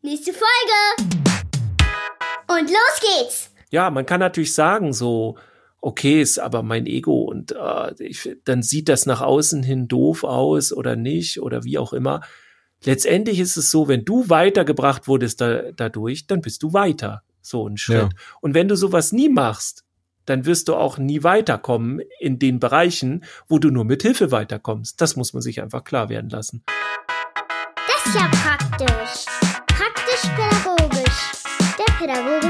Nächste 0.00 0.32
Folge. 0.32 1.10
Und 2.46 2.70
los 2.70 3.00
geht's. 3.00 3.50
Ja, 3.70 3.90
man 3.90 4.06
kann 4.06 4.20
natürlich 4.20 4.54
sagen, 4.54 4.92
so, 4.92 5.36
okay, 5.80 6.22
ist 6.22 6.38
aber 6.38 6.62
mein 6.62 6.86
Ego 6.86 7.22
und 7.22 7.50
äh, 7.52 7.94
ich, 7.98 8.36
dann 8.44 8.62
sieht 8.62 8.88
das 8.88 9.06
nach 9.06 9.20
außen 9.20 9.64
hin 9.64 9.88
doof 9.88 10.22
aus 10.22 10.72
oder 10.72 10.94
nicht 10.94 11.40
oder 11.40 11.64
wie 11.64 11.78
auch 11.78 11.92
immer. 11.92 12.20
Letztendlich 12.84 13.40
ist 13.40 13.56
es 13.56 13.72
so, 13.72 13.88
wenn 13.88 14.04
du 14.04 14.28
weitergebracht 14.28 15.08
wurdest 15.08 15.40
da, 15.40 15.72
dadurch, 15.72 16.28
dann 16.28 16.42
bist 16.42 16.62
du 16.62 16.72
weiter. 16.72 17.24
So 17.42 17.68
ein 17.68 17.76
Schritt. 17.76 18.12
Ja. 18.12 18.18
Und 18.40 18.54
wenn 18.54 18.68
du 18.68 18.76
sowas 18.76 19.10
nie 19.10 19.28
machst, 19.28 19.84
dann 20.26 20.46
wirst 20.46 20.68
du 20.68 20.76
auch 20.76 20.98
nie 20.98 21.24
weiterkommen 21.24 22.02
in 22.20 22.38
den 22.38 22.60
Bereichen, 22.60 23.24
wo 23.48 23.58
du 23.58 23.70
nur 23.70 23.84
mit 23.84 24.02
Hilfe 24.02 24.30
weiterkommst. 24.30 25.00
Das 25.00 25.16
muss 25.16 25.32
man 25.32 25.42
sich 25.42 25.60
einfach 25.60 25.82
klar 25.82 26.08
werden 26.08 26.30
lassen. 26.30 26.62
Das 27.74 28.06
ist 28.06 28.14
ja 28.14 28.30
praktisch. 28.30 29.37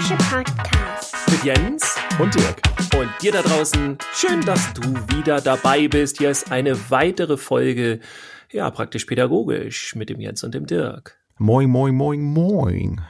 Pädagogische 0.09 0.17
Podcast. 0.17 1.15
Mit 1.31 1.45
Jens 1.45 1.97
und 2.19 2.35
Dirk. 2.35 2.63
Und 2.99 3.09
dir 3.21 3.33
da 3.33 3.43
draußen, 3.43 3.99
schön, 4.15 4.41
dass 4.43 4.73
du 4.73 4.83
wieder 5.15 5.41
dabei 5.41 5.89
bist. 5.89 6.19
Hier 6.19 6.31
ist 6.31 6.51
eine 6.51 6.91
weitere 6.91 7.37
Folge, 7.37 8.01
ja, 8.51 8.71
praktisch-pädagogisch 8.71 9.95
mit 9.97 10.09
dem 10.09 10.21
Jens 10.21 10.43
und 10.45 10.55
dem 10.55 10.67
Dirk. 10.67 11.19
Moin, 11.37 11.69
moin, 11.69 11.95
moin, 11.95 12.23
moin. 12.23 13.01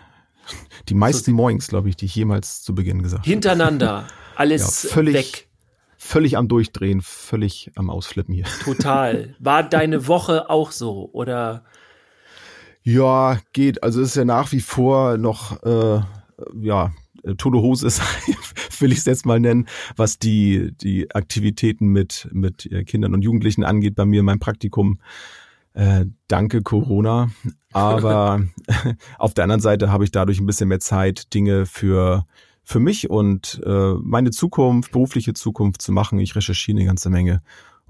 Die 0.88 0.94
meisten 0.94 1.30
so, 1.30 1.36
Moings, 1.36 1.68
glaube 1.68 1.88
ich, 1.88 1.96
die 1.96 2.06
ich 2.06 2.16
jemals 2.16 2.62
zu 2.62 2.74
Beginn 2.74 3.02
gesagt 3.02 3.22
habe. 3.22 3.30
Hintereinander. 3.30 4.06
Alles 4.36 4.82
ja, 4.82 4.90
völlig, 4.90 5.14
weg. 5.14 5.48
Völlig 5.98 6.36
am 6.36 6.48
Durchdrehen, 6.48 7.00
völlig 7.00 7.70
am 7.76 7.90
Ausflippen 7.90 8.34
hier. 8.34 8.46
Total. 8.64 9.36
War 9.38 9.62
deine 9.62 10.08
Woche 10.08 10.50
auch 10.50 10.72
so, 10.72 11.10
oder? 11.12 11.64
Ja, 12.82 13.38
geht. 13.52 13.82
Also 13.82 14.00
es 14.00 14.10
ist 14.10 14.16
ja 14.16 14.24
nach 14.24 14.50
wie 14.52 14.60
vor 14.60 15.16
noch, 15.16 15.62
äh, 15.62 16.00
ja, 16.60 16.92
tote 17.36 17.58
Hose 17.58 17.86
ist, 17.86 18.00
will 18.80 18.92
ich 18.92 18.98
es 18.98 19.04
jetzt 19.04 19.26
mal 19.26 19.40
nennen, 19.40 19.66
was 19.96 20.18
die, 20.18 20.72
die 20.80 21.14
Aktivitäten 21.14 21.88
mit, 21.88 22.28
mit 22.32 22.68
Kindern 22.86 23.14
und 23.14 23.22
Jugendlichen 23.22 23.64
angeht 23.64 23.94
bei 23.94 24.04
mir 24.04 24.20
in 24.20 24.26
meinem 24.26 24.40
Praktikum. 24.40 25.00
Äh, 25.74 26.06
danke 26.26 26.62
Corona. 26.62 27.30
Aber 27.72 28.42
auf 29.18 29.34
der 29.34 29.44
anderen 29.44 29.60
Seite 29.60 29.92
habe 29.92 30.04
ich 30.04 30.10
dadurch 30.10 30.40
ein 30.40 30.46
bisschen 30.46 30.68
mehr 30.68 30.80
Zeit, 30.80 31.34
Dinge 31.34 31.66
für 31.66 32.24
für 32.68 32.80
mich 32.80 33.08
und 33.08 33.62
äh, 33.64 33.94
meine 33.94 34.30
Zukunft, 34.30 34.92
berufliche 34.92 35.32
Zukunft 35.32 35.80
zu 35.80 35.90
machen. 35.90 36.18
Ich 36.18 36.36
recherchiere 36.36 36.76
eine 36.76 36.86
ganze 36.86 37.08
Menge. 37.08 37.40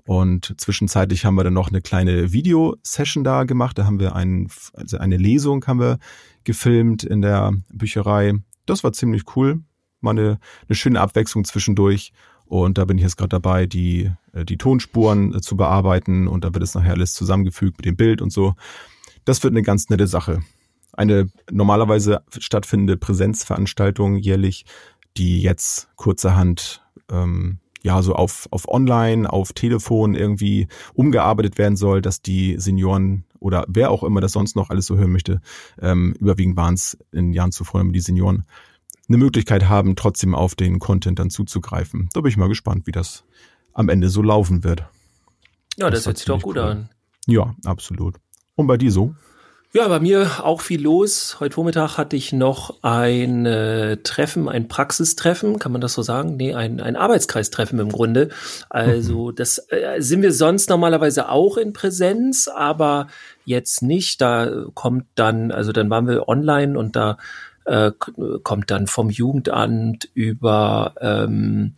Und 0.05 0.55
zwischenzeitlich 0.57 1.25
haben 1.25 1.35
wir 1.35 1.43
dann 1.43 1.53
noch 1.53 1.69
eine 1.69 1.81
kleine 1.81 2.33
Videosession 2.33 3.25
da 3.25 3.43
gemacht. 3.43 3.77
Da 3.77 3.87
haben 3.87 3.99
wir 3.99 4.15
ein, 4.15 4.49
also 4.75 4.99
eine 4.99 5.17
Lesung 5.17 5.67
haben 5.67 5.81
wir 5.81 5.99
gefilmt 6.45 7.03
in 7.03 7.23
der 7.23 7.55
Bücherei. 7.71 8.35
Das 8.69 8.85
war 8.85 8.93
ziemlich 8.93 9.37
cool. 9.37 9.61
Mal 10.01 10.13
eine, 10.13 10.39
eine 10.69 10.77
schöne 10.77 11.01
Abwechslung 11.01 11.45
zwischendurch. 11.45 12.13
Und 12.47 12.79
da 12.79 12.85
bin 12.85 12.97
ich 12.97 13.05
jetzt 13.05 13.17
gerade 13.17 13.31
dabei, 13.31 13.67
die, 13.67 14.11
äh, 14.33 14.45
die 14.45 14.57
Tonspuren 14.59 15.35
äh, 15.35 15.41
zu 15.41 15.57
bearbeiten. 15.57 16.29
Und 16.29 16.45
da 16.45 16.55
wird 16.55 16.65
es 16.65 16.75
nachher 16.75 16.93
alles 16.93 17.13
zusammengefügt 17.15 17.79
mit 17.79 17.85
dem 17.85 17.97
Bild 17.97 18.23
und 18.23 18.33
so. 18.33 18.55
Das 19.25 19.43
wird 19.43 19.53
eine 19.53 19.63
ganz 19.63 19.89
nette 19.91 20.07
Sache 20.07 20.41
eine 20.99 21.31
normalerweise 21.51 22.23
stattfindende 22.37 22.97
Präsenzveranstaltung 22.97 24.17
jährlich, 24.17 24.65
die 25.17 25.41
jetzt 25.41 25.89
kurzerhand 25.95 26.83
ähm, 27.09 27.61
ja 27.83 28.03
so 28.03 28.15
auf, 28.15 28.49
auf 28.51 28.67
Online, 28.69 29.33
auf 29.33 29.53
Telefon 29.53 30.17
irgendwie 30.17 30.67
umgearbeitet 30.95 31.57
werden 31.57 31.77
soll, 31.77 32.03
dass 32.03 32.21
die 32.21 32.59
Senioren 32.59 33.25
oder 33.41 33.65
wer 33.69 33.91
auch 33.91 34.03
immer 34.03 34.21
das 34.21 34.33
sonst 34.33 34.57
noch 34.57 34.71
alles 34.71 34.87
so 34.87 34.97
hören 34.97 35.13
möchte, 35.13 35.41
ähm, 35.81 36.15
überwiegend 36.21 36.57
waren 36.57 36.75
es 36.75 36.99
in 37.13 37.33
Jahren 37.33 37.53
zuvor 37.53 37.85
die 37.85 38.01
Senioren, 38.01 38.45
eine 39.09 39.19
Möglichkeit 39.19 39.69
haben, 39.69 39.97
trotzdem 39.97 40.35
auf 40.35 40.55
den 40.55 40.79
Content 40.79 41.19
dann 41.19 41.31
zuzugreifen. 41.31 42.09
Da 42.13 42.21
bin 42.21 42.31
ich 42.31 42.37
mal 42.37 42.49
gespannt, 42.49 42.87
wie 42.87 42.93
das 42.93 43.25
am 43.73 43.89
Ende 43.89 44.09
so 44.09 44.23
laufen 44.23 44.65
wird. 44.65 44.85
Ja, 45.77 45.91
das, 45.91 46.01
das 46.01 46.07
hört 46.07 46.19
sich 46.19 46.27
doch 46.27 46.43
gut 46.43 46.57
cool. 46.57 46.63
an. 46.63 46.89
Ja, 47.27 47.55
absolut. 47.65 48.17
Und 48.55 48.67
bei 48.67 48.77
dir 48.77 48.91
so? 48.91 49.15
Ja, 49.75 49.87
bei 49.87 50.01
mir 50.01 50.45
auch 50.45 50.63
viel 50.63 50.81
los. 50.81 51.37
Heute 51.41 51.57
Vormittag 51.57 51.99
hatte 51.99 52.17
ich 52.17 52.33
noch 52.33 52.83
ein 52.83 53.45
äh, 53.45 53.99
Treffen, 53.99 54.49
ein 54.49 54.67
Praxistreffen, 54.67 55.59
kann 55.59 55.73
man 55.73 55.83
das 55.83 55.93
so 55.93 56.01
sagen? 56.01 56.39
Nee, 56.39 56.55
ein, 56.55 56.81
ein 56.81 56.97
Arbeitskreistreffen 56.97 57.79
im 57.79 57.91
Grunde. 57.91 58.31
Also 58.71 59.27
mhm. 59.27 59.37
das 59.37 59.59
äh, 59.69 60.01
sind 60.01 60.23
wir 60.23 60.33
sonst 60.33 60.71
normalerweise 60.71 61.29
auch 61.29 61.59
in 61.59 61.75
Präsenz, 61.75 62.49
aber 62.49 63.09
jetzt 63.45 63.83
nicht. 63.83 64.23
Da 64.23 64.65
kommt 64.73 65.05
dann, 65.17 65.53
also 65.53 65.73
dann 65.73 65.91
waren 65.91 66.09
wir 66.09 66.29
online 66.29 66.79
und 66.79 66.97
da 66.97 67.19
äh, 67.67 67.93
kommt 68.43 68.71
dann 68.71 68.87
vom 68.87 69.11
Jugendamt 69.11 70.09
über 70.15 70.95
ähm, 71.03 71.75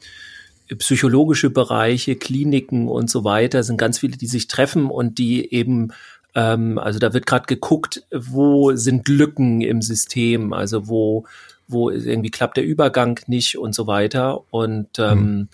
psychologische 0.79 1.51
Bereiche, 1.51 2.15
Kliniken 2.15 2.87
und 2.87 3.11
so 3.11 3.25
weiter, 3.25 3.65
sind 3.65 3.79
ganz 3.79 3.99
viele, 3.99 4.17
die 4.17 4.29
sich 4.29 4.47
treffen 4.47 4.87
und 4.87 5.19
die 5.19 5.53
eben 5.53 5.91
ähm, 6.35 6.79
also 6.79 6.99
da 6.99 7.13
wird 7.13 7.27
gerade 7.27 7.47
geguckt, 7.47 8.05
wo 8.13 8.75
sind 8.75 9.09
Lücken 9.09 9.61
im 9.61 9.83
System, 9.83 10.53
also 10.53 10.89
wo, 10.89 11.25
wo 11.69 11.91
irgendwie 11.91 12.31
klappt 12.31 12.57
der 12.57 12.65
Übergang 12.65 13.21
nicht 13.27 13.59
und 13.59 13.75
so 13.75 13.87
weiter. 13.87 14.43
Und 14.51 14.99
ähm, 14.99 15.19
mhm. 15.19 15.49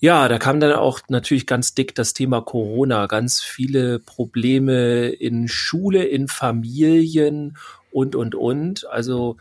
ja, 0.00 0.28
da 0.28 0.38
kam 0.38 0.60
dann 0.60 0.72
auch 0.72 1.00
natürlich 1.08 1.46
ganz 1.46 1.74
dick 1.74 1.94
das 1.94 2.14
Thema 2.14 2.40
Corona, 2.40 3.06
ganz 3.06 3.42
viele 3.42 3.98
Probleme 3.98 5.08
in 5.08 5.48
Schule, 5.48 6.04
in 6.04 6.28
Familien 6.28 7.56
und, 7.90 8.14
und, 8.14 8.34
und. 8.34 8.86
Also 8.88 9.36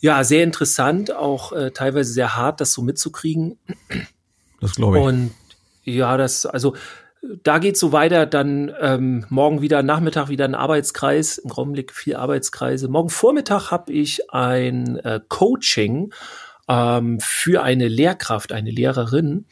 ja, 0.00 0.22
sehr 0.22 0.44
interessant, 0.44 1.14
auch 1.14 1.52
äh, 1.52 1.70
teilweise 1.70 2.12
sehr 2.12 2.36
hart, 2.36 2.60
das 2.60 2.72
so 2.72 2.82
mitzukriegen. 2.82 3.58
Das 4.60 4.74
glaube 4.76 4.98
ich. 4.98 5.04
Und 5.04 5.30
ja, 5.84 6.16
das, 6.16 6.46
also 6.46 6.74
da 7.42 7.58
geht's 7.58 7.80
so 7.80 7.92
weiter, 7.92 8.26
dann 8.26 8.72
ähm, 8.80 9.24
morgen 9.28 9.62
wieder 9.62 9.82
Nachmittag 9.82 10.28
wieder 10.28 10.44
ein 10.44 10.54
Arbeitskreis, 10.54 11.38
im 11.38 11.52
Augenblick 11.52 11.92
vier 11.92 12.18
Arbeitskreise. 12.18 12.88
Morgen 12.88 13.08
Vormittag 13.08 13.70
habe 13.70 13.92
ich 13.92 14.30
ein 14.32 14.96
äh, 14.98 15.20
Coaching 15.28 16.12
ähm, 16.68 17.18
für 17.20 17.62
eine 17.62 17.88
Lehrkraft, 17.88 18.52
eine 18.52 18.70
Lehrerin. 18.70 19.46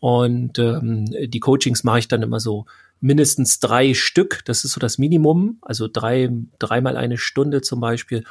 Und 0.00 0.58
ähm, 0.58 1.06
die 1.06 1.40
Coachings 1.40 1.82
mache 1.82 2.00
ich 2.00 2.08
dann 2.08 2.22
immer 2.22 2.40
so 2.40 2.66
mindestens 3.00 3.58
drei 3.58 3.94
Stück. 3.94 4.42
Das 4.44 4.64
ist 4.64 4.72
so 4.72 4.80
das 4.80 4.98
Minimum, 4.98 5.58
also 5.62 5.88
drei, 5.88 6.30
dreimal 6.58 6.96
eine 6.96 7.16
Stunde 7.16 7.62
zum 7.62 7.80
Beispiel. 7.80 8.24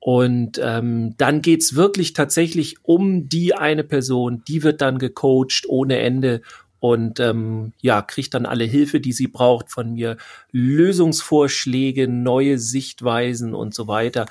Und 0.00 0.60
ähm, 0.62 1.14
dann 1.18 1.42
geht's 1.42 1.74
wirklich 1.74 2.12
tatsächlich 2.12 2.76
um 2.82 3.28
die 3.28 3.54
eine 3.54 3.84
Person, 3.84 4.42
die 4.46 4.62
wird 4.62 4.80
dann 4.80 4.98
gecoacht 4.98 5.64
ohne 5.68 5.98
Ende 5.98 6.40
und 6.80 7.20
ähm, 7.20 7.72
ja, 7.80 8.02
kriegt 8.02 8.34
dann 8.34 8.46
alle 8.46 8.64
Hilfe, 8.64 9.00
die 9.00 9.12
sie 9.12 9.28
braucht 9.28 9.70
von 9.70 9.94
mir, 9.94 10.16
Lösungsvorschläge, 10.52 12.08
neue 12.08 12.58
Sichtweisen 12.58 13.54
und 13.54 13.74
so 13.74 13.88
weiter. 13.88 14.26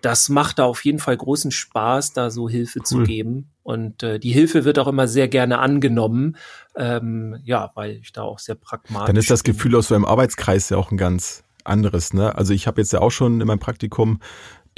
Das 0.00 0.30
macht 0.30 0.58
da 0.58 0.64
auf 0.64 0.84
jeden 0.84 0.98
Fall 0.98 1.16
großen 1.16 1.50
Spaß, 1.50 2.14
da 2.14 2.30
so 2.30 2.48
Hilfe 2.48 2.78
cool. 2.80 2.86
zu 2.86 3.02
geben. 3.02 3.50
Und 3.62 4.02
äh, 4.02 4.18
die 4.18 4.32
Hilfe 4.32 4.64
wird 4.64 4.78
auch 4.78 4.88
immer 4.88 5.06
sehr 5.06 5.28
gerne 5.28 5.58
angenommen, 5.58 6.36
ähm, 6.74 7.38
ja, 7.44 7.70
weil 7.74 7.98
ich 8.02 8.12
da 8.12 8.22
auch 8.22 8.38
sehr 8.38 8.54
pragmatisch. 8.54 9.06
Dann 9.06 9.16
ist 9.16 9.30
das 9.30 9.44
Gefühl 9.44 9.76
aus 9.76 9.88
so 9.88 9.94
einem 9.94 10.06
Arbeitskreis 10.06 10.70
ja 10.70 10.78
auch 10.78 10.90
ein 10.90 10.96
ganz 10.96 11.44
anderes, 11.64 12.14
ne? 12.14 12.34
Also 12.34 12.54
ich 12.54 12.66
habe 12.66 12.80
jetzt 12.80 12.92
ja 12.92 13.00
auch 13.00 13.10
schon 13.10 13.40
in 13.40 13.46
meinem 13.46 13.58
Praktikum 13.58 14.20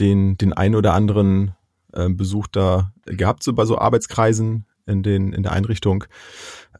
den 0.00 0.36
den 0.36 0.52
ein 0.52 0.74
oder 0.74 0.94
anderen 0.94 1.54
äh, 1.92 2.08
Besuch 2.08 2.48
da 2.48 2.92
gehabt 3.06 3.42
so 3.42 3.52
bei 3.52 3.64
so 3.64 3.78
Arbeitskreisen 3.78 4.66
in 4.86 5.02
den 5.02 5.32
in 5.32 5.42
der 5.42 5.52
Einrichtung 5.52 6.04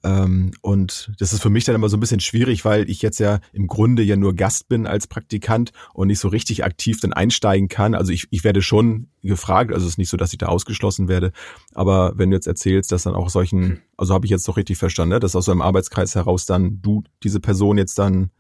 ähm, 0.04 0.50
und 0.62 1.12
das 1.18 1.32
ist 1.32 1.42
für 1.42 1.50
mich 1.50 1.64
dann 1.64 1.76
immer 1.76 1.88
so 1.88 1.96
ein 1.96 2.00
bisschen 2.00 2.20
schwierig, 2.20 2.64
weil 2.64 2.90
ich 2.90 3.02
jetzt 3.02 3.20
ja 3.20 3.38
im 3.52 3.68
Grunde 3.68 4.02
ja 4.02 4.16
nur 4.16 4.34
Gast 4.34 4.68
bin 4.68 4.86
als 4.86 5.06
Praktikant 5.06 5.72
und 5.94 6.08
nicht 6.08 6.18
so 6.18 6.28
richtig 6.28 6.64
aktiv 6.64 7.00
dann 7.00 7.12
einsteigen 7.12 7.68
kann. 7.68 7.94
Also 7.94 8.12
ich, 8.12 8.26
ich 8.30 8.42
werde 8.42 8.62
schon 8.62 9.08
gefragt, 9.22 9.72
also 9.72 9.87
es 9.87 9.93
ist 9.93 9.99
nicht 9.99 10.08
so, 10.08 10.16
dass 10.16 10.32
ich 10.32 10.38
da 10.38 10.46
ausgeschlossen 10.46 11.06
werde. 11.08 11.32
Aber 11.75 12.12
wenn 12.16 12.31
du 12.31 12.37
jetzt 12.37 12.49
erzählst, 12.49 12.90
dass 12.90 13.04
dann 13.04 13.14
auch 13.14 13.31
solchen, 13.31 13.81
also 13.96 14.12
habe 14.14 14.26
ich 14.26 14.31
jetzt 14.31 14.46
doch 14.49 14.56
richtig 14.56 14.76
verstanden, 14.76 15.14
ne? 15.14 15.20
dass 15.20 15.37
aus 15.37 15.44
so 15.44 15.52
einem 15.52 15.62
Arbeitskreis 15.62 16.16
heraus 16.16 16.46
dann 16.46 16.82
du 16.82 17.05
diese 17.22 17.38
Person 17.38 17.78
jetzt 17.78 17.98
dann 17.98 18.31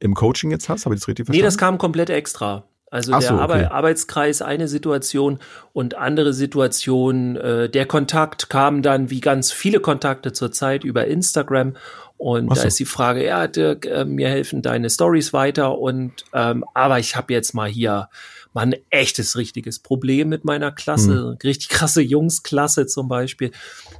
im 0.00 0.14
Coaching 0.14 0.50
jetzt 0.50 0.68
hast? 0.68 0.84
Habe 0.84 0.94
ich 0.94 1.00
das 1.00 1.08
richtig 1.08 1.26
verstanden? 1.26 1.42
Nee, 1.42 1.46
das 1.46 1.56
kam 1.56 1.78
komplett 1.78 2.10
extra. 2.10 2.64
Also 2.90 3.12
Ach 3.12 3.20
der 3.20 3.28
so, 3.28 3.34
okay. 3.34 3.64
Arbeitskreis 3.64 4.40
eine 4.42 4.66
Situation 4.66 5.38
und 5.72 5.96
andere 5.96 6.32
Situation. 6.32 7.36
Äh, 7.36 7.68
der 7.68 7.86
Kontakt 7.86 8.48
kam 8.48 8.82
dann 8.82 9.10
wie 9.10 9.20
ganz 9.20 9.52
viele 9.52 9.80
Kontakte 9.80 10.32
zurzeit 10.32 10.84
über 10.84 11.06
Instagram 11.06 11.74
und 12.16 12.48
so. 12.48 12.54
da 12.54 12.66
ist 12.66 12.78
die 12.78 12.84
Frage, 12.84 13.24
ja 13.24 13.46
Dirk, 13.46 13.86
äh, 13.86 14.04
mir 14.04 14.28
helfen 14.28 14.60
deine 14.62 14.90
Stories 14.90 15.32
weiter 15.32 15.78
und 15.78 16.24
ähm, 16.32 16.64
aber 16.74 16.98
ich 16.98 17.14
habe 17.14 17.32
jetzt 17.32 17.54
mal 17.54 17.68
hier 17.68 18.08
mal 18.54 18.62
ein 18.62 18.76
echtes, 18.90 19.36
richtiges 19.36 19.78
Problem 19.78 20.28
mit 20.28 20.44
meiner 20.44 20.72
Klasse, 20.72 21.12
hm. 21.12 21.38
richtig 21.44 21.68
krasse 21.68 22.02
Jungsklasse 22.02 22.86
zum 22.86 23.06
Beispiel, 23.06 23.52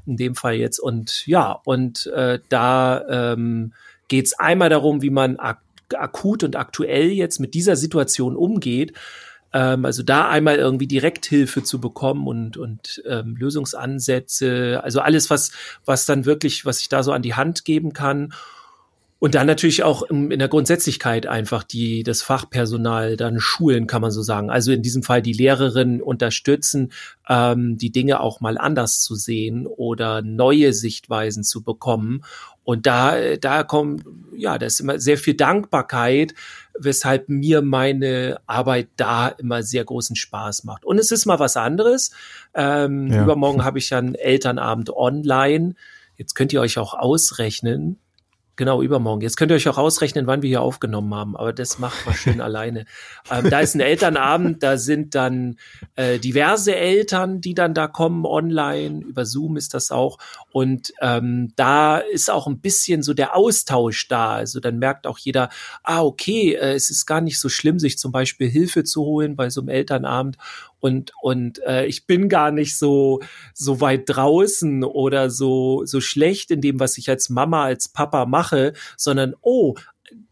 in 0.05 0.17
dem 0.17 0.35
Fall 0.35 0.55
jetzt 0.55 0.81
und 0.81 1.26
ja 1.26 1.61
und 1.64 2.06
äh, 2.08 2.40
da 2.49 3.05
ähm, 3.08 3.73
geht 4.08 4.26
es 4.26 4.38
einmal 4.38 4.69
darum, 4.70 5.00
wie 5.02 5.11
man 5.11 5.37
ak 5.37 5.61
akut 5.94 6.44
und 6.44 6.56
aktuell 6.56 7.11
jetzt 7.11 7.38
mit 7.40 7.55
dieser 7.55 7.76
Situation 7.76 8.37
umgeht. 8.37 8.93
Ähm, 9.52 9.85
also 9.85 10.02
da 10.02 10.29
einmal 10.29 10.56
irgendwie 10.56 10.87
Direkthilfe 10.87 11.62
zu 11.62 11.81
bekommen 11.81 12.26
und, 12.26 12.56
und 12.56 13.02
ähm, 13.06 13.37
Lösungsansätze, 13.37 14.81
also 14.82 15.00
alles, 15.00 15.31
was, 15.31 15.52
was 15.85 16.06
dann 16.06 16.26
wirklich, 16.26 16.64
was 16.64 16.81
ich 16.81 16.88
da 16.88 17.02
so 17.02 17.12
an 17.12 17.23
die 17.23 17.35
Hand 17.35 17.64
geben 17.64 17.93
kann. 17.93 18.32
Und 19.20 19.35
dann 19.35 19.49
natürlich 19.49 19.82
auch 19.82 20.02
in, 20.05 20.38
der 20.38 20.46
Grundsätzlichkeit 20.46 21.26
einfach 21.26 21.64
die, 21.64 22.05
das 22.05 22.23
Fachpersonal 22.23 23.17
dann 23.17 23.40
schulen, 23.40 23.88
kann 23.88 24.00
man 24.00 24.12
so 24.12 24.23
sagen. 24.23 24.49
Also 24.49 24.70
in 24.70 24.82
diesem 24.82 25.02
Fall 25.02 25.23
die 25.23 25.32
Lehrerin 25.32 26.00
unterstützen, 26.00 26.93
ähm, 27.29 27.79
die 27.79 27.90
Dinge 27.90 28.20
auch 28.20 28.40
mal 28.40 28.58
anders 28.58 29.00
zu 29.00 29.17
sehen 29.17 29.67
oder 29.67 30.23
neue 30.23 30.73
Sichtweisen 30.73 31.43
zu 31.43 31.64
bekommen. 31.64 32.23
Und 32.69 32.85
da, 32.85 33.37
da 33.37 33.62
kommt, 33.62 34.05
ja, 34.37 34.59
da 34.59 34.67
ist 34.67 34.81
immer 34.81 35.00
sehr 35.00 35.17
viel 35.17 35.32
Dankbarkeit, 35.32 36.35
weshalb 36.79 37.31
mir 37.31 37.62
meine 37.62 38.43
Arbeit 38.47 38.88
da 38.97 39.29
immer 39.29 39.62
sehr 39.62 39.87
großen 39.87 40.17
Spaß 40.17 40.65
macht. 40.65 40.85
Und 40.85 40.99
es 40.99 41.11
ist 41.11 41.25
mal 41.25 41.38
was 41.38 41.56
anderes. 41.56 42.11
Ähm, 42.53 43.11
ja. 43.11 43.23
Übermorgen 43.23 43.65
habe 43.65 43.79
ich 43.79 43.88
ja 43.88 43.97
einen 43.97 44.15
Elternabend 44.15 44.91
online. 44.91 45.76
Jetzt 46.17 46.35
könnt 46.35 46.53
ihr 46.53 46.61
euch 46.61 46.76
auch 46.76 46.93
ausrechnen, 46.93 47.99
Genau, 48.58 48.82
übermorgen. 48.82 49.20
Jetzt 49.20 49.37
könnt 49.37 49.52
ihr 49.52 49.55
euch 49.55 49.69
auch 49.69 49.78
ausrechnen, 49.78 50.26
wann 50.26 50.43
wir 50.43 50.49
hier 50.49 50.62
aufgenommen 50.62 51.14
haben, 51.14 51.37
aber 51.37 51.52
das 51.52 51.78
macht 51.78 52.05
man 52.05 52.16
schön 52.16 52.40
alleine. 52.40 52.87
Ähm, 53.31 53.49
da 53.49 53.60
ist 53.60 53.76
ein 53.76 53.81
Elternabend, 53.81 54.64
da 54.64 54.78
sind 54.78 55.14
dann 55.14 55.58
äh, 55.94 56.19
diverse 56.19 56.75
Eltern, 56.75 57.40
die 57.40 57.55
dann 57.55 57.72
da 57.72 57.87
kommen 57.87 58.26
online, 58.26 59.05
über 59.05 59.25
Zoom 59.26 59.56
ist 59.56 59.75
das 59.75 59.93
auch. 59.93 60.19
Und 60.50 60.93
ähm, 61.00 61.52
da 61.55 61.99
ist 61.99 62.32
auch 62.32 62.49
ein 62.49 62.58
bisschen 62.60 63.05
so 63.05 63.14
der 63.14 63.37
Austausch 63.37 64.08
da. 64.08 64.32
Also 64.32 64.58
dann 64.58 64.81
merkt 64.81 65.06
auch 65.06 65.19
jeder, 65.19 65.50
ah, 65.84 66.02
okay, 66.02 66.54
äh, 66.54 66.72
es 66.72 66.90
ist 66.90 67.06
gar 67.06 67.20
nicht 67.20 67.38
so 67.38 67.49
schlimm, 67.49 67.78
sich 67.78 67.96
zum 67.96 68.11
Beispiel 68.11 68.50
Hilfe 68.50 68.82
zu 68.82 69.04
holen 69.04 69.37
bei 69.37 69.50
so 69.50 69.61
einem 69.61 69.69
Elternabend 69.69 70.37
und 70.81 71.12
und 71.20 71.61
äh, 71.64 71.87
ich 71.87 72.06
bin 72.06 72.28
gar 72.28 72.50
nicht 72.50 72.78
so 72.78 73.20
so 73.52 73.81
weit 73.81 74.04
draußen 74.06 74.84
oder 74.84 75.31
so 75.31 75.84
so 75.84 76.00
schlecht 76.00 76.50
in 76.50 76.61
dem, 76.61 76.78
was 76.81 76.99
ich 76.99 77.08
als 77.08 77.31
Mama 77.31 77.64
als 77.64 77.88
Papa 77.88 78.26
mache, 78.26 78.48
sondern 78.97 79.35
oh 79.41 79.75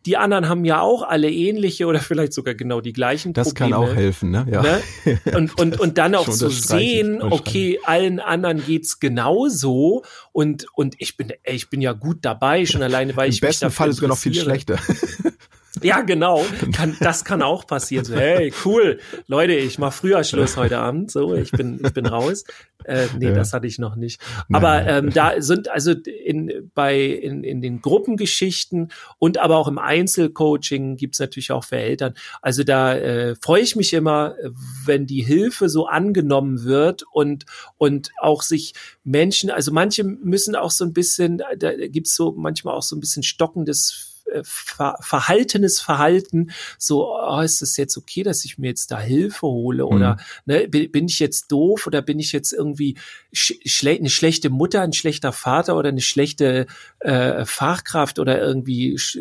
die 0.07 0.17
anderen 0.17 0.49
haben 0.49 0.65
ja 0.65 0.81
auch 0.81 1.03
alle 1.03 1.31
ähnliche 1.31 1.87
oder 1.87 1.99
vielleicht 1.99 2.33
sogar 2.33 2.55
genau 2.55 2.81
die 2.81 2.93
gleichen 2.93 3.33
das 3.33 3.49
Probleme. 3.49 3.71
Das 3.71 3.81
kann 3.81 3.89
auch 3.91 3.95
helfen, 3.95 4.31
ne? 4.31 4.47
Ja. 4.51 4.63
Ne? 4.63 4.81
Und, 5.35 5.59
und, 5.61 5.81
und 5.81 5.99
dann 5.99 6.15
auch 6.15 6.29
zu 6.29 6.49
sehen, 6.49 7.21
okay, 7.23 7.79
allen 7.85 8.21
anderen 8.21 8.65
geht's 8.65 9.01
genauso 9.01 10.05
und, 10.33 10.67
und 10.75 10.95
ich 10.99 11.17
bin, 11.17 11.33
ich 11.45 11.69
bin 11.69 11.81
ja 11.81 11.93
gut 11.93 12.19
dabei, 12.23 12.65
schon 12.65 12.83
alleine, 12.83 13.17
weil 13.17 13.27
Im 13.27 13.33
ich 13.33 13.43
Im 13.43 13.49
besten 13.49 13.71
Fall 13.71 13.91
ist 13.91 13.97
sogar 13.97 14.09
noch 14.09 14.19
viel 14.19 14.35
schlechter. 14.35 14.79
Ja, 15.83 16.01
genau. 16.01 16.45
Kann, 16.73 16.97
das 17.01 17.25
kann 17.25 17.43
auch 17.43 17.67
passieren. 17.67 18.05
So, 18.05 18.15
hey, 18.15 18.53
cool, 18.65 18.99
Leute, 19.27 19.53
ich 19.53 19.79
mach 19.79 19.93
früher 19.93 20.25
Schluss 20.25 20.57
heute 20.57 20.79
Abend. 20.79 21.11
So, 21.11 21.35
ich 21.35 21.51
bin, 21.51 21.81
ich 21.85 21.93
bin 21.93 22.07
raus. 22.07 22.45
Äh, 22.85 23.07
nee, 23.19 23.27
ja. 23.27 23.35
das 23.35 23.53
hatte 23.53 23.67
ich 23.67 23.79
noch 23.79 23.97
nicht. 23.97 24.21
Aber 24.53 24.87
ähm, 24.87 25.11
da 25.13 25.41
sind 25.41 25.69
also 25.69 25.93
in, 25.93 26.71
bei 26.75 27.01
in, 27.01 27.45
in 27.45 27.61
den 27.61 27.83
Gruppengeschichten 27.83 28.93
und 29.19 29.39
aber 29.39 29.57
auch 29.57 29.69
im 29.69 29.79
Einzelcoaching 29.79 30.97
gibt's 30.97 31.19
natürlich 31.19 31.53
auch 31.53 31.65
für 31.65 31.77
Eltern. 31.77 32.15
Also 32.41 32.63
da 32.63 32.95
äh, 32.95 33.35
freue 33.35 33.63
ich 33.63 33.77
mich 33.77 33.93
immer, 33.93 34.37
wenn 34.85 35.07
die 35.07 35.23
Hilfe 35.23 35.69
so 35.69 35.87
angenommen 35.87 36.65
wird 36.65 37.05
und 37.13 37.45
und 37.77 38.11
auch 38.21 38.43
sich 38.43 38.75
Menschen, 39.05 39.51
also 39.51 39.73
manche 39.73 40.05
müssen 40.05 40.55
auch 40.55 40.71
so 40.71 40.85
ein 40.85 40.93
bisschen, 40.93 41.43
da 41.59 41.73
gibt's 41.89 42.15
so 42.15 42.33
manchmal 42.33 42.75
auch 42.75 42.83
so 42.83 42.97
ein 42.97 43.01
bisschen 43.01 43.23
stockendes 43.23 44.06
ver 44.43 44.97
verhaltenes 45.01 45.81
Verhalten, 45.81 46.51
so, 46.79 47.17
oh, 47.17 47.41
ist 47.41 47.63
es 47.63 47.77
jetzt 47.77 47.97
okay, 47.97 48.23
dass 48.23 48.45
ich 48.45 48.59
mir 48.59 48.69
jetzt 48.69 48.91
da 48.91 49.01
Hilfe 49.01 49.47
hole 49.47 49.85
mhm. 49.85 49.91
oder 49.91 50.17
ne, 50.45 50.69
bin 50.69 51.07
ich 51.07 51.19
jetzt 51.19 51.53
doof 51.53 51.87
oder 51.87 52.03
bin 52.03 52.19
ich 52.19 52.33
jetzt 52.33 52.53
irgendwie 52.53 52.97
schle 53.33 53.93
eine 53.93 54.11
schlechte 54.11 54.51
Mutter, 54.51 54.83
ein 54.83 54.93
schlechter 54.93 55.33
Vater 55.33 55.77
oder 55.77 55.91
eine 55.91 56.01
schlechte 56.01 56.67
äh, 57.01 57.45
Fachkraft 57.45 58.19
oder 58.19 58.41
irgendwie 58.41 58.99
Sch 58.99 59.19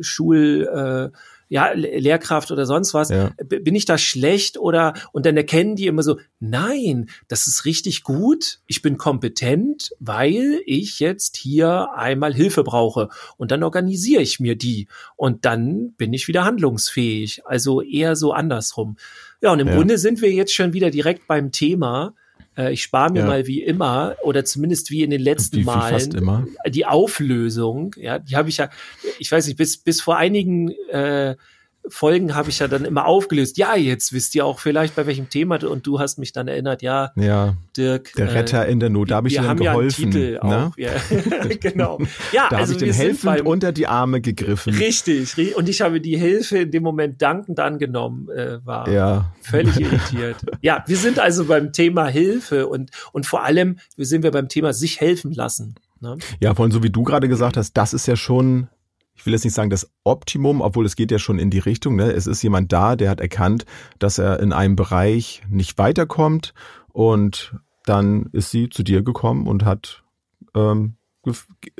Schul 0.00 1.12
äh, 1.12 1.16
ja, 1.48 1.72
Lehrkraft 1.72 2.50
oder 2.50 2.66
sonst 2.66 2.92
was, 2.94 3.10
ja. 3.10 3.30
bin 3.38 3.74
ich 3.74 3.84
da 3.84 3.98
schlecht 3.98 4.58
oder, 4.58 4.94
und 5.12 5.26
dann 5.26 5.36
erkennen 5.36 5.76
die 5.76 5.86
immer 5.86 6.02
so, 6.02 6.18
nein, 6.40 7.08
das 7.28 7.46
ist 7.46 7.64
richtig 7.64 8.02
gut, 8.02 8.58
ich 8.66 8.82
bin 8.82 8.96
kompetent, 8.96 9.90
weil 10.00 10.60
ich 10.66 10.98
jetzt 10.98 11.36
hier 11.36 11.88
einmal 11.94 12.34
Hilfe 12.34 12.64
brauche 12.64 13.08
und 13.36 13.50
dann 13.50 13.62
organisiere 13.62 14.22
ich 14.22 14.40
mir 14.40 14.56
die 14.56 14.88
und 15.14 15.44
dann 15.44 15.92
bin 15.96 16.12
ich 16.12 16.26
wieder 16.26 16.44
handlungsfähig, 16.44 17.42
also 17.46 17.80
eher 17.80 18.16
so 18.16 18.32
andersrum. 18.32 18.96
Ja, 19.40 19.52
und 19.52 19.60
im 19.60 19.68
ja. 19.68 19.76
Grunde 19.76 19.98
sind 19.98 20.22
wir 20.22 20.32
jetzt 20.32 20.54
schon 20.54 20.72
wieder 20.72 20.90
direkt 20.90 21.26
beim 21.26 21.52
Thema, 21.52 22.14
äh, 22.56 22.72
ich 22.72 22.82
spare 22.82 23.12
mir 23.12 23.20
ja. 23.20 23.26
mal 23.26 23.46
wie 23.46 23.62
immer 23.62 24.16
oder 24.22 24.44
zumindest 24.44 24.90
wie 24.90 25.02
in 25.02 25.10
den 25.10 25.20
letzten 25.20 25.58
wie, 25.58 25.64
Malen 25.64 26.48
die 26.68 26.86
Auflösung. 26.86 27.94
Ja, 27.96 28.18
die 28.18 28.36
habe 28.36 28.48
ich 28.48 28.58
ja, 28.58 28.70
ich 29.18 29.30
weiß 29.30 29.46
nicht, 29.46 29.56
bis 29.56 29.76
bis 29.78 30.00
vor 30.00 30.16
einigen 30.16 30.70
äh, 30.90 31.36
Folgen 31.88 32.34
habe 32.34 32.50
ich 32.50 32.58
ja 32.58 32.68
dann 32.68 32.84
immer 32.84 33.06
aufgelöst. 33.06 33.58
Ja, 33.58 33.76
jetzt 33.76 34.12
wisst 34.12 34.34
ihr 34.34 34.44
auch 34.44 34.58
vielleicht 34.58 34.96
bei 34.96 35.06
welchem 35.06 35.28
Thema 35.28 35.62
und 35.64 35.86
du 35.86 36.00
hast 36.00 36.18
mich 36.18 36.32
dann 36.32 36.48
erinnert. 36.48 36.82
Ja, 36.82 37.12
ja 37.16 37.56
Dirk. 37.76 38.12
Der 38.16 38.34
Retter 38.34 38.66
äh, 38.66 38.72
in 38.72 38.80
der 38.80 38.90
Not. 38.90 39.10
Da 39.10 39.16
habe 39.16 39.28
ich 39.28 39.34
dir 39.34 39.42
dann 39.42 39.56
geholfen. 39.56 40.12
Ja, 40.12 40.44
ne? 40.44 40.66
auch, 40.66 40.78
ja. 40.78 40.90
genau. 41.60 41.98
Ja, 42.32 42.48
da 42.50 42.56
also 42.56 42.74
habe 42.74 42.84
ich 42.84 42.90
den 42.90 42.92
helfend 42.92 43.40
unter 43.42 43.72
die 43.72 43.86
Arme 43.86 44.20
gegriffen. 44.20 44.74
Richtig. 44.74 45.56
Und 45.56 45.68
ich 45.68 45.80
habe 45.80 46.00
die 46.00 46.16
Hilfe 46.16 46.58
in 46.58 46.70
dem 46.70 46.82
Moment 46.82 47.22
dankend 47.22 47.60
angenommen. 47.60 48.28
Äh, 48.30 48.64
war 48.64 48.88
ja. 48.90 49.32
völlig 49.40 49.78
irritiert. 49.80 50.36
ja, 50.60 50.84
wir 50.86 50.96
sind 50.96 51.18
also 51.18 51.44
beim 51.44 51.72
Thema 51.72 52.06
Hilfe 52.06 52.66
und 52.66 52.90
und 53.12 53.26
vor 53.26 53.44
allem 53.44 53.78
wir 53.96 54.06
sind 54.06 54.22
wir 54.22 54.30
beim 54.30 54.48
Thema 54.48 54.72
sich 54.72 55.00
helfen 55.00 55.32
lassen. 55.32 55.76
Ne? 56.00 56.18
Ja, 56.40 56.54
vor 56.54 56.64
allem 56.64 56.72
so 56.72 56.82
wie 56.82 56.90
du 56.90 57.02
gerade 57.02 57.28
gesagt 57.28 57.56
hast, 57.56 57.72
das 57.74 57.94
ist 57.94 58.06
ja 58.06 58.16
schon 58.16 58.68
ich 59.16 59.24
will 59.26 59.32
jetzt 59.32 59.44
nicht 59.44 59.54
sagen 59.54 59.70
das 59.70 59.90
Optimum, 60.04 60.60
obwohl 60.60 60.84
es 60.86 60.96
geht 60.96 61.10
ja 61.10 61.18
schon 61.18 61.38
in 61.38 61.50
die 61.50 61.58
Richtung. 61.58 61.96
Ne? 61.96 62.12
Es 62.12 62.26
ist 62.26 62.42
jemand 62.42 62.72
da, 62.72 62.96
der 62.96 63.10
hat 63.10 63.20
erkannt, 63.20 63.64
dass 63.98 64.18
er 64.18 64.40
in 64.40 64.52
einem 64.52 64.76
Bereich 64.76 65.42
nicht 65.48 65.78
weiterkommt 65.78 66.54
und 66.92 67.54
dann 67.84 68.28
ist 68.32 68.50
sie 68.50 68.68
zu 68.68 68.82
dir 68.82 69.02
gekommen 69.02 69.46
und 69.46 69.64
hat 69.64 70.02
ähm, 70.54 70.96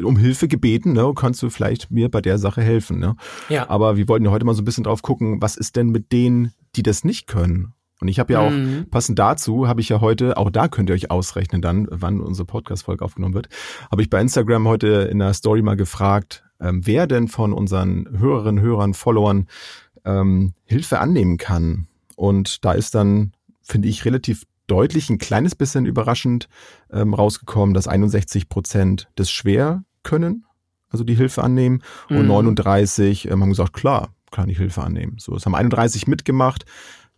um 0.02 0.16
Hilfe 0.16 0.48
gebeten, 0.48 0.92
ne? 0.92 1.12
kannst 1.14 1.42
du 1.42 1.50
vielleicht 1.50 1.90
mir 1.90 2.10
bei 2.10 2.20
der 2.20 2.38
Sache 2.38 2.62
helfen. 2.62 2.98
Ne? 2.98 3.16
Ja. 3.48 3.68
Aber 3.68 3.96
wir 3.96 4.08
wollten 4.08 4.24
ja 4.24 4.30
heute 4.30 4.44
mal 4.44 4.54
so 4.54 4.62
ein 4.62 4.64
bisschen 4.64 4.84
drauf 4.84 5.02
gucken, 5.02 5.40
was 5.40 5.56
ist 5.56 5.76
denn 5.76 5.90
mit 5.90 6.12
denen, 6.12 6.52
die 6.74 6.82
das 6.82 7.04
nicht 7.04 7.26
können? 7.26 7.74
Und 8.00 8.08
ich 8.08 8.18
habe 8.18 8.34
ja 8.34 8.40
auch, 8.40 8.50
mhm. 8.50 8.86
passend 8.90 9.18
dazu, 9.18 9.68
habe 9.68 9.80
ich 9.80 9.88
ja 9.88 10.00
heute, 10.00 10.36
auch 10.36 10.50
da 10.50 10.68
könnt 10.68 10.90
ihr 10.90 10.94
euch 10.94 11.10
ausrechnen 11.10 11.62
dann, 11.62 11.86
wann 11.90 12.20
unsere 12.20 12.44
Podcast-Folge 12.44 13.04
aufgenommen 13.04 13.34
wird, 13.34 13.48
habe 13.90 14.02
ich 14.02 14.10
bei 14.10 14.20
Instagram 14.20 14.68
heute 14.68 15.08
in 15.10 15.18
der 15.18 15.32
Story 15.32 15.62
mal 15.62 15.76
gefragt, 15.76 16.45
ähm, 16.60 16.86
wer 16.86 17.06
denn 17.06 17.28
von 17.28 17.52
unseren 17.52 18.08
Hörerinnen, 18.18 18.62
Hörern, 18.62 18.94
Followern 18.94 19.46
ähm, 20.04 20.54
Hilfe 20.64 21.00
annehmen 21.00 21.36
kann. 21.36 21.88
Und 22.16 22.64
da 22.64 22.72
ist 22.72 22.94
dann, 22.94 23.32
finde 23.62 23.88
ich, 23.88 24.04
relativ 24.04 24.44
deutlich 24.66 25.10
ein 25.10 25.18
kleines 25.18 25.54
bisschen 25.54 25.86
überraschend 25.86 26.48
ähm, 26.90 27.14
rausgekommen, 27.14 27.74
dass 27.74 27.88
61 27.88 28.48
Prozent 28.48 29.08
das 29.14 29.30
schwer 29.30 29.84
können, 30.02 30.44
also 30.88 31.04
die 31.04 31.14
Hilfe 31.14 31.42
annehmen, 31.42 31.82
und 32.08 32.22
mhm. 32.22 32.28
39 32.28 33.30
ähm, 33.30 33.42
haben 33.42 33.50
gesagt, 33.50 33.72
klar, 33.72 34.14
kann 34.30 34.48
ich 34.48 34.58
Hilfe 34.58 34.82
annehmen. 34.82 35.16
So, 35.18 35.36
es 35.36 35.46
haben 35.46 35.54
31 35.54 36.06
mitgemacht, 36.06 36.64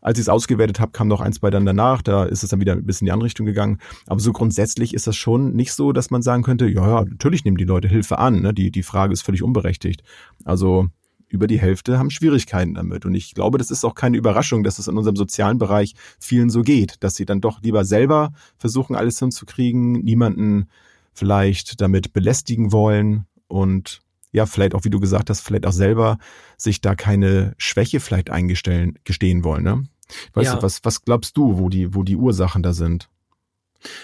als 0.09 0.19
ich 0.19 0.23
es 0.23 0.29
ausgewertet 0.31 0.81
habe, 0.81 0.93
kam 0.93 1.07
noch 1.07 1.21
eins 1.21 1.38
bei 1.38 1.50
dann 1.50 1.67
danach. 1.67 2.00
Da 2.00 2.25
ist 2.25 2.43
es 2.43 2.49
dann 2.49 2.62
wieder 2.62 2.73
ein 2.73 2.87
bisschen 2.87 3.05
in 3.05 3.09
die 3.09 3.12
andere 3.12 3.27
Richtung 3.27 3.45
gegangen. 3.45 3.77
Aber 4.07 4.21
so 4.21 4.33
grundsätzlich 4.33 4.95
ist 4.95 5.07
das 5.07 5.17
schon 5.17 5.53
nicht 5.53 5.75
so, 5.75 5.93
dass 5.93 6.11
man 6.11 6.23
sagen 6.23 6.43
könnte, 6.43 6.67
ja, 6.67 6.88
ja, 6.88 7.05
natürlich 7.05 7.45
nehmen 7.45 7.59
die 7.59 7.65
Leute 7.65 7.88
Hilfe 7.88 8.19
an. 8.19 8.41
Ne? 8.41 8.55
Die, 8.55 8.71
die 8.71 8.83
Frage 8.83 9.12
ist 9.12 9.21
völlig 9.21 9.43
unberechtigt. 9.43 10.03
Also 10.47 10.87
über 11.29 11.47
die 11.47 11.61
Hälfte 11.61 11.99
haben 11.99 12.09
Schwierigkeiten 12.09 12.73
damit. 12.73 13.05
Und 13.05 13.15
ich 13.15 13.35
glaube, 13.35 13.59
das 13.59 13.71
ist 13.71 13.85
auch 13.85 13.95
keine 13.95 14.17
Überraschung, 14.17 14.65
dass 14.65 14.79
es 14.79 14.88
in 14.88 14.97
unserem 14.97 15.17
sozialen 15.17 15.59
Bereich 15.59 15.95
vielen 16.19 16.49
so 16.49 16.62
geht, 16.62 16.95
dass 17.00 17.15
sie 17.15 17.27
dann 17.27 17.43
doch 17.43 17.61
lieber 17.61 17.85
selber 17.85 18.33
versuchen, 18.57 18.97
alles 18.97 19.19
hinzukriegen, 19.19 19.93
niemanden 19.93 20.71
vielleicht 21.12 21.83
damit 21.83 22.15
belästigen 22.15 22.73
wollen 22.73 23.27
und 23.47 24.00
ja, 24.33 24.47
vielleicht 24.47 24.75
auch, 24.75 24.85
wie 24.85 24.91
du 24.91 25.00
gesagt 25.00 25.31
hast, 25.31 25.41
vielleicht 25.41 25.67
auch 25.67 25.73
selber 25.73 26.19
sich 26.57 26.81
da 26.81 26.95
keine 26.95 27.55
Schwäche 27.59 28.00
vielleicht 28.00 28.31
eingestellen, 28.31 28.99
gestehen 29.05 29.45
wollen, 29.45 29.65
ne? 29.65 29.85
Weißt 30.35 30.47
ja. 30.47 30.57
du, 30.57 30.62
was, 30.62 30.81
was 30.85 31.05
glaubst 31.05 31.37
du, 31.37 31.59
wo 31.59 31.69
die, 31.69 31.95
wo 31.95 32.03
die 32.03 32.17
Ursachen 32.17 32.62
da 32.62 32.73
sind? 32.73 33.09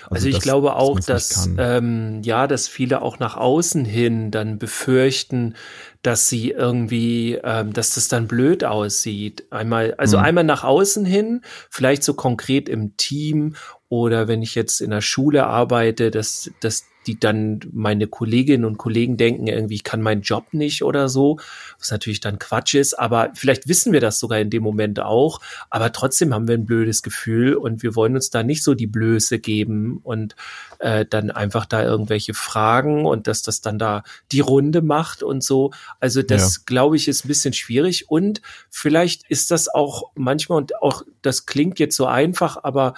Also, 0.03 0.15
also 0.15 0.29
ich 0.29 0.35
das, 0.37 0.45
glaube 0.45 0.77
auch, 0.77 1.01
dass 1.01 1.51
ähm, 1.59 2.23
ja, 2.23 2.47
dass 2.47 2.69
viele 2.69 3.03
auch 3.03 3.19
nach 3.19 3.37
außen 3.37 3.85
hin 3.85 4.31
dann 4.31 4.59
befürchten, 4.59 5.57
dass 6.03 6.29
sie 6.29 6.51
irgendwie, 6.51 7.41
ähm, 7.43 7.73
dass 7.73 7.95
das 7.95 8.07
dann 8.07 8.29
blöd 8.29 8.63
aussieht. 8.65 9.47
Einmal, 9.51 9.95
also 9.95 10.19
mhm. 10.19 10.25
einmal 10.25 10.45
nach 10.45 10.63
außen 10.63 11.05
hin, 11.05 11.41
vielleicht 11.71 12.05
so 12.05 12.15
konkret 12.15 12.69
im 12.69 12.97
Team 12.97 13.57
oder 13.89 14.29
wenn 14.29 14.43
ich 14.43 14.55
jetzt 14.55 14.81
in 14.81 14.91
der 14.91 15.01
Schule 15.01 15.47
arbeite, 15.47 16.11
dass, 16.11 16.51
dass 16.61 16.85
die 17.07 17.19
dann 17.19 17.61
meine 17.73 18.07
Kolleginnen 18.07 18.65
und 18.65 18.79
Kollegen 18.79 19.17
denken, 19.17 19.47
irgendwie, 19.47 19.75
ich 19.75 19.85
kann 19.85 20.03
meinen 20.03 20.23
Job 20.23 20.53
nicht 20.53 20.83
oder 20.83 21.09
so, 21.09 21.39
was 21.79 21.91
natürlich 21.91 22.21
dann 22.21 22.39
Quatsch 22.39 22.75
ist, 22.75 22.95
aber 22.95 23.31
vielleicht 23.35 23.69
wissen 23.69 23.93
wir 23.93 24.01
das 24.01 24.19
sogar 24.19 24.39
in 24.39 24.51
dem 24.51 24.63
Moment 24.63 25.01
auch, 25.01 25.41
aber 25.71 25.93
trotzdem 25.93 26.35
haben 26.35 26.49
wir 26.49 26.55
ein 26.55 26.67
blödes 26.67 27.03
Gefühl 27.03 27.55
und 27.55 27.83
wir 27.83 27.95
wollen 27.95 28.15
uns 28.15 28.31
da 28.31 28.43
nicht 28.43 28.63
so 28.63 28.75
die 28.75 28.87
Blöße 28.87 29.39
geben 29.39 30.01
und 30.03 30.37
äh, 30.79 31.05
dann 31.05 31.31
einfach 31.31 31.67
da 31.67 31.83
irgendwelche 31.83 32.35
Fragen 32.35 33.07
und 33.07 33.27
dass 33.27 33.43
das 33.43 33.61
dann 33.61 33.79
da 33.79 34.03
die 34.33 34.41
Runde 34.41 34.83
macht 34.83 35.23
und 35.23 35.43
so. 35.43 35.73
Also 36.01 36.23
das, 36.23 36.57
ja. 36.57 36.63
glaube 36.67 36.97
ich, 36.97 37.09
ist 37.09 37.25
ein 37.25 37.29
bisschen 37.29 37.55
schwierig 37.55 38.11
und 38.11 38.43
vielleicht 38.71 39.29
ist 39.31 39.51
das 39.51 39.69
auch 39.69 40.11
manchmal 40.15 40.59
und 40.59 40.81
auch, 40.83 41.03
das 41.23 41.47
klingt 41.47 41.79
jetzt 41.79 41.97
so 41.97 42.07
einfach, 42.07 42.63
aber 42.63 42.95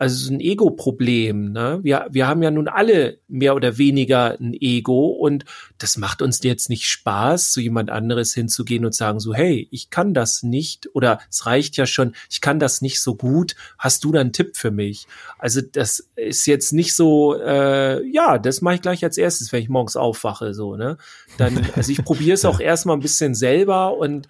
also 0.00 0.14
es 0.14 0.22
ist 0.22 0.30
ein 0.30 0.40
Ego-Problem. 0.40 1.52
Ne? 1.52 1.80
Wir, 1.82 2.06
wir 2.10 2.26
haben 2.26 2.42
ja 2.42 2.50
nun 2.50 2.68
alle 2.68 3.18
mehr 3.28 3.54
oder 3.54 3.76
weniger 3.76 4.34
ein 4.40 4.54
Ego 4.58 5.08
und 5.08 5.44
das 5.76 5.98
macht 5.98 6.22
uns 6.22 6.42
jetzt 6.42 6.70
nicht 6.70 6.86
Spaß, 6.86 7.52
zu 7.52 7.60
jemand 7.60 7.90
anderes 7.90 8.32
hinzugehen 8.32 8.86
und 8.86 8.94
sagen 8.94 9.20
so, 9.20 9.34
hey, 9.34 9.68
ich 9.70 9.90
kann 9.90 10.14
das 10.14 10.42
nicht 10.42 10.88
oder 10.94 11.20
es 11.28 11.44
reicht 11.44 11.76
ja 11.76 11.84
schon, 11.84 12.14
ich 12.30 12.40
kann 12.40 12.58
das 12.58 12.80
nicht 12.80 13.02
so 13.02 13.14
gut. 13.14 13.56
Hast 13.76 14.02
du 14.04 14.10
da 14.10 14.22
einen 14.22 14.32
Tipp 14.32 14.56
für 14.56 14.70
mich? 14.70 15.06
Also 15.38 15.60
das 15.60 16.08
ist 16.16 16.46
jetzt 16.46 16.72
nicht 16.72 16.94
so, 16.94 17.38
äh, 17.38 18.02
ja, 18.10 18.38
das 18.38 18.62
mache 18.62 18.76
ich 18.76 18.82
gleich 18.82 19.04
als 19.04 19.18
erstes, 19.18 19.52
wenn 19.52 19.62
ich 19.62 19.68
morgens 19.68 19.96
aufwache. 19.96 20.54
So, 20.54 20.76
ne? 20.76 20.96
Dann, 21.36 21.60
also 21.76 21.92
ich 21.92 22.02
probiere 22.02 22.32
es 22.32 22.44
auch 22.46 22.60
erstmal 22.60 22.96
ein 22.96 23.02
bisschen 23.02 23.34
selber 23.34 23.98
und 23.98 24.28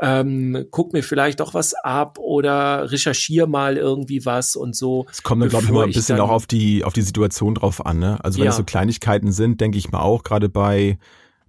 ähm, 0.00 0.66
guck 0.70 0.92
mir 0.92 1.02
vielleicht 1.02 1.40
doch 1.40 1.54
was 1.54 1.74
ab 1.74 2.18
oder 2.18 2.90
recherchiere 2.90 3.46
mal 3.46 3.76
irgendwie 3.76 4.24
was 4.26 4.56
und 4.56 4.76
so. 4.76 5.06
Es 5.10 5.22
kommt 5.22 5.42
dann, 5.42 5.48
glaube 5.48 5.64
ich, 5.64 5.70
immer 5.70 5.84
ein 5.84 5.92
bisschen 5.92 6.20
auch 6.20 6.30
auf 6.30 6.46
die, 6.46 6.84
auf 6.84 6.92
die 6.92 7.02
Situation 7.02 7.54
drauf 7.54 7.84
an. 7.84 7.98
Ne? 7.98 8.18
Also 8.22 8.38
wenn 8.38 8.44
ja. 8.44 8.50
es 8.50 8.56
so 8.56 8.64
Kleinigkeiten 8.64 9.32
sind, 9.32 9.60
denke 9.60 9.78
ich 9.78 9.90
mal 9.90 10.00
auch, 10.00 10.22
gerade 10.22 10.48
bei, 10.48 10.98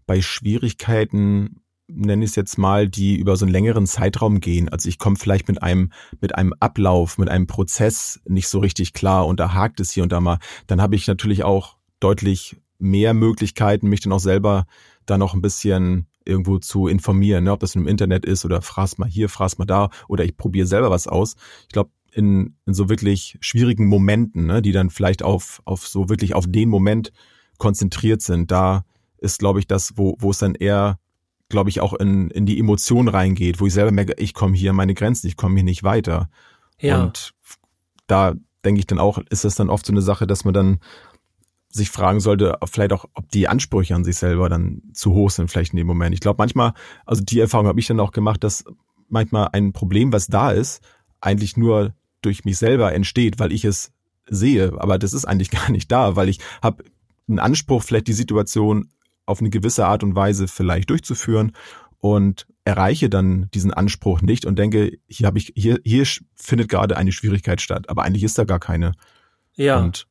bei 0.06 0.22
Schwierigkeiten, 0.22 1.62
nenne 1.88 2.24
ich 2.24 2.32
es 2.32 2.36
jetzt 2.36 2.58
mal, 2.58 2.88
die 2.88 3.16
über 3.16 3.36
so 3.36 3.46
einen 3.46 3.52
längeren 3.52 3.86
Zeitraum 3.86 4.40
gehen. 4.40 4.70
Also 4.70 4.90
ich 4.90 4.98
komme 4.98 5.16
vielleicht 5.16 5.48
mit 5.48 5.62
einem, 5.64 5.92
mit 6.22 6.36
einem 6.36 6.54
Ablauf, 6.60 7.18
mit 7.18 7.30
einem 7.30 7.48
Prozess 7.48 8.22
nicht 8.26 8.48
so 8.48 8.60
richtig 8.60 8.94
klar 8.94 9.28
und 9.28 9.40
da 9.40 9.54
hakt 9.54 9.80
es 9.80 9.92
hier 9.92 10.04
und 10.04 10.12
da 10.12 10.22
mal. 10.22 10.40
Dann 10.68 10.82
habe 10.82 10.96
ich 10.96 11.08
natürlich 11.08 11.44
auch 11.44 11.78
deutlich 12.00 12.58
mehr 12.80 13.14
Möglichkeiten, 13.14 13.88
mich 13.88 14.02
dann 14.02 14.14
auch 14.14 14.20
selber 14.20 14.66
da 15.06 15.18
noch 15.18 15.34
ein 15.34 15.42
bisschen 15.42 16.08
irgendwo 16.28 16.60
zu 16.60 16.88
informieren, 16.88 17.46
ne? 17.46 17.52
ob 17.52 17.60
das 17.60 17.76
im 17.76 17.88
Internet 17.88 18.26
ist 18.26 18.46
oder 18.46 18.62
fraß 18.62 18.98
mal 18.98 19.10
hier, 19.10 19.30
fraß 19.30 19.58
mal 19.58 19.66
da 19.66 19.90
oder 20.08 20.26
ich 20.26 20.38
probiere 20.38 20.68
selber 20.68 20.90
was 20.90 21.08
aus. 21.08 21.36
Ich 21.64 21.74
glaube, 21.74 21.92
in, 22.12 22.56
in 22.66 22.74
so 22.74 22.90
wirklich 22.90 23.38
schwierigen 23.42 23.88
Momenten, 23.88 24.48
ne, 24.48 24.62
die 24.62 24.72
dann 24.72 24.90
vielleicht 24.90 25.24
auf, 25.24 25.62
auf 25.66 25.88
so 25.88 26.10
wirklich 26.10 26.34
auf 26.34 26.46
den 26.48 26.70
Moment 26.70 27.12
konzentriert 27.58 28.22
sind, 28.22 28.52
da 28.52 28.86
ist, 29.18 29.40
glaube 29.40 29.60
ich, 29.60 29.68
das, 29.68 29.98
wo, 29.98 30.16
wo 30.20 30.32
es 30.32 30.40
dann 30.40 30.56
eher, 30.56 31.00
glaube 31.50 31.70
ich, 31.70 31.80
auch 31.80 31.94
in, 31.94 32.30
in 32.32 32.46
die 32.46 32.60
Emotion 32.60 33.08
reingeht, 33.08 33.60
wo 33.60 33.68
ich 33.68 33.74
selber 33.74 33.92
merke, 33.92 34.14
ich 34.18 34.34
komme 34.34 34.56
hier 34.56 34.72
an 34.72 34.76
meine 34.76 34.94
Grenzen, 34.94 35.28
ich 35.28 35.38
komme 35.38 35.56
hier 35.56 35.64
nicht 35.64 35.84
weiter. 35.84 36.30
Ja. 36.80 37.04
Und 37.04 37.34
da 38.08 38.34
denke 38.66 38.80
ich 38.80 38.88
dann 38.88 39.00
auch, 39.00 39.20
ist 39.30 39.46
das 39.46 39.56
dann 39.56 39.70
oft 39.70 39.86
so 39.86 39.94
eine 39.94 40.02
Sache, 40.02 40.28
dass 40.28 40.44
man 40.44 40.54
dann 40.54 40.80
sich 41.70 41.90
fragen 41.90 42.20
sollte, 42.20 42.58
vielleicht 42.66 42.94
auch, 42.94 43.06
ob 43.14 43.30
die 43.30 43.48
Ansprüche 43.48 43.96
an 43.96 44.04
sich 44.04 44.18
selber 44.18 44.50
dann 44.50 44.82
zu 44.94 45.14
hoch 45.14 45.30
sind, 45.30 45.52
vielleicht 45.52 45.74
in 45.74 45.78
dem 45.78 45.88
Moment. 45.88 46.14
Ich 46.14 46.22
glaube, 46.22 46.38
manchmal, 46.40 46.74
also 47.06 47.24
die 47.24 47.40
Erfahrung 47.40 47.68
habe 47.68 47.80
ich 47.80 47.88
dann 47.88 48.00
auch 48.00 48.12
gemacht, 48.12 48.44
dass 48.44 48.64
manchmal 49.10 49.50
ein 49.54 49.74
Problem, 49.74 50.12
was 50.14 50.28
da 50.28 50.52
ist, 50.52 50.82
eigentlich 51.22 51.58
nur 51.58 51.94
durch 52.22 52.46
mich 52.46 52.58
selber 52.58 52.94
entsteht, 52.94 53.40
weil 53.40 53.52
ich 53.52 53.66
es 53.66 53.92
sehe. 54.28 54.74
Aber 54.78 54.98
das 54.98 55.14
ist 55.14 55.26
eigentlich 55.26 55.52
gar 55.52 55.70
nicht 55.72 55.92
da, 55.92 56.16
weil 56.16 56.30
ich 56.30 56.40
habe 56.62 56.84
einen 57.28 57.40
Anspruch, 57.40 57.84
vielleicht 57.84 58.08
die 58.08 58.14
Situation 58.14 58.90
auf 59.26 59.42
eine 59.42 59.50
gewisse 59.50 59.86
Art 59.86 60.04
und 60.04 60.16
Weise 60.16 60.48
vielleicht 60.48 60.90
durchzuführen 60.90 61.52
und 62.00 62.48
erreiche 62.64 63.10
dann 63.10 63.50
diesen 63.54 63.74
Anspruch 63.74 64.22
nicht 64.22 64.46
und 64.46 64.58
denke, 64.58 64.98
hier 65.08 65.28
habe 65.28 65.38
ich, 65.38 65.54
hier, 65.56 65.80
hier 65.84 66.06
findet 66.36 66.70
gerade 66.70 66.96
eine 66.96 67.12
Schwierigkeit 67.12 67.62
statt, 67.62 67.90
aber 67.90 68.04
eigentlich 68.04 68.24
ist 68.24 68.38
da 68.38 68.46
gar 68.46 68.60
keine. 68.60 68.94
Ja. 69.56 69.80
Und 69.80 70.08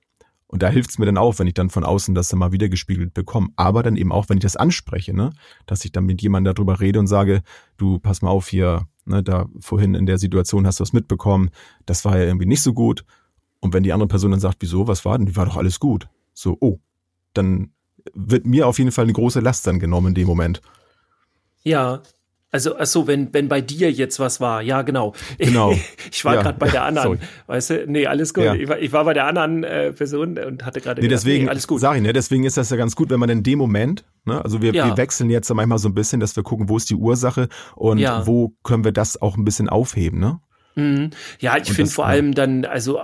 und 0.49 0.63
da 0.63 0.69
hilft 0.69 0.91
es 0.91 0.99
mir 0.99 1.07
dann 1.07 1.19
auch, 1.19 1.39
wenn 1.39 1.47
ich 1.47 1.55
dann 1.55 1.71
von 1.71 1.85
außen 1.85 2.15
das 2.15 2.29
dann 2.29 2.39
mal 2.39 2.53
wieder 2.53 2.69
gespiegelt 2.69 3.15
bekomme. 3.15 3.49
Aber 3.57 3.83
dann 3.83 3.97
eben 3.97 4.13
auch, 4.13 4.29
wenn 4.29 4.39
ich 4.39 4.43
das 4.43 4.57
anspreche, 4.57 5.15
ne, 5.15 5.33
dass 5.67 5.85
ich 5.85 5.93
dann 5.93 6.07
mit 6.07 6.23
jemandem 6.23 6.55
darüber 6.55 6.81
rede 6.81 7.01
und 7.01 7.09
sage, 7.09 7.43
du 7.77 7.99
pass 7.99 8.23
mal 8.23 8.31
auf 8.31 8.49
hier, 8.49 8.87
ne, 9.05 9.23
da 9.23 9.47
vorhin 9.59 9.95
in 9.95 10.07
der 10.07 10.19
Situation 10.19 10.67
hast 10.67 10.79
du 10.79 10.83
was 10.83 10.93
mitbekommen, 10.93 11.51
das 11.85 12.05
war 12.05 12.17
ja 12.17 12.25
irgendwie 12.25 12.47
nicht 12.47 12.63
so 12.63 12.73
gut. 12.73 13.05
Und 13.61 13.75
wenn 13.75 13.83
die 13.83 13.93
andere 13.93 14.09
Person 14.09 14.31
dann 14.31 14.41
sagt, 14.41 14.59
wieso, 14.61 14.87
was 14.87 15.05
war 15.05 15.19
denn, 15.19 15.27
die 15.27 15.37
war 15.37 15.47
doch 15.47 15.57
alles 15.57 15.81
gut. 15.81 16.09
So, 16.33 16.57
oh, 16.61 16.79
dann 17.33 17.73
wird 18.15 18.47
mir 18.47 18.69
auf 18.69 18.79
jeden 18.79 18.93
Fall 18.93 19.05
eine 19.05 19.13
große 19.13 19.41
Last 19.41 19.67
dann 19.67 19.81
genommen 19.81 20.09
in 20.09 20.15
dem 20.15 20.29
Moment. 20.29 20.61
Ja, 21.65 22.03
also, 22.57 22.79
achso, 22.79 23.07
wenn, 23.07 23.35
wenn 23.35 23.49
bei 23.49 23.61
dir 23.61 23.93
jetzt 23.93 24.19
was 24.19 24.41
war, 24.41 24.63
ja, 24.63 24.81
genau. 24.81 25.13
Genau. 25.37 25.73
ich 26.11 26.25
war 26.25 26.37
ja. 26.37 26.43
gerade 26.43 26.59
bei 26.59 26.71
der 26.71 26.85
anderen, 26.87 27.21
weißt 27.49 27.71
du? 27.71 27.85
Nee, 27.87 28.07
alles 28.07 28.33
gut. 28.33 28.45
Ja. 28.45 28.55
Ich, 28.55 28.67
war, 28.67 28.79
ich 28.79 28.93
war 28.93 29.05
bei 29.05 29.13
der 29.13 29.27
anderen 29.27 29.63
äh, 29.63 29.93
Person 29.93 30.39
und 30.39 30.65
hatte 30.65 30.81
gerade. 30.81 31.03
Nee, 31.03 31.09
deswegen, 31.09 31.45
nee, 31.45 31.51
alles 31.51 31.67
gut. 31.67 31.83
Sag 31.83 31.97
ich, 31.97 32.03
ne, 32.03 32.15
deswegen 32.15 32.45
ist 32.45 32.57
das 32.57 32.71
ja 32.71 32.79
ganz 32.79 32.97
gut, 32.97 33.11
wenn 33.11 33.21
man 33.21 33.29
in 33.29 33.43
dem 33.43 33.59
Moment, 33.59 34.07
ne, 34.25 34.43
also 34.43 34.63
wir, 34.63 34.73
ja. 34.73 34.87
wir 34.87 34.97
wechseln 34.97 35.29
jetzt 35.29 35.53
manchmal 35.53 35.77
so 35.77 35.91
ein 35.91 35.95
bisschen, 35.95 36.19
dass 36.19 36.35
wir 36.35 36.43
gucken, 36.43 36.71
wo 36.71 36.79
ist 36.79 36.89
die 36.89 36.95
Ursache 36.95 37.49
und 37.75 38.01
wo 38.01 38.55
können 38.63 38.85
wir 38.85 38.93
das 38.93 39.21
auch 39.21 39.37
ein 39.37 39.45
bisschen 39.45 39.69
aufheben, 39.69 40.19
ne? 40.19 40.41
Mhm. 40.77 41.11
Ja, 41.41 41.57
ich 41.57 41.73
finde 41.73 41.91
vor 41.91 42.07
allem 42.07 42.35
dann, 42.35 42.67
also 42.67 43.03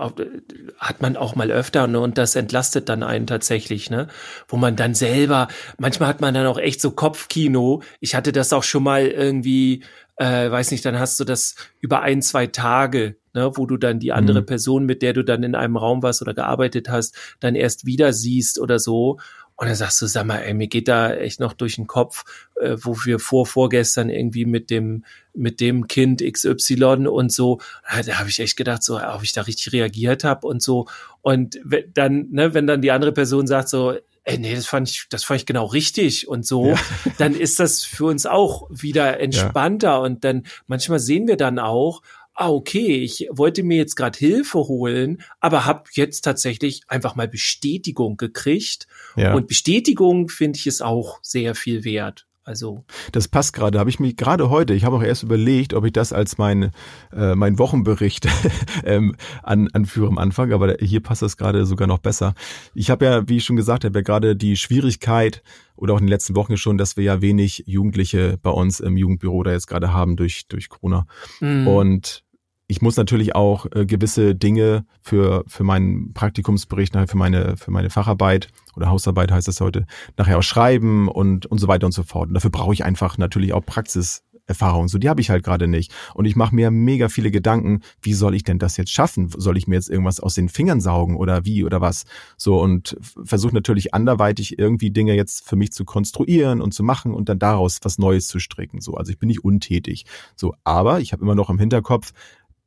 hat 0.78 1.00
man 1.00 1.16
auch 1.16 1.34
mal 1.34 1.50
öfter 1.50 1.86
ne, 1.86 2.00
und 2.00 2.18
das 2.18 2.36
entlastet 2.36 2.90
dann 2.90 3.02
einen 3.02 3.26
tatsächlich, 3.26 3.88
ne? 3.88 4.08
Wo 4.46 4.58
man 4.58 4.76
dann 4.76 4.94
selber, 4.94 5.48
manchmal 5.78 6.10
hat 6.10 6.20
man 6.20 6.34
dann 6.34 6.46
auch 6.46 6.58
echt 6.58 6.82
so 6.82 6.90
Kopfkino. 6.90 7.82
Ich 8.00 8.14
hatte 8.14 8.30
das 8.30 8.52
auch 8.52 8.62
schon 8.62 8.82
mal 8.82 9.06
irgendwie, 9.06 9.84
äh, 10.16 10.50
weiß 10.50 10.70
nicht, 10.70 10.84
dann 10.84 10.98
hast 10.98 11.18
du 11.18 11.24
das 11.24 11.54
über 11.80 12.02
ein, 12.02 12.20
zwei 12.20 12.46
Tage, 12.46 13.16
ne, 13.32 13.50
wo 13.54 13.64
du 13.64 13.78
dann 13.78 13.98
die 13.98 14.12
andere 14.12 14.42
mhm. 14.42 14.46
Person, 14.46 14.84
mit 14.84 15.00
der 15.00 15.14
du 15.14 15.24
dann 15.24 15.42
in 15.42 15.54
einem 15.54 15.78
Raum 15.78 16.02
warst 16.02 16.20
oder 16.20 16.34
gearbeitet 16.34 16.90
hast, 16.90 17.16
dann 17.40 17.54
erst 17.54 17.86
wieder 17.86 18.12
siehst 18.12 18.60
oder 18.60 18.78
so. 18.78 19.18
Und 19.56 19.66
dann 19.66 19.76
sagst 19.76 20.00
du, 20.02 20.06
sag 20.06 20.26
mal, 20.26 20.38
ey, 20.38 20.54
mir 20.54 20.66
geht 20.66 20.88
da 20.88 21.14
echt 21.14 21.40
noch 21.40 21.52
durch 21.52 21.76
den 21.76 21.86
Kopf, 21.86 22.24
äh, 22.60 22.76
wo 22.80 22.96
wir 23.04 23.18
vor 23.18 23.46
vorgestern 23.46 24.10
irgendwie 24.10 24.44
mit 24.44 24.70
dem 24.70 25.04
mit 25.34 25.60
dem 25.60 25.88
Kind 25.88 26.22
XY 26.22 27.06
und 27.08 27.32
so, 27.32 27.60
da 28.04 28.18
habe 28.18 28.28
ich 28.28 28.38
echt 28.40 28.56
gedacht, 28.56 28.82
so, 28.82 29.00
ob 29.00 29.22
ich 29.22 29.32
da 29.32 29.42
richtig 29.42 29.72
reagiert 29.72 30.24
habe 30.24 30.46
und 30.46 30.62
so. 30.62 30.86
Und 31.22 31.58
dann, 31.94 32.28
ne, 32.30 32.52
wenn 32.52 32.66
dann 32.66 32.82
die 32.82 32.90
andere 32.90 33.12
Person 33.12 33.46
sagt 33.46 33.68
so, 33.68 33.94
ey, 34.24 34.38
nee, 34.38 34.54
das 34.54 34.66
fand 34.66 34.88
ich, 34.88 35.06
das 35.08 35.24
fand 35.24 35.40
ich 35.40 35.46
genau 35.46 35.66
richtig 35.66 36.28
und 36.28 36.46
so, 36.46 36.68
ja. 36.68 36.76
dann 37.18 37.34
ist 37.34 37.58
das 37.60 37.84
für 37.84 38.04
uns 38.04 38.26
auch 38.26 38.68
wieder 38.70 39.20
entspannter 39.20 39.88
ja. 39.88 39.98
und 39.98 40.24
dann 40.24 40.44
manchmal 40.66 41.00
sehen 41.00 41.26
wir 41.26 41.36
dann 41.36 41.58
auch, 41.58 42.02
ah, 42.34 42.50
okay, 42.50 42.96
ich 43.02 43.28
wollte 43.30 43.62
mir 43.62 43.76
jetzt 43.76 43.96
gerade 43.96 44.18
Hilfe 44.18 44.58
holen, 44.58 45.22
aber 45.40 45.66
habe 45.66 45.84
jetzt 45.92 46.22
tatsächlich 46.22 46.82
einfach 46.88 47.14
mal 47.14 47.28
Bestätigung 47.28 48.16
gekriegt. 48.16 48.86
Ja. 49.16 49.34
Und 49.34 49.48
Bestätigung 49.48 50.28
finde 50.28 50.58
ich 50.58 50.66
ist 50.66 50.82
auch 50.82 51.18
sehr 51.22 51.54
viel 51.54 51.84
wert. 51.84 52.26
Also 52.44 52.84
das 53.12 53.28
passt 53.28 53.52
gerade. 53.52 53.78
Habe 53.78 53.90
ich 53.90 54.00
mich 54.00 54.16
gerade 54.16 54.50
heute. 54.50 54.74
Ich 54.74 54.84
habe 54.84 54.96
auch 54.96 55.02
erst 55.02 55.22
überlegt, 55.22 55.74
ob 55.74 55.84
ich 55.84 55.92
das 55.92 56.12
als 56.12 56.38
mein 56.38 56.72
äh, 57.12 57.34
mein 57.34 57.58
Wochenbericht 57.58 58.26
ähm, 58.84 59.14
an, 59.42 59.68
anführe 59.72 60.08
am 60.08 60.18
Anfang. 60.18 60.52
Aber 60.52 60.76
hier 60.80 61.00
passt 61.00 61.22
das 61.22 61.36
gerade 61.36 61.64
sogar 61.66 61.86
noch 61.86 61.98
besser. 61.98 62.34
Ich 62.74 62.90
habe 62.90 63.04
ja, 63.04 63.28
wie 63.28 63.36
ich 63.36 63.44
schon 63.44 63.56
gesagt 63.56 63.84
habe, 63.84 63.98
ja 63.98 64.02
gerade 64.02 64.34
die 64.34 64.56
Schwierigkeit 64.56 65.42
oder 65.76 65.94
auch 65.94 65.98
in 65.98 66.06
den 66.06 66.10
letzten 66.10 66.34
Wochen 66.34 66.56
schon, 66.56 66.78
dass 66.78 66.96
wir 66.96 67.04
ja 67.04 67.20
wenig 67.20 67.64
Jugendliche 67.66 68.38
bei 68.42 68.50
uns 68.50 68.80
im 68.80 68.96
Jugendbüro 68.96 69.42
da 69.44 69.52
jetzt 69.52 69.68
gerade 69.68 69.92
haben 69.92 70.16
durch 70.16 70.48
durch 70.48 70.68
Corona. 70.68 71.06
Mhm. 71.40 71.68
Und 71.68 72.24
ich 72.72 72.80
muss 72.80 72.96
natürlich 72.96 73.34
auch 73.34 73.66
äh, 73.74 73.84
gewisse 73.84 74.34
Dinge 74.34 74.86
für, 75.02 75.44
für 75.46 75.62
meinen 75.62 76.14
Praktikumsbericht, 76.14 76.96
für 77.06 77.18
meine, 77.18 77.58
für 77.58 77.70
meine 77.70 77.90
Facharbeit 77.90 78.48
oder 78.74 78.88
Hausarbeit 78.88 79.30
heißt 79.30 79.46
es 79.46 79.60
heute, 79.60 79.84
nachher 80.16 80.38
auch 80.38 80.42
schreiben 80.42 81.08
und, 81.08 81.44
und 81.44 81.58
so 81.58 81.68
weiter 81.68 81.84
und 81.84 81.92
so 81.92 82.02
fort. 82.02 82.28
Und 82.28 82.34
dafür 82.34 82.50
brauche 82.50 82.72
ich 82.72 82.82
einfach 82.82 83.18
natürlich 83.18 83.52
auch 83.52 83.60
Praxiserfahrung. 83.66 84.88
So, 84.88 84.96
die 84.96 85.10
habe 85.10 85.20
ich 85.20 85.28
halt 85.28 85.44
gerade 85.44 85.68
nicht. 85.68 85.92
Und 86.14 86.24
ich 86.24 86.34
mache 86.34 86.54
mir 86.54 86.70
mega 86.70 87.10
viele 87.10 87.30
Gedanken, 87.30 87.82
wie 88.00 88.14
soll 88.14 88.34
ich 88.34 88.42
denn 88.42 88.58
das 88.58 88.78
jetzt 88.78 88.90
schaffen? 88.90 89.28
Soll 89.36 89.58
ich 89.58 89.66
mir 89.66 89.74
jetzt 89.74 89.90
irgendwas 89.90 90.18
aus 90.18 90.32
den 90.32 90.48
Fingern 90.48 90.80
saugen 90.80 91.16
oder 91.16 91.44
wie 91.44 91.64
oder 91.64 91.82
was? 91.82 92.04
So, 92.38 92.58
und 92.58 92.96
versuche 93.22 93.54
natürlich 93.54 93.92
anderweitig 93.92 94.58
irgendwie 94.58 94.90
Dinge 94.90 95.14
jetzt 95.14 95.46
für 95.46 95.56
mich 95.56 95.72
zu 95.72 95.84
konstruieren 95.84 96.62
und 96.62 96.72
zu 96.72 96.82
machen 96.82 97.12
und 97.12 97.28
dann 97.28 97.38
daraus 97.38 97.80
was 97.82 97.98
Neues 97.98 98.28
zu 98.28 98.38
stricken. 98.38 98.80
So, 98.80 98.94
also 98.94 99.12
ich 99.12 99.18
bin 99.18 99.26
nicht 99.26 99.44
untätig. 99.44 100.06
So, 100.36 100.54
aber 100.64 101.00
ich 101.00 101.12
habe 101.12 101.22
immer 101.22 101.34
noch 101.34 101.50
im 101.50 101.58
Hinterkopf, 101.58 102.14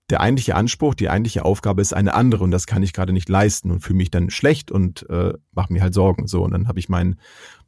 der 0.09 0.21
eigentliche 0.21 0.55
Anspruch, 0.55 0.93
die 0.93 1.09
eigentliche 1.09 1.45
Aufgabe 1.45 1.81
ist 1.81 1.93
eine 1.93 2.13
andere 2.13 2.43
und 2.43 2.51
das 2.51 2.67
kann 2.67 2.83
ich 2.83 2.93
gerade 2.93 3.13
nicht 3.13 3.29
leisten 3.29 3.71
und 3.71 3.79
fühle 3.79 3.97
mich 3.97 4.11
dann 4.11 4.29
schlecht 4.29 4.71
und 4.71 5.09
äh, 5.09 5.33
mache 5.53 5.73
mir 5.73 5.81
halt 5.81 5.93
Sorgen. 5.93 6.27
So 6.27 6.43
und 6.43 6.51
dann 6.51 6.67
habe 6.67 6.79
ich 6.79 6.89
meinen 6.89 7.19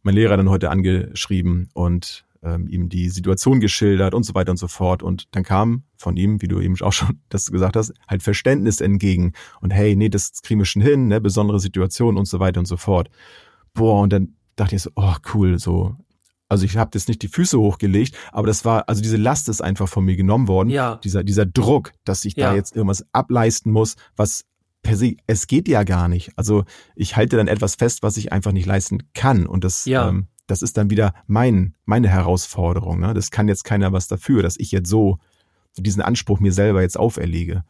mein 0.04 0.16
Lehrer 0.16 0.38
dann 0.38 0.50
heute 0.50 0.70
angeschrieben 0.70 1.70
und 1.74 2.26
ähm, 2.44 2.68
ihm 2.68 2.90
die 2.90 3.10
Situation 3.10 3.60
geschildert 3.60 4.14
und 4.14 4.24
so 4.24 4.36
weiter 4.36 4.52
und 4.52 4.58
so 4.58 4.68
fort 4.68 5.02
und 5.02 5.28
dann 5.36 5.44
kam 5.44 5.84
von 5.98 6.16
ihm, 6.16 6.42
wie 6.42 6.48
du 6.48 6.60
eben 6.60 6.80
auch 6.82 6.94
schon 6.94 7.20
das 7.30 7.52
gesagt 7.52 7.76
hast, 7.76 7.94
halt 8.08 8.22
Verständnis 8.22 8.82
entgegen 8.82 9.34
und 9.62 9.72
hey, 9.72 9.96
nee, 9.96 10.10
das 10.10 10.42
kriegen 10.44 10.60
wir 10.60 10.66
schon 10.66 10.84
hin, 10.84 11.08
ne, 11.08 11.20
besondere 11.20 11.60
Situation 11.60 12.18
und 12.18 12.26
so 12.26 12.40
weiter 12.40 12.60
und 12.60 12.68
so 12.68 12.78
fort. 12.78 13.10
boah, 13.74 14.02
und 14.02 14.14
dann 14.14 14.36
dachte 14.56 14.76
ich 14.76 14.82
so, 14.82 14.92
oh 14.96 15.16
cool, 15.34 15.58
so. 15.58 15.96
Also 16.50 16.66
ich 16.66 16.78
habe 16.78 16.92
jetzt 16.94 17.08
nicht 17.10 17.22
die 17.22 17.28
Füße 17.28 17.60
hochgelegt, 17.60 18.16
aber 18.32 18.48
das 18.48 18.64
war, 18.64 18.88
also 18.88 19.02
diese 19.02 19.18
Last 19.18 19.50
ist 19.50 19.62
einfach 19.62 19.88
von 19.90 20.06
mir 20.06 20.16
genommen 20.16 20.48
worden. 20.48 20.70
Ja. 20.70 20.96
Dieser, 21.04 21.24
dieser 21.24 21.46
Druck, 21.46 21.92
dass 22.06 22.24
ich 22.26 22.36
Ja. 22.38 22.50
da 22.52 22.56
jetzt 22.56 22.76
irgendwas 22.76 23.06
ableisten 23.12 23.72
muss, 23.72 23.96
was 24.16 24.46
per 24.82 24.96
se, 24.96 25.16
es 25.28 25.48
geht 25.48 25.68
ja 25.68 25.84
gar 25.84 26.08
nicht. 26.08 26.32
Also 26.38 26.64
ich 26.96 27.18
halte 27.18 27.36
dann 27.36 27.48
etwas 27.50 27.76
fest, 27.76 28.04
was 28.04 28.16
ich 28.16 28.32
einfach 28.32 28.54
nicht 28.54 28.66
leisten 28.66 29.00
kann. 29.14 29.46
Und 29.46 29.64
das, 29.66 29.84
Ja. 29.86 30.08
ähm, 30.08 30.28
das 30.46 30.62
ist 30.62 30.78
dann 30.78 30.90
wieder 30.90 31.14
mein, 31.26 31.76
meine 31.86 32.08
Herausforderung. 32.08 33.02
Ne? 33.02 33.14
Das 33.14 33.32
kann 33.32 33.50
jetzt 33.50 33.66
keiner 33.66 33.92
was 33.92 34.08
dafür, 34.08 34.42
dass 34.44 34.56
ich 34.58 34.72
jetzt 34.72 34.90
so 34.90 35.18
diesen 35.78 36.02
Anspruch 36.02 36.40
mir 36.40 36.54
selber 36.54 36.82
jetzt 36.82 36.98
auferlege. 36.98 37.64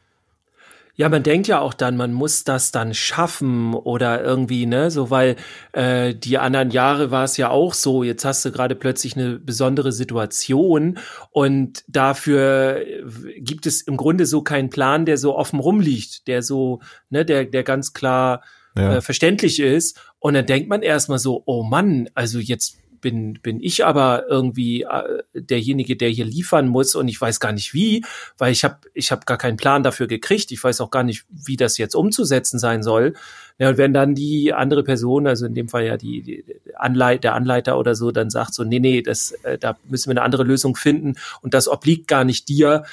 Ja, 0.99 1.09
man 1.09 1.21
denkt 1.21 1.47
ja 1.47 1.59
auch 1.59 1.75
dann, 1.75 1.95
man 1.95 2.11
muss 2.11 2.43
das 2.43 2.71
dann 2.71 2.95
schaffen 2.95 3.75
oder 3.75 4.23
irgendwie, 4.23 4.65
ne, 4.65 4.89
so 4.89 5.11
weil 5.11 5.35
äh, 5.73 6.15
die 6.15 6.39
anderen 6.39 6.71
Jahre 6.71 7.11
war 7.11 7.23
es 7.23 7.37
ja 7.37 7.51
auch 7.51 7.75
so. 7.75 8.03
Jetzt 8.03 8.25
hast 8.25 8.43
du 8.43 8.51
gerade 8.51 8.73
plötzlich 8.75 9.15
eine 9.15 9.37
besondere 9.37 9.91
Situation 9.91 10.97
und 11.29 11.83
dafür 11.87 12.81
äh, 12.81 13.39
gibt 13.39 13.67
es 13.67 13.83
im 13.83 13.95
Grunde 13.95 14.25
so 14.25 14.41
keinen 14.41 14.71
Plan, 14.71 15.05
der 15.05 15.17
so 15.17 15.35
offen 15.37 15.59
rumliegt, 15.59 16.27
der 16.27 16.41
so, 16.41 16.81
ne, 17.11 17.23
der, 17.23 17.45
der 17.45 17.63
ganz 17.63 17.93
klar 17.93 18.41
Ja. 18.75 18.95
äh, 18.97 19.01
verständlich 19.01 19.59
ist. 19.59 19.99
Und 20.19 20.33
dann 20.33 20.47
denkt 20.47 20.67
man 20.67 20.81
erstmal 20.81 21.19
so, 21.19 21.43
oh 21.45 21.61
Mann, 21.63 22.09
also 22.15 22.39
jetzt 22.39 22.77
bin, 23.01 23.39
bin 23.41 23.61
ich 23.61 23.85
aber 23.85 24.25
irgendwie 24.27 24.83
äh, 24.83 25.23
derjenige, 25.33 25.95
der 25.95 26.09
hier 26.09 26.25
liefern 26.25 26.67
muss 26.67 26.95
und 26.95 27.07
ich 27.07 27.19
weiß 27.19 27.39
gar 27.39 27.51
nicht 27.51 27.73
wie, 27.73 28.03
weil 28.37 28.51
ich 28.51 28.63
habe 28.63 28.77
ich 28.93 29.11
hab 29.11 29.25
gar 29.25 29.37
keinen 29.37 29.57
Plan 29.57 29.83
dafür 29.83 30.07
gekriegt. 30.07 30.51
Ich 30.51 30.63
weiß 30.63 30.81
auch 30.81 30.91
gar 30.91 31.03
nicht, 31.03 31.25
wie 31.29 31.57
das 31.57 31.77
jetzt 31.77 31.95
umzusetzen 31.95 32.59
sein 32.59 32.83
soll. 32.83 33.13
Ja, 33.59 33.69
und 33.69 33.77
wenn 33.77 33.93
dann 33.93 34.13
die 34.13 34.53
andere 34.53 34.83
Person, 34.83 35.25
also 35.25 35.45
in 35.45 35.55
dem 35.55 35.67
Fall 35.67 35.85
ja 35.85 35.97
die, 35.97 36.21
die 36.21 36.45
Anleit, 36.75 37.23
der 37.23 37.33
Anleiter 37.33 37.79
oder 37.79 37.95
so, 37.95 38.11
dann 38.11 38.29
sagt 38.29 38.53
so, 38.53 38.63
nee, 38.63 38.79
nee, 38.79 39.01
das, 39.01 39.31
äh, 39.43 39.57
da 39.57 39.77
müssen 39.87 40.09
wir 40.09 40.13
eine 40.13 40.21
andere 40.21 40.43
Lösung 40.43 40.75
finden 40.75 41.15
und 41.41 41.53
das 41.53 41.67
obliegt 41.67 42.07
gar 42.07 42.23
nicht 42.23 42.47
dir, 42.49 42.83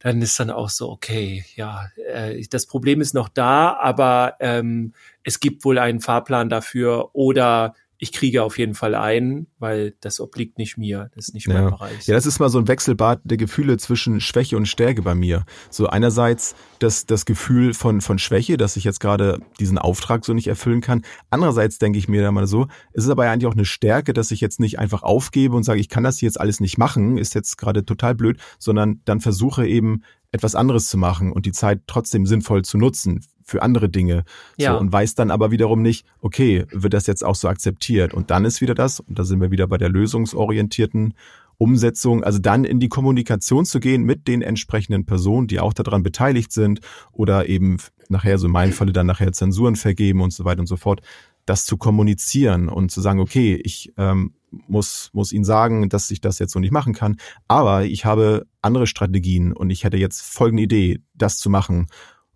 dann 0.00 0.22
ist 0.22 0.38
dann 0.38 0.50
auch 0.50 0.70
so, 0.70 0.90
okay, 0.90 1.44
ja, 1.56 1.88
äh, 2.12 2.42
das 2.50 2.66
Problem 2.66 3.00
ist 3.00 3.14
noch 3.14 3.28
da, 3.28 3.74
aber 3.74 4.36
ähm, 4.40 4.92
es 5.24 5.40
gibt 5.40 5.64
wohl 5.64 5.78
einen 5.78 6.00
Fahrplan 6.00 6.48
dafür 6.48 7.10
oder 7.14 7.74
ich 8.00 8.12
kriege 8.12 8.44
auf 8.44 8.58
jeden 8.58 8.74
Fall 8.74 8.94
ein, 8.94 9.48
weil 9.58 9.94
das 10.00 10.20
obliegt 10.20 10.56
nicht 10.56 10.78
mir, 10.78 11.10
das 11.16 11.28
ist 11.28 11.34
nicht 11.34 11.48
mein 11.48 11.56
Ja. 11.56 11.70
Bereich. 11.70 12.06
Ja, 12.06 12.14
das 12.14 12.26
ist 12.26 12.38
mal 12.38 12.48
so 12.48 12.58
ein 12.58 12.68
Wechselbad 12.68 13.20
der 13.24 13.36
Gefühle 13.36 13.76
zwischen 13.76 14.20
Schwäche 14.20 14.56
und 14.56 14.66
Stärke 14.66 15.02
bei 15.02 15.16
mir. 15.16 15.44
So 15.68 15.88
einerseits 15.88 16.54
das, 16.78 17.06
das 17.06 17.24
Gefühl 17.24 17.74
von, 17.74 18.00
von 18.00 18.18
Schwäche, 18.20 18.56
dass 18.56 18.76
ich 18.76 18.84
jetzt 18.84 19.00
gerade 19.00 19.40
diesen 19.58 19.78
Auftrag 19.78 20.24
so 20.24 20.32
nicht 20.32 20.46
erfüllen 20.46 20.80
kann. 20.80 21.02
Andererseits 21.30 21.78
denke 21.78 21.98
ich 21.98 22.08
mir 22.08 22.22
dann 22.22 22.34
mal 22.34 22.46
so, 22.46 22.68
es 22.92 23.04
ist 23.04 23.10
aber 23.10 23.24
ja 23.24 23.32
eigentlich 23.32 23.48
auch 23.48 23.56
eine 23.56 23.64
Stärke, 23.64 24.12
dass 24.12 24.30
ich 24.30 24.40
jetzt 24.40 24.60
nicht 24.60 24.78
einfach 24.78 25.02
aufgebe 25.02 25.56
und 25.56 25.64
sage, 25.64 25.80
ich 25.80 25.88
kann 25.88 26.04
das 26.04 26.20
jetzt 26.20 26.40
alles 26.40 26.60
nicht 26.60 26.78
machen, 26.78 27.18
ist 27.18 27.34
jetzt 27.34 27.58
gerade 27.58 27.84
total 27.84 28.14
blöd, 28.14 28.38
sondern 28.60 29.00
dann 29.06 29.20
versuche 29.20 29.66
eben 29.66 30.02
etwas 30.30 30.54
anderes 30.54 30.88
zu 30.88 30.98
machen 30.98 31.32
und 31.32 31.46
die 31.46 31.52
Zeit 31.52 31.80
trotzdem 31.88 32.26
sinnvoll 32.26 32.62
zu 32.62 32.78
nutzen 32.78 33.24
für 33.48 33.62
andere 33.62 33.88
Dinge. 33.88 34.24
Ja. 34.56 34.72
So, 34.72 34.80
und 34.80 34.92
weiß 34.92 35.14
dann 35.14 35.30
aber 35.30 35.50
wiederum 35.50 35.82
nicht, 35.82 36.06
okay, 36.20 36.66
wird 36.70 36.94
das 36.94 37.06
jetzt 37.06 37.24
auch 37.24 37.34
so 37.34 37.48
akzeptiert? 37.48 38.12
Und 38.12 38.30
dann 38.30 38.44
ist 38.44 38.60
wieder 38.60 38.74
das, 38.74 39.00
und 39.00 39.18
da 39.18 39.24
sind 39.24 39.40
wir 39.40 39.50
wieder 39.50 39.66
bei 39.66 39.78
der 39.78 39.88
lösungsorientierten 39.88 41.14
Umsetzung, 41.56 42.22
also 42.22 42.38
dann 42.38 42.64
in 42.64 42.78
die 42.78 42.88
Kommunikation 42.88 43.64
zu 43.64 43.80
gehen 43.80 44.04
mit 44.04 44.28
den 44.28 44.42
entsprechenden 44.42 45.06
Personen, 45.06 45.48
die 45.48 45.58
auch 45.58 45.72
daran 45.72 46.02
beteiligt 46.02 46.52
sind 46.52 46.80
oder 47.10 47.48
eben 47.48 47.78
nachher, 48.08 48.38
so 48.38 48.46
in 48.46 48.52
meinem 48.52 48.72
Falle 48.72 48.92
dann 48.92 49.06
nachher 49.06 49.32
Zensuren 49.32 49.74
vergeben 49.74 50.20
und 50.20 50.32
so 50.32 50.44
weiter 50.44 50.60
und 50.60 50.66
so 50.66 50.76
fort, 50.76 51.00
das 51.46 51.64
zu 51.64 51.76
kommunizieren 51.78 52.68
und 52.68 52.90
zu 52.90 53.00
sagen, 53.00 53.18
okay, 53.18 53.60
ich 53.64 53.92
ähm, 53.96 54.34
muss, 54.50 55.10
muss 55.12 55.32
Ihnen 55.32 55.44
sagen, 55.44 55.88
dass 55.88 56.10
ich 56.10 56.20
das 56.20 56.38
jetzt 56.38 56.52
so 56.52 56.60
nicht 56.60 56.72
machen 56.72 56.92
kann, 56.92 57.16
aber 57.48 57.84
ich 57.84 58.04
habe 58.04 58.46
andere 58.62 58.86
Strategien 58.86 59.52
und 59.52 59.70
ich 59.70 59.84
hätte 59.84 59.96
jetzt 59.96 60.20
folgende 60.20 60.62
Idee, 60.62 61.00
das 61.14 61.38
zu 61.38 61.50
machen. 61.50 61.88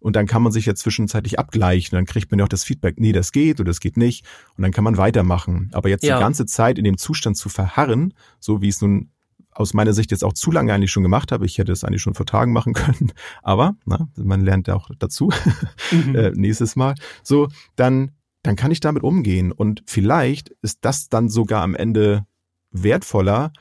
Und 0.03 0.17
dann 0.17 0.27
kann 0.27 0.43
man 0.43 0.51
sich 0.53 0.67
ja 0.67 0.75
zwischenzeitlich 0.75 1.39
abgleichen. 1.39 1.97
Dann 1.97 2.07
kriegt 2.07 2.31
man 2.31 2.39
ja 2.39 2.45
auch 2.45 2.49
das 2.49 2.65
Feedback, 2.65 2.99
nee, 2.99 3.13
das 3.13 3.31
geht 3.33 3.61
oder 3.61 3.69
das 3.71 3.81
geht 3.81 3.97
nicht. 3.97 4.25
Und 4.57 4.63
dann 4.63 4.73
kann 4.73 4.85
man 4.85 4.97
weitermachen. 4.97 5.71
Aber 5.73 5.89
jetzt 5.89 6.03
Ja. 6.05 6.17
die 6.17 6.23
ganze 6.23 6.45
Zeit 6.45 6.77
in 6.77 6.85
dem 6.85 6.99
Zustand 6.99 7.37
zu 7.37 7.49
verharren, 7.49 8.13
so 8.41 8.61
wie 8.61 8.69
es 8.69 8.81
nun 8.83 9.11
aus 9.53 9.75
meiner 9.75 9.93
Sicht 9.93 10.11
jetzt 10.11 10.25
auch 10.25 10.33
zu 10.33 10.51
lange 10.51 10.73
eigentlich 10.73 10.91
schon 10.91 11.03
gemacht 11.03 11.31
habe. 11.31 11.45
Ich 11.47 11.59
hätte 11.59 11.73
es 11.73 11.85
eigentlich 11.85 12.03
schon 12.03 12.15
vor 12.15 12.27
Tagen 12.27 12.53
machen 12.53 12.73
können. 12.75 13.13
Aber 13.43 13.77
na, 13.85 14.09
man 14.17 14.41
lernt 14.41 14.67
ja 14.69 14.75
auch 14.75 14.91
dazu 14.99 15.31
Mhm. 15.93 16.17
äh, 16.17 16.31
nächstes 16.35 16.75
Mal. 16.75 16.95
So, 17.23 17.49
dann, 17.77 18.13
dann 18.43 18.57
kann 18.57 18.71
ich 18.71 18.81
damit 18.81 19.03
umgehen. 19.03 19.53
Und 19.53 19.83
vielleicht 19.87 20.49
ist 20.63 20.79
das 20.83 21.09
dann 21.11 21.29
sogar 21.29 21.63
am 21.63 21.75
Ende 21.75 22.27
wertvoller 22.71 23.53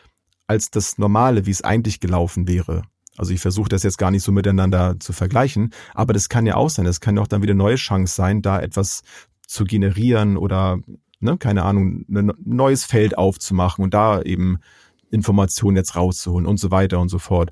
als 0.48 0.72
das 0.72 0.98
Normale, 0.98 1.46
wie 1.46 1.52
es 1.52 1.64
eigentlich 1.64 2.00
gelaufen 2.00 2.48
wäre. 2.48 2.84
Also 3.18 3.34
ich 3.34 3.42
versuche 3.42 3.70
das 3.70 3.84
jetzt 3.84 3.98
gar 3.98 4.12
nicht 4.12 4.24
so 4.24 4.32
miteinander 4.32 4.96
zu 5.00 5.14
vergleichen, 5.14 5.72
aber 5.94 6.14
das 6.14 6.30
kann 6.30 6.46
ja 6.46 6.56
auch 6.56 6.70
sein. 6.70 6.86
Das 6.86 7.02
kann 7.02 7.18
auch 7.18 7.28
dann 7.28 7.42
wieder 7.42 7.52
eine 7.52 7.64
neue 7.64 7.76
Chance 7.76 8.16
sein, 8.16 8.42
da 8.42 8.60
etwas 8.60 9.02
zu 9.46 9.66
generieren 9.66 10.38
oder, 10.38 10.80
ne, 11.20 11.38
keine 11.38 11.64
Ahnung, 11.64 12.06
ein 12.10 12.32
neues 12.44 12.86
Feld 12.86 13.18
aufzumachen 13.18 13.84
und 13.84 13.94
da 13.94 14.22
eben 14.22 14.60
Informationen 15.10 15.78
jetzt 15.78 15.96
rauszuholen 15.96 16.46
und 16.46 16.58
so 16.58 16.72
weiter 16.72 17.00
und 17.00 17.10
so 17.10 17.20
fort. 17.20 17.52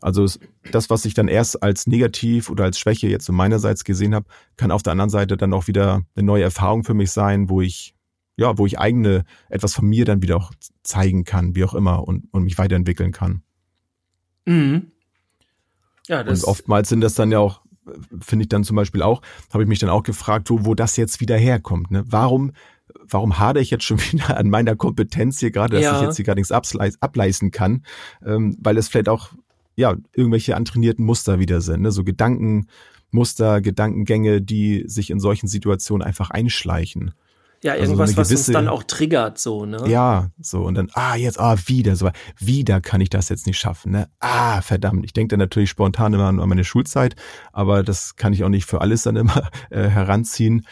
Also 0.00 0.26
das, 0.70 0.88
was 0.88 1.04
ich 1.04 1.14
dann 1.14 1.28
erst 1.28 1.62
als 1.62 1.86
negativ 1.86 2.48
oder 2.48 2.64
als 2.64 2.78
Schwäche 2.78 3.08
jetzt 3.08 3.26
so 3.26 3.32
meinerseits 3.32 3.84
gesehen 3.84 4.14
habe, 4.14 4.26
kann 4.56 4.70
auf 4.70 4.82
der 4.82 4.92
anderen 4.92 5.10
Seite 5.10 5.36
dann 5.36 5.52
auch 5.52 5.66
wieder 5.66 6.02
eine 6.14 6.26
neue 6.26 6.44
Erfahrung 6.44 6.84
für 6.84 6.94
mich 6.94 7.10
sein, 7.10 7.50
wo 7.50 7.60
ich 7.60 7.94
ja, 8.36 8.56
wo 8.56 8.64
ich 8.64 8.78
eigene 8.78 9.24
etwas 9.50 9.74
von 9.74 9.86
mir 9.86 10.06
dann 10.06 10.22
wieder 10.22 10.36
auch 10.36 10.52
zeigen 10.82 11.24
kann, 11.24 11.54
wie 11.54 11.64
auch 11.64 11.74
immer 11.74 12.08
und, 12.08 12.24
und 12.32 12.44
mich 12.44 12.56
weiterentwickeln 12.56 13.12
kann. 13.12 13.42
Mhm. 14.46 14.92
Ja, 16.10 16.24
das 16.24 16.42
und 16.44 16.50
oftmals 16.50 16.88
sind 16.88 17.00
das 17.00 17.14
dann 17.14 17.30
ja 17.30 17.38
auch, 17.38 17.60
finde 18.20 18.42
ich 18.42 18.48
dann 18.48 18.64
zum 18.64 18.74
Beispiel 18.76 19.00
auch, 19.02 19.22
habe 19.52 19.62
ich 19.62 19.68
mich 19.68 19.78
dann 19.78 19.90
auch 19.90 20.02
gefragt, 20.02 20.50
wo, 20.50 20.64
wo 20.64 20.74
das 20.74 20.96
jetzt 20.96 21.20
wieder 21.20 21.36
herkommt. 21.36 21.90
Ne? 21.92 22.02
Warum, 22.06 22.52
warum 23.08 23.38
hadere 23.38 23.62
ich 23.62 23.70
jetzt 23.70 23.84
schon 23.84 24.00
wieder 24.12 24.36
an 24.36 24.50
meiner 24.50 24.74
Kompetenz 24.76 25.38
hier 25.38 25.50
gerade, 25.52 25.76
dass 25.76 25.84
Ja. 25.84 25.96
ich 26.00 26.02
jetzt 26.02 26.16
hier 26.16 26.24
gar 26.24 26.34
nichts 26.34 26.50
ableisten 26.52 27.52
kann, 27.52 27.84
ähm, 28.26 28.56
weil 28.60 28.76
es 28.76 28.88
vielleicht 28.88 29.08
auch 29.08 29.30
ja 29.76 29.94
irgendwelche 30.12 30.56
antrainierten 30.56 31.04
Muster 31.04 31.38
wieder 31.38 31.60
sind, 31.60 31.82
ne? 31.82 31.92
so 31.92 32.02
Gedankenmuster, 32.04 33.60
Gedankengänge, 33.60 34.42
die 34.42 34.84
sich 34.86 35.10
in 35.10 35.20
solchen 35.20 35.46
Situationen 35.46 36.06
einfach 36.06 36.30
einschleichen. 36.30 37.12
Ja 37.62 37.72
also 37.72 37.84
so 37.84 37.90
irgendwas, 37.92 38.10
eine 38.10 38.16
was 38.18 38.30
uns 38.30 38.40
gewisse- 38.40 38.52
dann 38.52 38.68
auch 38.68 38.82
triggert, 38.84 39.38
so, 39.38 39.66
ne? 39.66 39.82
Ja, 39.88 40.30
so 40.40 40.62
und 40.62 40.74
dann, 40.74 40.88
ah, 40.94 41.16
jetzt, 41.16 41.38
ah, 41.38 41.56
wieder, 41.66 41.96
so, 41.96 42.10
wieder 42.38 42.80
kann 42.80 43.00
ich 43.00 43.10
das 43.10 43.28
jetzt 43.28 43.46
nicht 43.46 43.58
schaffen, 43.58 43.92
ne? 43.92 44.08
Ah, 44.20 44.60
verdammt. 44.62 45.04
Ich 45.04 45.12
denke 45.12 45.32
dann 45.32 45.40
natürlich 45.40 45.70
spontan 45.70 46.12
immer 46.14 46.26
an 46.26 46.36
meine 46.36 46.64
Schulzeit, 46.64 47.16
aber 47.52 47.82
das 47.82 48.16
kann 48.16 48.32
ich 48.32 48.44
auch 48.44 48.48
nicht 48.48 48.64
für 48.66 48.80
alles 48.80 49.02
dann 49.02 49.16
immer 49.16 49.50
äh, 49.70 49.88
heranziehen, 49.88 50.66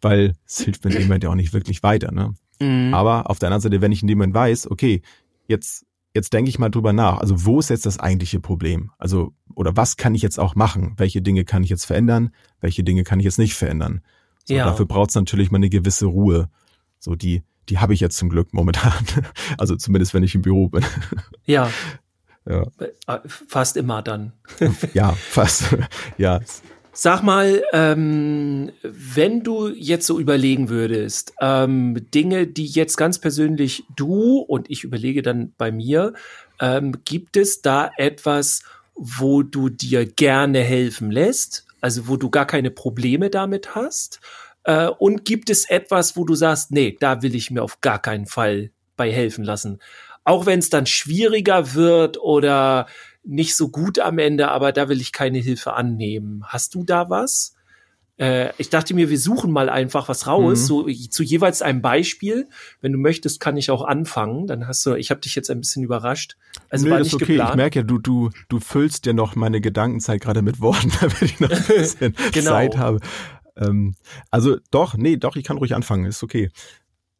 weil 0.00 0.34
es 0.46 0.60
hilft 0.60 0.84
mir 0.84 0.90
in 0.90 0.98
dem 0.98 1.02
Moment 1.08 1.24
ja 1.24 1.30
auch 1.30 1.34
nicht 1.34 1.52
wirklich 1.52 1.82
weiter, 1.82 2.10
ne? 2.12 2.34
Mhm. 2.60 2.92
Aber 2.94 3.30
auf 3.30 3.38
der 3.38 3.48
anderen 3.48 3.62
Seite, 3.62 3.80
wenn 3.80 3.92
ich 3.92 4.02
in 4.02 4.08
dem 4.08 4.18
Moment 4.18 4.34
weiß, 4.34 4.70
okay, 4.70 5.02
jetzt, 5.46 5.84
jetzt 6.14 6.32
denke 6.32 6.48
ich 6.48 6.58
mal 6.58 6.68
drüber 6.70 6.92
nach, 6.92 7.18
also 7.18 7.44
wo 7.44 7.58
ist 7.60 7.70
jetzt 7.70 7.86
das 7.86 7.98
eigentliche 7.98 8.40
Problem? 8.40 8.90
Also, 8.98 9.32
oder 9.54 9.76
was 9.76 9.96
kann 9.96 10.14
ich 10.14 10.22
jetzt 10.22 10.38
auch 10.38 10.54
machen? 10.54 10.94
Welche 10.96 11.22
Dinge 11.22 11.44
kann 11.44 11.62
ich 11.64 11.70
jetzt 11.70 11.84
verändern? 11.84 12.30
Welche 12.60 12.84
Dinge 12.84 13.04
kann 13.04 13.18
ich 13.20 13.24
jetzt 13.24 13.38
nicht 13.38 13.54
verändern? 13.54 14.02
So, 14.44 14.54
Ja. 14.54 14.66
Dafür 14.66 14.86
braucht 14.86 15.10
es 15.10 15.16
natürlich 15.16 15.50
mal 15.50 15.58
eine 15.58 15.70
gewisse 15.70 16.06
Ruhe. 16.06 16.48
So, 16.98 17.14
die, 17.14 17.42
die 17.68 17.78
habe 17.78 17.94
ich 17.94 18.00
jetzt 18.00 18.16
zum 18.16 18.28
Glück 18.28 18.52
momentan. 18.52 18.92
Also 19.58 19.76
zumindest, 19.76 20.14
wenn 20.14 20.22
ich 20.22 20.34
im 20.34 20.42
Büro 20.42 20.68
bin. 20.68 20.84
Ja, 21.44 21.70
Ja, 22.48 22.66
äh, 23.06 23.20
fast 23.26 23.76
immer 23.76 24.02
dann. 24.02 24.32
ja 24.94 25.12
fast. 25.12 25.76
Ja, 26.18 26.40
Sag 26.94 27.22
mal, 27.22 27.62
ähm, 27.72 28.70
wenn 28.82 29.42
du 29.42 29.68
jetzt 29.68 30.06
so 30.06 30.20
überlegen 30.20 30.68
würdest, 30.68 31.32
ähm, 31.40 31.96
Dinge, 32.12 32.46
die 32.46 32.66
jetzt 32.66 32.98
ganz 32.98 33.18
persönlich 33.18 33.84
du 33.96 34.40
und 34.40 34.70
ich 34.70 34.84
überlege 34.84 35.22
dann 35.22 35.54
bei 35.56 35.72
mir, 35.72 36.12
ähm, 36.60 36.98
gibt 37.06 37.38
es 37.38 37.62
da 37.62 37.90
etwas, 37.96 38.62
wo 38.94 39.42
du 39.42 39.70
dir 39.70 40.04
gerne 40.04 40.60
helfen 40.60 41.10
lässt, 41.10 41.64
also 41.82 42.08
wo 42.08 42.16
du 42.16 42.30
gar 42.30 42.46
keine 42.46 42.70
Probleme 42.70 43.28
damit 43.28 43.74
hast? 43.74 44.20
Äh, 44.64 44.86
und 44.86 45.26
gibt 45.26 45.50
es 45.50 45.68
etwas, 45.68 46.16
wo 46.16 46.24
du 46.24 46.34
sagst, 46.34 46.70
nee, 46.70 46.96
da 46.98 47.20
will 47.20 47.34
ich 47.34 47.50
mir 47.50 47.62
auf 47.62 47.82
gar 47.82 48.00
keinen 48.00 48.26
Fall 48.26 48.70
bei 48.96 49.12
helfen 49.12 49.44
lassen? 49.44 49.80
Auch 50.24 50.46
wenn 50.46 50.60
es 50.60 50.70
dann 50.70 50.86
schwieriger 50.86 51.74
wird 51.74 52.18
oder 52.18 52.86
nicht 53.24 53.56
so 53.56 53.68
gut 53.68 53.98
am 53.98 54.18
Ende, 54.18 54.48
aber 54.48 54.72
da 54.72 54.88
will 54.88 55.00
ich 55.00 55.12
keine 55.12 55.38
Hilfe 55.38 55.74
annehmen. 55.74 56.44
Hast 56.46 56.74
du 56.74 56.84
da 56.84 57.10
was? 57.10 57.54
Äh, 58.18 58.50
ich 58.58 58.68
dachte 58.68 58.94
mir, 58.94 59.08
wir 59.08 59.18
suchen 59.18 59.50
mal 59.52 59.68
einfach 59.68 60.08
was 60.08 60.26
raus, 60.26 60.60
Mhm. 60.60 60.66
so 60.66 60.86
zu 61.10 61.22
jeweils 61.22 61.62
einem 61.62 61.80
Beispiel. 61.82 62.46
Wenn 62.80 62.92
du 62.92 62.98
möchtest, 62.98 63.40
kann 63.40 63.56
ich 63.56 63.70
auch 63.70 63.82
anfangen. 63.84 64.46
Dann 64.46 64.66
hast 64.68 64.84
du, 64.84 64.94
ich 64.94 65.10
habe 65.10 65.20
dich 65.20 65.34
jetzt 65.34 65.50
ein 65.50 65.60
bisschen 65.60 65.82
überrascht. 65.82 66.36
Also 66.68 66.86
Nö, 66.86 66.92
war 66.92 66.98
nicht 67.00 67.14
okay. 67.14 67.24
Ich 67.24 67.28
geplant. 67.30 67.56
merke 67.56 67.78
ja, 67.80 67.82
du, 67.84 67.98
du, 67.98 68.30
du 68.48 68.60
füllst 68.60 69.06
ja 69.06 69.12
noch 69.14 69.34
meine 69.34 69.60
Gedankenzeit 69.60 70.20
gerade 70.20 70.42
mit 70.42 70.60
Worten, 70.60 70.92
damit 71.00 71.22
ich 71.22 71.40
noch 71.40 71.50
ein 71.50 71.64
bisschen 71.66 72.14
Genau. 72.32 72.50
Zeit 72.50 72.76
habe. 72.76 73.00
Ähm, 73.56 73.94
also 74.30 74.56
doch, 74.70 74.94
nee, 74.96 75.16
doch, 75.16 75.36
ich 75.36 75.44
kann 75.44 75.56
ruhig 75.58 75.74
anfangen, 75.74 76.04
ist 76.06 76.22
okay. 76.22 76.50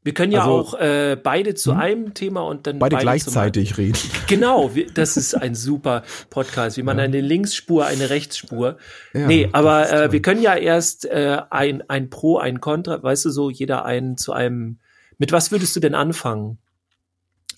Wir 0.04 0.14
können 0.14 0.32
ja 0.32 0.40
Also- 0.40 0.52
auch 0.52 0.74
äh, 0.80 1.16
beide 1.22 1.54
zu 1.54 1.72
Hm? 1.74 1.80
einem 1.80 2.14
Thema 2.14 2.40
und 2.40 2.66
dann 2.66 2.78
Beide 2.80 2.96
zum 2.96 3.02
gleichzeitig 3.02 3.78
reden. 3.78 3.98
Genau, 4.26 4.74
wir- 4.74 4.90
das 4.92 5.16
ist 5.16 5.34
ein 5.34 5.54
super 5.54 6.02
Podcast, 6.28 6.76
wie 6.76 6.82
man 6.82 6.98
eine 6.98 7.20
Linksspur, 7.20 7.86
eine 7.86 8.10
Rechtsspur. 8.10 8.78
Ja, 9.14 9.26
nee, 9.28 9.48
aber 9.52 9.92
äh, 9.92 10.10
wir 10.12 10.20
können 10.20 10.42
ja 10.42 10.54
erst 10.56 11.04
äh, 11.04 11.38
ein, 11.50 11.88
ein 11.88 12.10
Pro, 12.10 12.38
ein 12.38 12.60
Contra, 12.60 13.00
weißt 13.02 13.24
du 13.26 13.30
so, 13.30 13.48
jeder 13.50 13.84
einen 13.84 14.16
zu 14.16 14.32
einem. 14.32 14.78
Mit 15.18 15.30
was 15.30 15.52
würdest 15.52 15.76
du 15.76 15.80
denn 15.80 15.94
anfangen? 15.94 16.58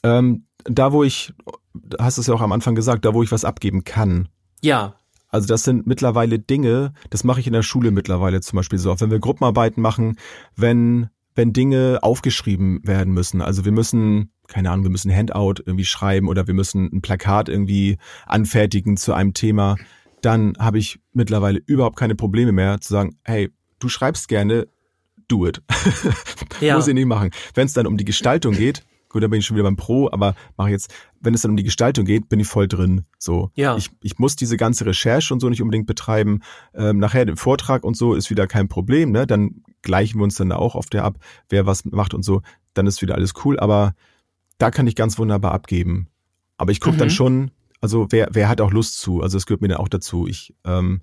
Ähm, 0.03 0.45
da, 0.65 0.93
wo 0.93 1.03
ich, 1.03 1.33
du 1.73 1.97
hast 1.99 2.19
es 2.19 2.27
ja 2.27 2.35
auch 2.35 2.41
am 2.43 2.53
Anfang 2.53 2.75
gesagt, 2.75 3.05
da, 3.07 3.15
wo 3.15 3.23
ich 3.23 3.33
was 3.33 3.45
abgeben 3.47 3.85
kann. 3.85 4.29
Ja, 4.63 4.95
Also 5.31 5.47
das 5.49 5.63
sind 5.65 5.87
mittlerweile 5.87 6.39
Dinge, 6.39 6.93
das 7.11 7.25
mache 7.25 7.41
ich 7.41 7.47
in 7.47 7.53
der 7.55 7.63
Schule 7.63 7.91
mittlerweile 7.91 8.41
zum 8.41 8.57
Beispiel 8.59 8.79
so, 8.79 8.93
auch 8.93 9.01
wenn 9.01 9.11
wir 9.11 9.19
Gruppenarbeiten 9.19 9.83
machen, 9.83 10.19
wenn, 10.57 11.09
wenn 11.35 11.53
Dinge 11.53 11.99
aufgeschrieben 12.03 12.81
werden 12.87 13.13
müssen. 13.13 13.43
Also 13.43 13.65
wir 13.65 13.73
müssen, 13.73 14.31
keine 14.49 14.71
Ahnung, 14.71 14.85
wir 14.85 14.91
müssen 14.91 15.11
ein 15.11 15.17
Handout 15.17 15.63
irgendwie 15.65 15.85
schreiben 15.85 16.29
oder 16.29 16.47
wir 16.47 16.55
müssen 16.55 16.89
ein 16.93 17.03
Plakat 17.03 17.49
irgendwie 17.49 17.99
anfertigen 18.27 18.97
zu 18.97 19.13
einem 19.15 19.35
Thema, 19.35 19.77
dann 20.23 20.55
habe 20.59 20.79
ich 20.79 21.01
mittlerweile 21.13 21.61
überhaupt 21.67 21.97
keine 21.99 22.15
Probleme 22.15 22.53
mehr 22.53 22.81
zu 22.81 22.93
sagen, 22.93 23.17
hey, 23.25 23.51
du 23.79 23.89
schreibst 23.89 24.29
gerne, 24.29 24.67
do 25.29 25.47
it. 25.47 25.63
Ja. 26.61 26.77
Muss 26.77 26.87
ich 26.87 26.95
nicht 26.95 27.07
machen. 27.07 27.31
Wenn 27.55 27.67
es 27.67 27.73
dann 27.73 27.87
um 27.87 27.97
die 27.97 28.05
Gestaltung 28.05 28.55
geht, 28.55 28.85
gut, 29.09 29.23
da 29.23 29.29
bin 29.29 29.41
ich 29.41 29.47
schon 29.47 29.57
wieder 29.57 29.65
beim 29.65 29.77
Pro, 29.77 30.09
aber 30.11 30.35
mache 30.57 30.71
jetzt, 30.71 30.95
wenn 31.21 31.35
es 31.35 31.43
dann 31.43 31.51
um 31.53 31.57
die 31.57 31.63
Gestaltung 31.65 32.05
geht, 32.05 32.29
bin 32.29 32.39
ich 32.41 32.47
voll 32.47 32.69
drin. 32.69 33.05
So, 33.19 33.51
Ja. 33.55 33.77
ich, 33.77 33.91
ich 34.03 34.19
muss 34.19 34.37
diese 34.37 34.57
ganze 34.57 34.87
Recherche 34.87 35.35
und 35.35 35.41
so 35.41 35.49
nicht 35.49 35.63
unbedingt 35.63 35.87
betreiben. 35.87 36.41
Ähm, 36.75 36.99
nachher 36.99 37.25
den 37.25 37.37
Vortrag 37.37 37.83
und 37.85 37.97
so 37.97 38.15
ist 38.15 38.31
wieder 38.31 38.47
kein 38.47 38.69
Problem, 38.69 39.11
ne? 39.11 39.27
Dann 39.27 39.63
gleichen 39.85 40.19
wir 40.19 40.25
uns 40.25 40.35
dann 40.37 40.51
auch 40.53 40.75
auf 40.75 40.87
der 40.91 41.05
ab, 41.05 41.19
wer 41.49 41.65
was 41.67 41.85
macht 41.85 42.13
und 42.15 42.25
so, 42.25 42.43
dann 42.75 42.87
ist 42.89 43.01
wieder 43.03 43.15
alles 43.15 43.35
cool. 43.45 43.59
Aber 43.61 43.95
da 44.59 44.71
kann 44.71 44.87
ich 44.89 44.97
ganz 44.97 45.19
wunderbar 45.19 45.53
abgeben. 45.53 46.09
Aber 46.57 46.73
ich 46.73 46.81
gucke 46.81 46.97
Mhm. 46.97 46.99
dann 47.01 47.11
schon, 47.11 47.51
also 47.81 48.07
wer, 48.11 48.29
wer 48.33 48.49
hat 48.49 48.61
auch 48.61 48.71
Lust 48.73 48.99
zu? 48.99 49.23
Also 49.23 49.37
es 49.37 49.47
gehört 49.47 49.61
mir 49.63 49.69
dann 49.69 49.79
auch 49.79 49.89
dazu. 49.89 50.27
Ich, 50.27 50.55
ähm, 50.65 51.03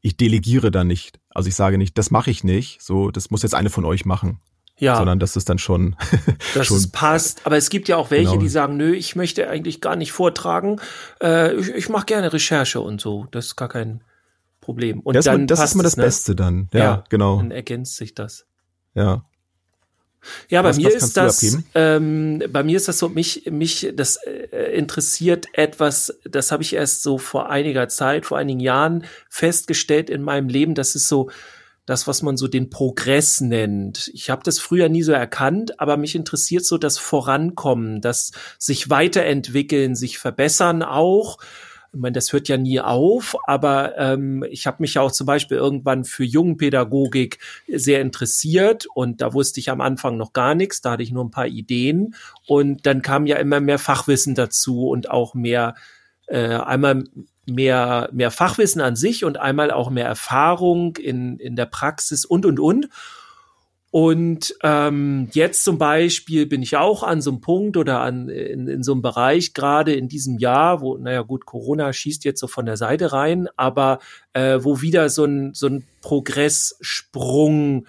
ich 0.00 0.16
delegiere 0.16 0.70
dann 0.70 0.86
nicht. 0.86 1.20
Also 1.30 1.48
ich 1.48 1.54
sage 1.54 1.78
nicht, 1.78 1.96
das 1.98 2.10
mache 2.10 2.30
ich 2.30 2.44
nicht. 2.44 2.82
So, 2.82 3.10
das 3.10 3.30
muss 3.30 3.42
jetzt 3.42 3.54
eine 3.54 3.70
von 3.70 3.84
euch 3.84 4.04
machen, 4.04 4.38
ja, 4.78 4.96
sondern 4.96 5.18
das 5.18 5.34
ist 5.36 5.48
dann 5.48 5.58
schon, 5.58 5.96
dass 6.54 6.66
schon 6.66 6.76
es 6.76 6.90
passt. 6.90 7.40
Aber 7.44 7.56
es 7.56 7.70
gibt 7.70 7.88
ja 7.88 7.96
auch 7.96 8.10
welche, 8.10 8.30
Genau. 8.32 8.40
die 8.42 8.48
sagen, 8.48 8.76
nö, 8.76 8.92
ich 8.94 9.16
möchte 9.16 9.48
eigentlich 9.48 9.80
gar 9.80 9.96
nicht 9.96 10.12
vortragen. 10.12 10.80
Äh, 11.22 11.54
ich 11.56 11.68
ich 11.70 11.88
mache 11.88 12.06
gerne 12.06 12.32
Recherche 12.32 12.80
und 12.80 13.00
so. 13.00 13.26
Das 13.30 13.46
ist 13.46 13.56
gar 13.56 13.68
kein 13.68 14.02
Problem. 14.64 15.00
Und 15.00 15.14
das, 15.14 15.24
dann 15.26 15.46
das 15.46 15.58
passt 15.60 15.72
ist 15.72 15.76
mal 15.76 15.82
das 15.84 15.92
es, 15.92 15.96
ne? 15.98 16.04
Beste 16.04 16.34
dann. 16.36 16.68
Ja, 16.72 16.78
Ja. 16.80 17.04
genau. 17.08 17.36
Dann 17.36 17.50
ergänzt 17.50 17.96
sich 17.96 18.14
das. 18.14 18.46
Ja. 18.94 19.24
Ja, 20.48 20.62
bei 20.62 20.70
Was- 20.70 20.78
mir 20.78 20.86
was 20.86 20.94
ist 20.94 21.16
das, 21.18 21.58
ähm, 21.74 22.42
bei 22.50 22.62
mir 22.62 22.78
ist 22.78 22.88
das 22.88 22.98
so, 22.98 23.10
mich, 23.10 23.44
mich, 23.50 23.92
das 23.94 24.16
äh, 24.24 24.72
interessiert 24.74 25.48
etwas, 25.52 26.18
das 26.24 26.50
habe 26.50 26.62
ich 26.62 26.72
erst 26.74 27.02
so 27.02 27.18
vor 27.18 27.50
einiger 27.50 27.88
Zeit, 27.88 28.24
vor 28.24 28.38
einigen 28.38 28.60
Jahren 28.60 29.04
festgestellt 29.28 30.08
in 30.08 30.22
meinem 30.22 30.48
Leben, 30.48 30.74
das 30.74 30.94
ist 30.94 31.08
so 31.08 31.30
das, 31.84 32.06
was 32.06 32.22
man 32.22 32.38
so 32.38 32.48
den 32.48 32.70
Progress 32.70 33.42
nennt. 33.42 34.10
Ich 34.14 34.30
habe 34.30 34.40
das 34.42 34.58
früher 34.58 34.88
nie 34.88 35.02
so 35.02 35.12
erkannt, 35.12 35.78
aber 35.78 35.98
mich 35.98 36.14
interessiert 36.14 36.64
so 36.64 36.78
das 36.78 36.96
Vorankommen, 36.96 38.00
das 38.00 38.32
sich 38.58 38.88
weiterentwickeln, 38.88 39.94
sich 39.94 40.16
verbessern 40.18 40.82
auch. 40.82 41.36
Ich 41.94 42.00
meine, 42.00 42.12
das 42.12 42.32
hört 42.32 42.48
ja 42.48 42.56
nie 42.56 42.80
auf, 42.80 43.36
aber 43.46 43.96
ähm, 43.96 44.44
ich 44.50 44.66
habe 44.66 44.78
mich 44.80 44.94
ja 44.94 45.02
auch 45.02 45.12
zum 45.12 45.26
Beispiel 45.26 45.56
irgendwann 45.56 46.04
für 46.04 46.24
Jungenpädagogik 46.24 47.38
sehr 47.68 48.00
interessiert 48.00 48.86
und 48.94 49.20
da 49.20 49.32
wusste 49.32 49.60
ich 49.60 49.70
am 49.70 49.80
Anfang 49.80 50.16
noch 50.16 50.32
gar 50.32 50.54
nichts, 50.54 50.80
da 50.80 50.92
hatte 50.92 51.04
ich 51.04 51.12
nur 51.12 51.24
ein 51.24 51.30
paar 51.30 51.46
Ideen 51.46 52.16
und 52.46 52.84
dann 52.86 53.00
kam 53.00 53.26
ja 53.26 53.36
immer 53.36 53.60
mehr 53.60 53.78
Fachwissen 53.78 54.34
dazu 54.34 54.88
und 54.88 55.08
auch 55.08 55.34
mehr 55.34 55.76
äh, 56.26 56.56
einmal 56.56 57.04
mehr 57.46 58.08
mehr 58.12 58.30
Fachwissen 58.30 58.80
an 58.80 58.96
sich 58.96 59.24
und 59.24 59.38
einmal 59.38 59.70
auch 59.70 59.90
mehr 59.90 60.06
Erfahrung 60.06 60.96
in 60.96 61.38
in 61.38 61.56
der 61.56 61.66
Praxis 61.66 62.24
und 62.24 62.44
und 62.46 62.58
und 62.58 62.88
und 63.94 64.56
ähm, 64.64 65.28
jetzt 65.34 65.62
zum 65.62 65.78
Beispiel 65.78 66.46
bin 66.46 66.62
ich 66.62 66.76
auch 66.76 67.04
an 67.04 67.20
so 67.20 67.30
einem 67.30 67.40
Punkt 67.40 67.76
oder 67.76 68.00
an, 68.00 68.28
in, 68.28 68.66
in 68.66 68.82
so 68.82 68.90
einem 68.90 69.02
Bereich, 69.02 69.54
gerade 69.54 69.92
in 69.92 70.08
diesem 70.08 70.38
Jahr, 70.38 70.80
wo, 70.80 70.98
naja 70.98 71.22
gut, 71.22 71.46
Corona 71.46 71.92
schießt 71.92 72.24
jetzt 72.24 72.40
so 72.40 72.48
von 72.48 72.66
der 72.66 72.76
Seite 72.76 73.12
rein, 73.12 73.46
aber 73.54 74.00
äh, 74.32 74.58
wo 74.60 74.80
wieder 74.80 75.10
so 75.10 75.26
ein, 75.26 75.54
so 75.54 75.68
ein 75.68 75.84
Progresssprung 76.00 77.86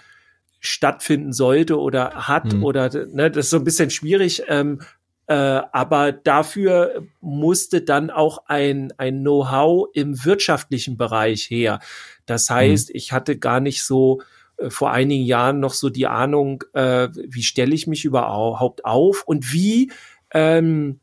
stattfinden 0.59 1.33
sollte 1.33 1.79
oder 1.79 2.27
hat 2.27 2.53
Hm. 2.53 2.63
oder 2.63 3.07
ne, 3.07 3.31
das 3.31 3.45
ist 3.45 3.49
so 3.49 3.57
ein 3.57 3.63
bisschen 3.63 3.89
schwierig. 3.89 4.43
Ähm, 4.47 4.81
äh, 5.25 5.33
aber 5.33 6.11
dafür 6.11 7.01
musste 7.19 7.81
dann 7.81 8.11
auch 8.11 8.45
ein, 8.45 8.93
ein 8.97 9.21
Know-how 9.21 9.87
im 9.95 10.23
wirtschaftlichen 10.23 10.97
Bereich 10.97 11.49
her. 11.49 11.79
Das 12.27 12.47
heißt, 12.51 12.91
ich 12.93 13.11
hatte 13.11 13.39
gar 13.39 13.59
nicht 13.59 13.83
so 13.83 14.21
vor 14.69 14.91
einigen 14.91 15.25
Jahren 15.25 15.59
noch 15.59 15.73
so 15.73 15.89
die 15.89 16.07
Ahnung, 16.07 16.63
äh, 16.73 17.09
wie 17.13 17.43
stelle 17.43 17.73
ich 17.75 17.87
mich 17.87 18.05
überhaupt 18.05 18.85
auf 18.85 19.23
und 19.25 19.51
wie 19.53 19.91
ähm, 20.31 20.99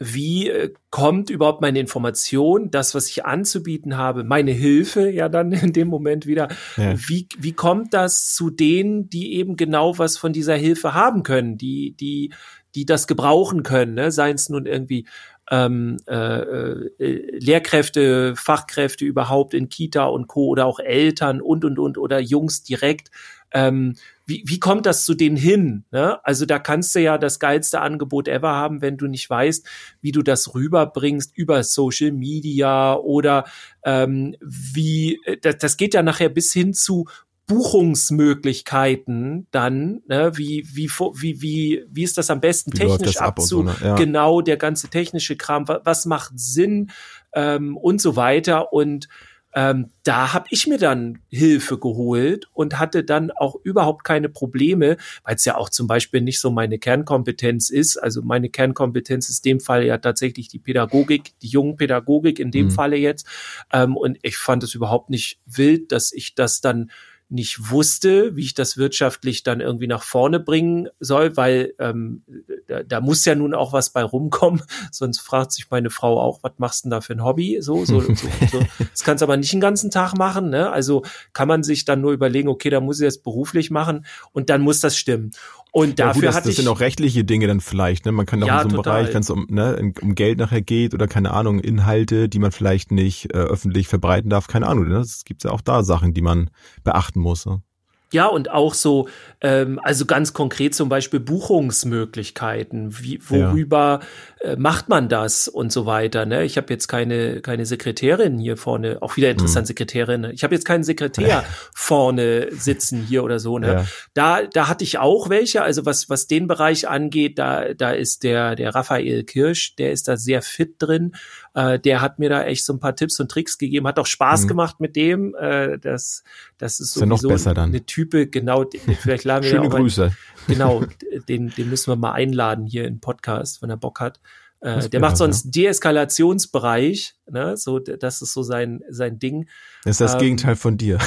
wie 0.00 0.48
äh, 0.48 0.72
kommt 0.90 1.28
überhaupt 1.28 1.60
meine 1.60 1.80
Information, 1.80 2.70
das, 2.70 2.94
was 2.94 3.08
ich 3.08 3.24
anzubieten 3.26 3.96
habe, 3.96 4.22
meine 4.24 4.52
Hilfe 4.52 5.10
ja 5.10 5.28
dann 5.28 5.52
in 5.52 5.72
dem 5.72 5.88
Moment 5.88 6.26
wieder, 6.26 6.48
Ja. 6.76 6.94
wie, 6.96 7.26
wie 7.38 7.52
kommt 7.52 7.94
das 7.94 8.32
zu 8.34 8.50
denen, 8.50 9.10
die 9.10 9.34
eben 9.34 9.56
genau 9.56 9.98
was 9.98 10.16
von 10.16 10.32
dieser 10.32 10.54
Hilfe 10.54 10.94
haben 10.94 11.22
können, 11.24 11.58
die, 11.58 11.94
die, 11.98 12.32
die 12.74 12.86
das 12.86 13.06
gebrauchen 13.06 13.62
können, 13.62 13.94
ne? 13.94 14.12
seien 14.12 14.36
es 14.36 14.48
nun 14.48 14.66
irgendwie 14.66 15.06
ähm, 15.50 15.96
äh, 16.06 16.14
äh, 16.14 17.38
Lehrkräfte, 17.38 18.34
Fachkräfte 18.36 19.04
überhaupt 19.04 19.54
in 19.54 19.68
Kita 19.68 20.04
und 20.04 20.26
Co. 20.26 20.46
oder 20.48 20.66
auch 20.66 20.78
Eltern 20.78 21.40
und 21.40 21.64
und 21.64 21.78
und 21.78 21.98
oder 21.98 22.20
Jungs 22.20 22.62
direkt. 22.62 23.10
Ähm, 23.50 23.94
wie, 24.26 24.42
wie 24.46 24.60
kommt 24.60 24.84
das 24.84 25.06
zu 25.06 25.14
denen 25.14 25.36
hin? 25.36 25.84
Ne? 25.90 26.22
Also 26.22 26.44
da 26.44 26.58
kannst 26.58 26.94
du 26.94 27.00
ja 27.00 27.16
das 27.16 27.40
geilste 27.40 27.80
Angebot 27.80 28.28
ever 28.28 28.50
haben, 28.50 28.82
wenn 28.82 28.98
du 28.98 29.06
nicht 29.06 29.28
weißt, 29.30 29.66
wie 30.02 30.12
du 30.12 30.22
das 30.22 30.54
rüberbringst 30.54 31.34
über 31.34 31.62
Social 31.62 32.12
Media 32.12 32.94
oder 32.94 33.44
ähm, 33.84 34.36
wie 34.40 35.18
äh, 35.24 35.38
das, 35.40 35.56
das 35.56 35.76
geht 35.78 35.94
ja 35.94 36.02
nachher 36.02 36.28
bis 36.28 36.52
hin 36.52 36.74
zu 36.74 37.06
Buchungsmöglichkeiten 37.48 39.46
dann, 39.50 40.02
ne, 40.06 40.32
wie, 40.36 40.64
wie, 40.72 40.88
wie, 40.88 41.42
wie, 41.42 41.84
wie 41.90 42.02
ist 42.02 42.16
das 42.18 42.30
am 42.30 42.40
besten 42.40 42.72
Wie 42.72 42.78
technisch 42.78 43.16
ab 43.16 43.28
abzu, 43.38 43.46
so, 43.46 43.62
ne? 43.64 43.74
Ja. 43.82 43.94
genau 43.96 44.40
der 44.40 44.56
ganze 44.56 44.88
technische 44.88 45.36
Kram, 45.36 45.66
wa- 45.66 45.80
was 45.84 46.06
macht 46.06 46.32
Sinn 46.38 46.90
ähm, 47.32 47.76
und 47.76 48.00
so 48.00 48.16
weiter. 48.16 48.72
Und 48.72 49.08
ähm, 49.54 49.90
da 50.04 50.34
habe 50.34 50.44
ich 50.50 50.66
mir 50.66 50.76
dann 50.78 51.20
Hilfe 51.30 51.78
geholt 51.78 52.48
und 52.52 52.78
hatte 52.78 53.02
dann 53.02 53.30
auch 53.30 53.56
überhaupt 53.64 54.04
keine 54.04 54.28
Probleme, 54.28 54.98
weil 55.24 55.36
es 55.36 55.44
ja 55.46 55.56
auch 55.56 55.70
zum 55.70 55.86
Beispiel 55.86 56.20
nicht 56.20 56.38
so 56.40 56.50
meine 56.50 56.78
Kernkompetenz 56.78 57.70
ist. 57.70 57.96
Also 57.96 58.20
meine 58.22 58.50
Kernkompetenz 58.50 59.30
ist 59.30 59.44
in 59.46 59.52
dem 59.52 59.60
Fall 59.60 59.84
ja 59.86 59.96
tatsächlich 59.98 60.48
die 60.48 60.58
Pädagogik, 60.58 61.32
die 61.40 61.48
jungen 61.48 61.76
Pädagogik 61.76 62.38
in 62.38 62.50
dem 62.50 62.66
Mhm. 62.66 62.70
Falle 62.72 62.96
jetzt. 62.96 63.26
Ähm, 63.72 63.96
und 63.96 64.18
ich 64.22 64.36
fand 64.36 64.62
es 64.64 64.74
überhaupt 64.74 65.08
nicht 65.08 65.40
wild, 65.46 65.92
dass 65.92 66.12
ich 66.12 66.34
das 66.34 66.60
dann 66.60 66.90
nicht 67.30 67.70
wusste, 67.70 68.36
wie 68.36 68.42
ich 68.42 68.54
das 68.54 68.76
wirtschaftlich 68.78 69.42
dann 69.42 69.60
irgendwie 69.60 69.86
nach 69.86 70.02
vorne 70.02 70.40
bringen 70.40 70.88
soll, 70.98 71.36
weil 71.36 71.74
ähm, 71.78 72.22
da, 72.66 72.82
da 72.82 73.00
muss 73.00 73.24
ja 73.24 73.34
nun 73.34 73.54
auch 73.54 73.72
was 73.72 73.90
bei 73.90 74.02
rumkommen. 74.02 74.62
Sonst 74.92 75.20
fragt 75.20 75.52
sich 75.52 75.70
meine 75.70 75.90
Frau 75.90 76.20
auch, 76.20 76.40
was 76.42 76.52
machst 76.58 76.84
du 76.84 76.86
denn 76.86 76.90
da 76.92 77.00
für 77.00 77.12
ein 77.12 77.24
Hobby? 77.24 77.58
So, 77.60 77.84
so, 77.84 78.00
so, 78.00 78.14
so. 78.50 78.60
Das 78.78 79.04
kannst 79.04 79.20
du 79.22 79.26
aber 79.26 79.36
nicht 79.36 79.52
den 79.52 79.60
ganzen 79.60 79.90
Tag 79.90 80.16
machen. 80.16 80.50
Ne? 80.50 80.70
Also 80.70 81.02
kann 81.32 81.48
man 81.48 81.62
sich 81.62 81.84
dann 81.84 82.00
nur 82.00 82.12
überlegen, 82.12 82.48
okay, 82.48 82.70
da 82.70 82.80
muss 82.80 83.00
ich 83.00 83.06
das 83.06 83.18
beruflich 83.18 83.70
machen 83.70 84.06
und 84.32 84.50
dann 84.50 84.62
muss 84.62 84.80
das 84.80 84.96
stimmen. 84.96 85.30
Und 85.70 85.98
Ja, 85.98 86.06
dafür 86.06 86.14
gut, 86.14 86.24
das, 86.24 86.34
hatte 86.36 86.48
das 86.48 86.52
ich 86.52 86.56
sind 86.56 86.68
auch 86.68 86.80
rechtliche 86.80 87.24
Dinge 87.24 87.46
dann 87.46 87.60
vielleicht. 87.60 88.06
Ne? 88.06 88.12
Man 88.12 88.24
kann 88.24 88.42
auch 88.42 88.46
Ja, 88.46 88.62
in 88.62 88.62
so 88.62 88.68
einem 88.68 88.76
total. 88.76 89.02
Bereich, 89.02 89.14
wenn 89.14 89.20
es 89.20 89.30
um, 89.30 89.46
ne, 89.50 89.92
um 90.00 90.14
Geld 90.14 90.38
nachher 90.38 90.62
geht 90.62 90.94
oder 90.94 91.06
keine 91.06 91.32
Ahnung, 91.32 91.60
Inhalte, 91.60 92.28
die 92.28 92.38
man 92.38 92.52
vielleicht 92.52 92.90
nicht 92.90 93.34
äh, 93.34 93.36
öffentlich 93.36 93.86
verbreiten 93.86 94.30
darf, 94.30 94.46
keine 94.46 94.66
Ahnung. 94.66 94.88
Ne? 94.88 94.98
Es 94.98 95.24
gibt 95.24 95.44
ja 95.44 95.50
auch 95.50 95.60
da 95.60 95.82
Sachen, 95.82 96.14
die 96.14 96.22
man 96.22 96.50
beachten 96.84 97.17
muss. 97.20 97.46
Ne? 97.46 97.62
Ja, 98.10 98.24
und 98.26 98.50
auch 98.50 98.72
so, 98.72 99.06
ähm, 99.42 99.78
also 99.82 100.06
ganz 100.06 100.32
konkret 100.32 100.74
zum 100.74 100.88
Beispiel 100.88 101.20
Buchungsmöglichkeiten. 101.20 102.98
Wie, 103.02 103.20
worüber 103.28 104.00
äh, 104.40 104.56
macht 104.56 104.88
man 104.88 105.10
das 105.10 105.46
und 105.46 105.72
so 105.72 105.84
weiter? 105.84 106.24
Ne? 106.24 106.44
Ich 106.44 106.56
habe 106.56 106.72
jetzt 106.72 106.88
keine, 106.88 107.42
keine 107.42 107.66
Sekretärin 107.66 108.38
hier 108.38 108.56
vorne, 108.56 108.98
auch 109.02 109.16
wieder 109.18 109.30
interessant, 109.30 109.64
Mhm. 109.64 109.68
Sekretärin. 109.68 110.20
ne? 110.22 110.32
Ich 110.32 110.42
habe 110.42 110.54
jetzt 110.54 110.64
keinen 110.64 110.84
Sekretär 110.84 111.44
vorne 111.74 112.48
sitzen 112.52 113.02
hier 113.02 113.24
oder 113.24 113.38
so. 113.38 113.58
Ne? 113.58 113.68
Ja. 113.68 113.84
Da, 114.14 114.42
da 114.44 114.68
hatte 114.68 114.84
ich 114.84 114.98
auch 114.98 115.28
welche. 115.28 115.60
Also 115.62 115.84
was, 115.84 116.08
was 116.08 116.26
den 116.26 116.46
Bereich 116.46 116.88
angeht, 116.88 117.38
da, 117.38 117.74
da 117.74 117.90
ist 117.90 118.22
der, 118.22 118.56
der 118.56 118.74
Raphael 118.74 119.24
Kirsch, 119.24 119.76
der 119.76 119.92
ist 119.92 120.08
da 120.08 120.16
sehr 120.16 120.40
fit 120.40 120.76
drin. 120.78 121.14
Äh, 121.58 121.80
der 121.80 122.00
hat 122.00 122.20
mir 122.20 122.28
da 122.28 122.44
echt 122.44 122.64
so 122.64 122.72
ein 122.72 122.78
paar 122.78 122.94
Tipps 122.94 123.18
und 123.18 123.32
Tricks 123.32 123.58
gegeben, 123.58 123.88
hat 123.88 123.98
auch 123.98 124.06
Spaß 124.06 124.44
mhm. 124.44 124.48
gemacht 124.48 124.78
mit 124.78 124.94
dem. 124.94 125.34
Äh, 125.34 125.78
das, 125.80 126.22
das 126.56 126.78
ist 126.78 126.94
sowieso 126.94 127.30
ist 127.30 127.46
ja 127.46 127.52
eine 127.52 127.84
Type, 127.84 128.28
genau, 128.28 128.64
vielleicht 129.00 129.24
laden 129.24 129.42
wir 129.42 129.50
Schöne 129.50 129.68
Grüße. 129.68 130.04
Ein, 130.04 130.14
genau, 130.46 130.84
den, 131.28 131.50
den 131.50 131.68
müssen 131.68 131.90
wir 131.90 131.96
mal 131.96 132.12
einladen 132.12 132.64
hier 132.64 132.84
in 132.84 133.00
Podcast, 133.00 133.60
wenn 133.60 133.70
er 133.70 133.76
Bock 133.76 133.98
hat. 133.98 134.20
Äh, 134.60 134.88
der 134.88 135.00
macht 135.00 135.16
sonst 135.16 135.44
ja. 135.44 135.50
Deeskalationsbereich, 135.62 137.14
ne? 137.30 137.56
So, 137.56 137.78
das 137.78 138.22
ist 138.22 138.32
so 138.32 138.42
sein 138.42 138.80
sein 138.90 139.18
Ding. 139.18 139.48
Das 139.84 139.92
ist 139.92 140.00
das 140.00 140.14
ähm, 140.14 140.20
Gegenteil 140.20 140.56
von 140.56 140.76
dir. 140.76 140.98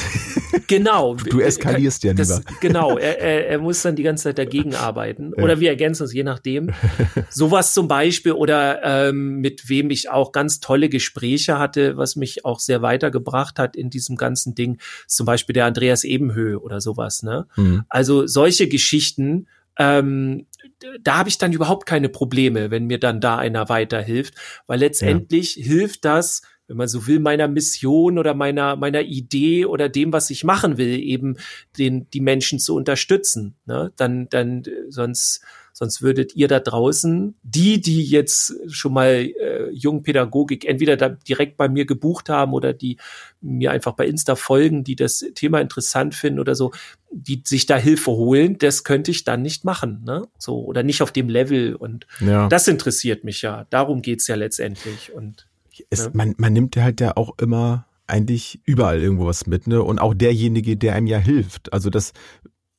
Genau. 0.67 1.15
Du 1.31 1.39
eskalierst 1.39 2.03
ja 2.03 2.11
lieber. 2.11 2.23
Das, 2.23 2.59
genau, 2.61 2.97
er, 2.97 3.19
er, 3.19 3.47
er 3.47 3.59
muss 3.59 3.81
dann 3.81 3.95
die 3.95 4.03
ganze 4.03 4.23
Zeit 4.23 4.37
dagegen 4.37 4.73
arbeiten. 4.75 5.33
Oder 5.33 5.59
wir 5.59 5.69
ergänzen 5.69 6.03
uns, 6.03 6.13
je 6.13 6.23
nachdem. 6.23 6.71
Sowas 7.29 7.73
zum 7.73 7.87
Beispiel 7.87 8.33
oder 8.33 8.81
ähm, 8.83 9.39
mit 9.39 9.69
wem 9.69 9.89
ich 9.91 10.09
auch 10.09 10.31
ganz 10.31 10.59
tolle 10.59 10.89
Gespräche 10.89 11.59
hatte, 11.59 11.97
was 11.97 12.15
mich 12.15 12.45
auch 12.45 12.59
sehr 12.59 12.81
weitergebracht 12.81 13.59
hat 13.59 13.75
in 13.75 13.89
diesem 13.89 14.15
ganzen 14.15 14.55
Ding. 14.55 14.79
Zum 15.07 15.25
Beispiel 15.25 15.53
der 15.53 15.65
Andreas 15.65 16.03
Ebenhöhe 16.03 16.59
oder 16.59 16.81
sowas. 16.81 17.23
Ne? 17.23 17.47
Mhm. 17.55 17.83
Also 17.89 18.25
solche 18.27 18.67
Geschichten 18.67 19.47
ähm, 19.77 20.45
da 21.02 21.17
habe 21.17 21.30
ich 21.30 21.38
dann 21.38 21.54
überhaupt 21.54 21.86
keine 21.86 22.10
Probleme, 22.10 22.71
wenn 22.71 22.86
mir 22.86 23.00
dann 23.00 23.21
da 23.21 23.38
einer 23.38 23.69
weiterhilft, 23.69 24.36
weil 24.67 24.80
letztendlich 24.80 25.56
ja. 25.56 25.65
hilft 25.65 26.06
das, 26.06 26.41
wenn 26.67 26.78
man 26.78 26.88
so 26.88 27.06
will, 27.06 27.19
meiner 27.19 27.47
Mission 27.47 28.17
oder 28.17 28.34
meiner 28.34 28.76
meiner 28.76 29.02
Idee 29.02 29.65
oder 29.65 29.89
dem, 29.89 30.13
was 30.13 30.30
ich 30.30 30.43
machen 30.43 30.78
will, 30.78 31.00
eben 31.00 31.38
den 31.78 32.10
die 32.12 32.21
Menschen 32.21 32.60
zu 32.60 32.76
unterstützen. 32.76 33.56
Ne? 33.65 33.91
Dann 33.97 34.30
dann 34.30 34.63
sonst 34.88 35.43
Sonst 35.82 36.04
würdet 36.04 36.36
ihr 36.36 36.48
da 36.48 36.60
draußen, 36.60 37.34
die, 37.41 37.82
die 37.82 38.04
jetzt 38.04 38.54
schon 38.67 38.94
mal 38.94 39.08
äh, 39.15 39.72
Jungpädagogik 39.72 40.63
entweder 40.63 40.96
da 40.96 41.10
direkt 41.10 41.58
bei 41.58 41.70
mir 41.70 41.88
gebucht 41.88 42.30
haben 42.30 42.54
oder 42.54 42.72
die 42.72 42.98
mir 43.41 43.72
einfach 43.72 43.94
bei 43.94 44.06
Insta 44.06 44.36
folgen, 44.36 44.84
die 44.84 44.96
das 44.96 45.26
Thema 45.34 45.60
interessant 45.60 46.13
finden 46.13 46.39
oder 46.39 46.54
so, 46.54 46.72
die 47.10 47.41
sich 47.44 47.65
da 47.65 47.78
Hilfe 47.78 48.12
holen, 48.12 48.60
das 48.60 48.84
könnte 48.84 49.10
ich 49.10 49.24
dann 49.24 49.41
nicht 49.41 49.65
machen, 49.65 50.04
ne? 50.06 50.28
So, 50.38 50.63
oder 50.63 50.84
nicht 50.84 51.02
auf 51.02 51.12
dem 51.12 51.30
Level. 51.30 51.74
Und 51.74 52.06
ja. 52.20 52.48
das 52.48 52.67
interessiert 52.67 53.24
mich 53.24 53.41
ja. 53.41 53.65
Darum 53.72 54.04
geht's 54.04 54.28
ja 54.28 54.36
letztendlich. 54.36 55.12
Und 55.12 55.48
es, 55.89 56.06
ne? 56.06 56.12
man, 56.13 56.36
man 56.38 56.54
nimmt 56.54 56.78
halt 56.78 57.02
ja 57.02 57.17
auch 57.17 57.39
immer 57.39 57.88
eigentlich 58.06 58.62
überall 58.65 59.02
irgendwo 59.02 59.26
was 59.26 59.48
mit, 59.48 59.65
ne? 59.65 59.82
Und 59.82 59.98
auch 59.98 60.13
derjenige, 60.13 60.78
der 60.78 60.94
einem 60.94 61.08
ja 61.08 61.17
hilft. 61.17 61.74
Also 61.74 61.89
das 61.89 62.13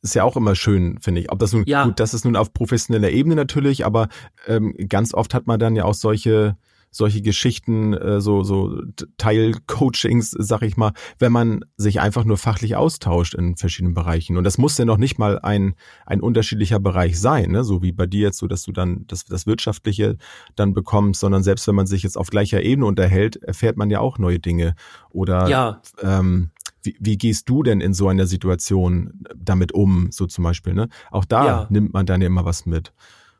ist 0.03 0.15
ja 0.15 0.25
auch 0.25 0.37
immer 0.37 0.55
schön, 0.55 0.99
finde 1.01 1.21
ich. 1.21 1.31
Ob 1.31 1.39
das 1.39 1.53
nun 1.53 1.65
ja. 1.67 1.85
gut, 1.85 2.01
das 2.01 2.13
ist 2.13 2.25
nun 2.25 2.37
auf 2.37 2.53
professioneller 2.53 3.11
Ebene 3.11 3.37
natürlich, 3.37 3.87
aber 3.87 4.09
ähm, 4.47 4.75
ganz 4.89 5.15
oft 5.15 5.33
hat 5.33 5.47
man 5.47 5.61
dann 5.61 5.77
ja 5.77 5.85
auch 5.85 5.95
solche 5.95 6.57
solche 6.95 7.23
Geschichten, 7.23 7.95
äh, 7.95 8.21
so 8.21 8.43
so 8.43 8.83
Teilcoachings, 9.17 10.31
sag 10.39 10.63
ich 10.63 10.77
mal, 10.77 10.93
wenn 11.19 11.33
man 11.33 11.65
sich 11.77 12.01
einfach 12.01 12.25
nur 12.25 12.37
fachlich 12.37 12.77
austauscht 12.77 13.35
in 13.35 13.57
verschiedenen 13.57 13.95
Bereichen. 13.95 14.37
Und 14.37 14.45
das 14.45 14.59
muss 14.59 14.77
ja 14.77 14.85
noch 14.85 14.99
nicht 14.99 15.19
mal 15.19 15.39
ein 15.39 15.75
ein 16.05 16.21
unterschiedlicher 16.21 16.81
Bereich 16.81 17.19
sein, 17.19 17.53
ne? 17.53 17.65
so 17.65 17.83
wie 17.83 17.93
bei 17.93 18.07
dir 18.07 18.23
jetzt, 18.23 18.39
so 18.39 18.47
dass 18.47 18.65
du 18.65 18.73
dann 18.73 19.05
das 19.07 19.25
das 19.25 19.47
wirtschaftliche 19.47 20.19
dann 20.55 20.75
bekommst, 20.75 21.21
sondern 21.21 21.43
selbst 21.43 21.67
wenn 21.67 21.75
man 21.75 21.87
sich 21.87 22.03
jetzt 22.03 22.19
auf 22.19 22.29
gleicher 22.29 22.63
Ebene 22.63 22.87
unterhält, 22.87 23.37
erfährt 23.37 23.77
man 23.77 23.89
ja 23.89 24.01
auch 24.01 24.19
neue 24.19 24.39
Dinge 24.39 24.75
oder 25.11 25.49
ja. 25.49 25.81
ähm, 26.03 26.51
wie, 26.83 26.97
wie 27.01 27.19
gehst 27.19 27.49
du 27.49 27.63
denn 27.63 27.81
in 27.81 27.95
so 27.95 28.09
einer 28.09 28.27
Situation 28.27 29.25
damit 29.37 29.73
um, 29.73 30.09
so 30.11 30.27
zum 30.27 30.45
Beispiel, 30.45 30.75
ne? 30.75 30.89
Auch 31.11 31.25
da 31.25 31.47
ja. 31.47 31.67
nimmt 31.71 31.93
man 31.93 32.07
dann 32.07 32.21
ja 32.21 32.27
immer 32.27 32.45
was 32.45 32.67
mit. 32.67 32.93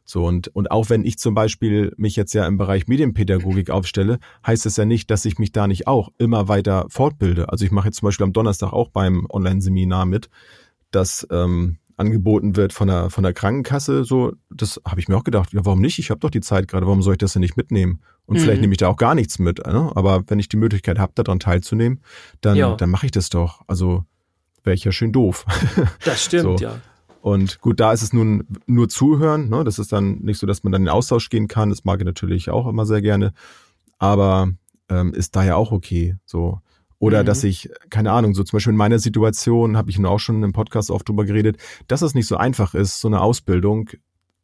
So, 0.05 0.27
und, 0.27 0.49
und 0.49 0.71
auch 0.71 0.91
wenn 0.91 1.05
ich 1.05 1.19
zum 1.19 1.35
Beispiel 1.35 1.93
mich 1.97 2.17
jetzt 2.17 2.35
ja 2.35 2.47
im 2.47 2.59
Bereich 2.59 2.89
Medienpädagogik 2.89 3.71
aufstelle, 3.71 4.19
heißt 4.47 4.67
es 4.67 4.77
ja 4.77 4.85
nicht, 4.85 5.11
dass 5.11 5.25
ich 5.25 5.39
mich 5.39 5.53
da 5.53 5.67
nicht 5.67 5.87
auch 5.87 6.11
immer 6.19 6.49
weiter 6.49 6.87
fortbilde. 6.89 7.49
Also 7.51 7.65
ich 7.65 7.71
mache 7.71 7.89
jetzt 7.89 7.99
zum 7.99 8.09
Beispiel 8.09 8.25
am 8.25 8.33
Donnerstag 8.33 8.73
auch 8.73 8.89
beim 8.89 9.27
Online-Seminar 9.31 10.07
mit, 10.07 10.29
dass 10.91 11.27
ähm, 11.31 11.79
angeboten 11.97 12.57
wird 12.57 12.73
von 12.73 12.89
der, 12.89 13.11
von 13.11 13.23
der 13.23 13.33
Krankenkasse, 13.33 14.05
so, 14.05 14.33
das 14.51 14.81
habe 14.87 15.01
ich 15.01 15.09
mir 15.09 15.17
auch 15.17 15.25
gedacht, 15.25 15.53
ja, 15.53 15.65
warum 15.65 15.81
nicht? 15.81 15.99
Ich 15.99 16.11
habe 16.11 16.21
doch 16.21 16.31
die 16.31 16.41
Zeit 16.41 16.69
gerade, 16.69 16.87
warum 16.87 17.03
soll 17.03 17.15
ich 17.15 17.19
das 17.19 17.33
denn 17.33 17.41
nicht 17.41 17.57
mitnehmen? 17.57 18.01
Und 18.27 18.37
mhm. 18.37 18.41
vielleicht 18.41 18.61
nehme 18.61 18.73
ich 18.73 18.79
da 18.79 18.89
auch 18.89 18.97
gar 18.97 19.15
nichts 19.15 19.39
mit, 19.39 19.67
ne? 19.67 19.91
aber 19.95 20.25
wenn 20.29 20.39
ich 20.39 20.49
die 20.49 20.57
Möglichkeit 20.57 20.99
habe, 20.99 21.13
daran 21.15 21.41
teilzunehmen, 21.41 22.01
dann, 22.41 22.57
ja. 22.57 22.75
dann 22.75 22.91
mache 22.91 23.07
ich 23.07 23.13
das 23.13 23.29
doch. 23.29 23.63
Also 23.67 24.05
wäre 24.65 24.75
ich 24.75 24.85
ja 24.85 24.93
schön 24.93 25.13
doof. 25.13 25.45
Das 26.05 26.25
stimmt, 26.25 26.59
so. 26.59 26.65
ja. 26.65 26.81
Und 27.21 27.61
gut, 27.61 27.79
da 27.79 27.93
ist 27.93 28.03
es 28.03 28.13
nun 28.13 28.45
nur 28.67 28.89
zuhören, 28.89 29.49
ne? 29.49 29.63
das 29.63 29.79
ist 29.79 29.93
dann 29.93 30.19
nicht 30.19 30.39
so, 30.39 30.47
dass 30.47 30.65
man 30.65 30.73
dann 30.73 30.83
in 30.83 30.87
den 30.87 30.93
Austausch 30.93 31.29
gehen 31.31 31.47
kann, 31.47 31.71
das 31.71 31.85
mag 31.85 32.01
ich 32.01 32.05
natürlich 32.05 32.51
auch 32.51 32.67
immer 32.67 32.85
sehr 32.85 33.01
gerne, 33.01 33.33
aber 33.99 34.51
ähm, 34.89 35.15
ist 35.15 35.37
da 35.37 35.45
ja 35.45 35.55
auch 35.57 35.71
okay, 35.73 36.17
so. 36.25 36.61
Oder 37.03 37.23
mhm. 37.23 37.27
dass 37.27 37.43
ich, 37.43 37.69
keine 37.91 38.13
Ahnung, 38.13 38.33
so 38.33 38.45
zum 38.45 38.57
Beispiel 38.57 38.71
in 38.71 38.77
meiner 38.77 39.01
Situation, 39.01 39.77
habe 39.77 39.91
ich 39.91 39.99
nun 39.99 40.07
auch 40.07 40.21
schon 40.21 40.41
im 40.45 40.53
Podcast 40.53 40.89
oft 40.89 41.09
drüber 41.09 41.25
geredet, 41.25 41.57
dass 41.89 42.01
es 42.01 42.15
nicht 42.15 42.29
so 42.29 42.37
einfach 42.37 42.75
ist, 42.75 43.01
so 43.01 43.09
eine 43.09 43.21
Ausbildung 43.21 43.91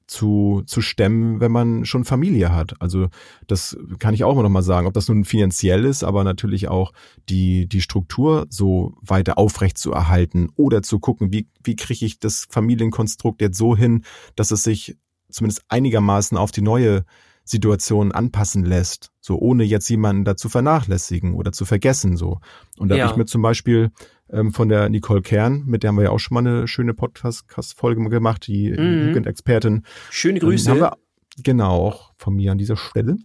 zu, 0.08 0.64
zu 0.66 0.80
stemmen, 0.80 1.38
wenn 1.40 1.52
man 1.52 1.84
schon 1.84 2.04
Familie 2.04 2.52
hat. 2.52 2.74
Also 2.80 3.10
das 3.46 3.78
kann 4.00 4.12
ich 4.12 4.24
auch 4.24 4.32
immer 4.32 4.42
noch 4.42 4.48
mal 4.48 4.64
sagen, 4.64 4.88
ob 4.88 4.94
das 4.94 5.08
nun 5.08 5.24
finanziell 5.24 5.84
ist, 5.84 6.02
aber 6.02 6.24
natürlich 6.24 6.66
auch 6.66 6.92
die, 7.28 7.68
die 7.68 7.80
Struktur 7.80 8.46
so 8.50 8.96
weiter 9.02 9.38
aufrecht 9.38 9.78
zu 9.78 9.92
erhalten 9.92 10.48
oder 10.56 10.82
zu 10.82 10.98
gucken, 10.98 11.30
wie, 11.32 11.46
wie 11.62 11.76
kriege 11.76 12.04
ich 12.04 12.18
das 12.18 12.48
Familienkonstrukt 12.50 13.40
jetzt 13.40 13.56
so 13.56 13.76
hin, 13.76 14.02
dass 14.34 14.50
es 14.50 14.64
sich 14.64 14.96
zumindest 15.30 15.62
einigermaßen 15.68 16.36
auf 16.36 16.50
die 16.50 16.62
neue 16.62 17.04
Situationen 17.48 18.12
anpassen 18.12 18.64
lässt, 18.64 19.10
so 19.20 19.38
ohne 19.38 19.64
jetzt 19.64 19.88
jemanden 19.88 20.24
dazu 20.24 20.50
vernachlässigen 20.50 21.34
oder 21.34 21.52
zu 21.52 21.64
vergessen, 21.64 22.18
so. 22.18 22.40
Und 22.76 22.90
da 22.90 22.96
ja. 22.96 23.04
habe 23.04 23.12
ich 23.12 23.16
mir 23.16 23.24
zum 23.24 23.40
Beispiel 23.40 23.90
ähm, 24.30 24.52
von 24.52 24.68
der 24.68 24.90
Nicole 24.90 25.22
Kern, 25.22 25.64
mit 25.66 25.82
der 25.82 25.88
haben 25.88 25.96
wir 25.96 26.04
ja 26.04 26.10
auch 26.10 26.18
schon 26.18 26.34
mal 26.34 26.46
eine 26.46 26.68
schöne 26.68 26.92
Podcast-Folge 26.92 28.06
gemacht, 28.10 28.46
die 28.46 28.70
mhm. 28.70 29.06
Jugendexpertin. 29.08 29.84
Schöne 30.10 30.40
Grüße. 30.40 30.70
Ähm, 30.70 30.76
wir, 30.76 30.92
genau, 31.42 31.86
auch 31.86 32.12
von 32.18 32.34
mir 32.34 32.52
an 32.52 32.58
dieser 32.58 32.76
Stelle. 32.76 33.16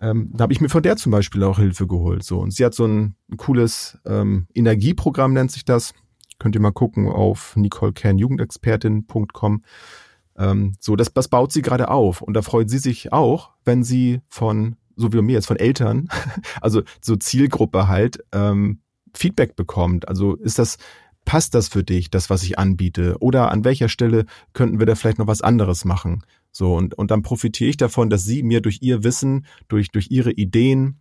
Ähm, 0.00 0.30
da 0.32 0.44
habe 0.44 0.54
ich 0.54 0.62
mir 0.62 0.70
von 0.70 0.82
der 0.82 0.96
zum 0.96 1.12
Beispiel 1.12 1.44
auch 1.44 1.58
Hilfe 1.58 1.86
geholt. 1.86 2.22
So. 2.22 2.38
Und 2.38 2.54
sie 2.54 2.64
hat 2.64 2.72
so 2.74 2.86
ein, 2.86 3.14
ein 3.30 3.36
cooles 3.36 3.98
ähm, 4.06 4.46
Energieprogramm, 4.54 5.34
nennt 5.34 5.52
sich 5.52 5.66
das. 5.66 5.92
Könnt 6.38 6.54
ihr 6.54 6.62
mal 6.62 6.72
gucken 6.72 7.08
auf 7.08 7.54
nicolekernjugendexpertin.com. 7.56 9.62
Ähm, 10.40 10.72
so, 10.80 10.96
das, 10.96 11.12
das 11.12 11.28
baut 11.28 11.52
sie 11.52 11.62
gerade 11.62 11.88
auf. 11.88 12.22
Und 12.22 12.34
da 12.34 12.42
freut 12.42 12.70
sie 12.70 12.78
sich 12.78 13.12
auch, 13.12 13.50
wenn 13.64 13.84
sie 13.84 14.22
von, 14.28 14.76
so 14.96 15.12
wie 15.12 15.20
mir 15.20 15.34
jetzt, 15.34 15.46
von 15.46 15.58
Eltern, 15.58 16.08
also 16.60 16.82
so 17.00 17.14
Zielgruppe 17.14 17.86
halt, 17.86 18.24
ähm, 18.32 18.80
Feedback 19.14 19.54
bekommt. 19.54 20.08
Also 20.08 20.36
ist 20.36 20.58
das, 20.58 20.78
passt 21.24 21.54
das 21.54 21.68
für 21.68 21.84
dich, 21.84 22.10
das, 22.10 22.30
was 22.30 22.42
ich 22.42 22.58
anbiete? 22.58 23.16
Oder 23.20 23.50
an 23.50 23.64
welcher 23.64 23.88
Stelle 23.88 24.24
könnten 24.54 24.78
wir 24.78 24.86
da 24.86 24.94
vielleicht 24.94 25.18
noch 25.18 25.26
was 25.26 25.42
anderes 25.42 25.84
machen? 25.84 26.24
So, 26.52 26.74
und, 26.74 26.94
und 26.94 27.10
dann 27.10 27.22
profitiere 27.22 27.70
ich 27.70 27.76
davon, 27.76 28.10
dass 28.10 28.24
sie 28.24 28.42
mir 28.42 28.60
durch 28.60 28.78
ihr 28.80 29.04
Wissen, 29.04 29.46
durch, 29.68 29.90
durch 29.90 30.10
ihre 30.10 30.32
Ideen, 30.32 31.00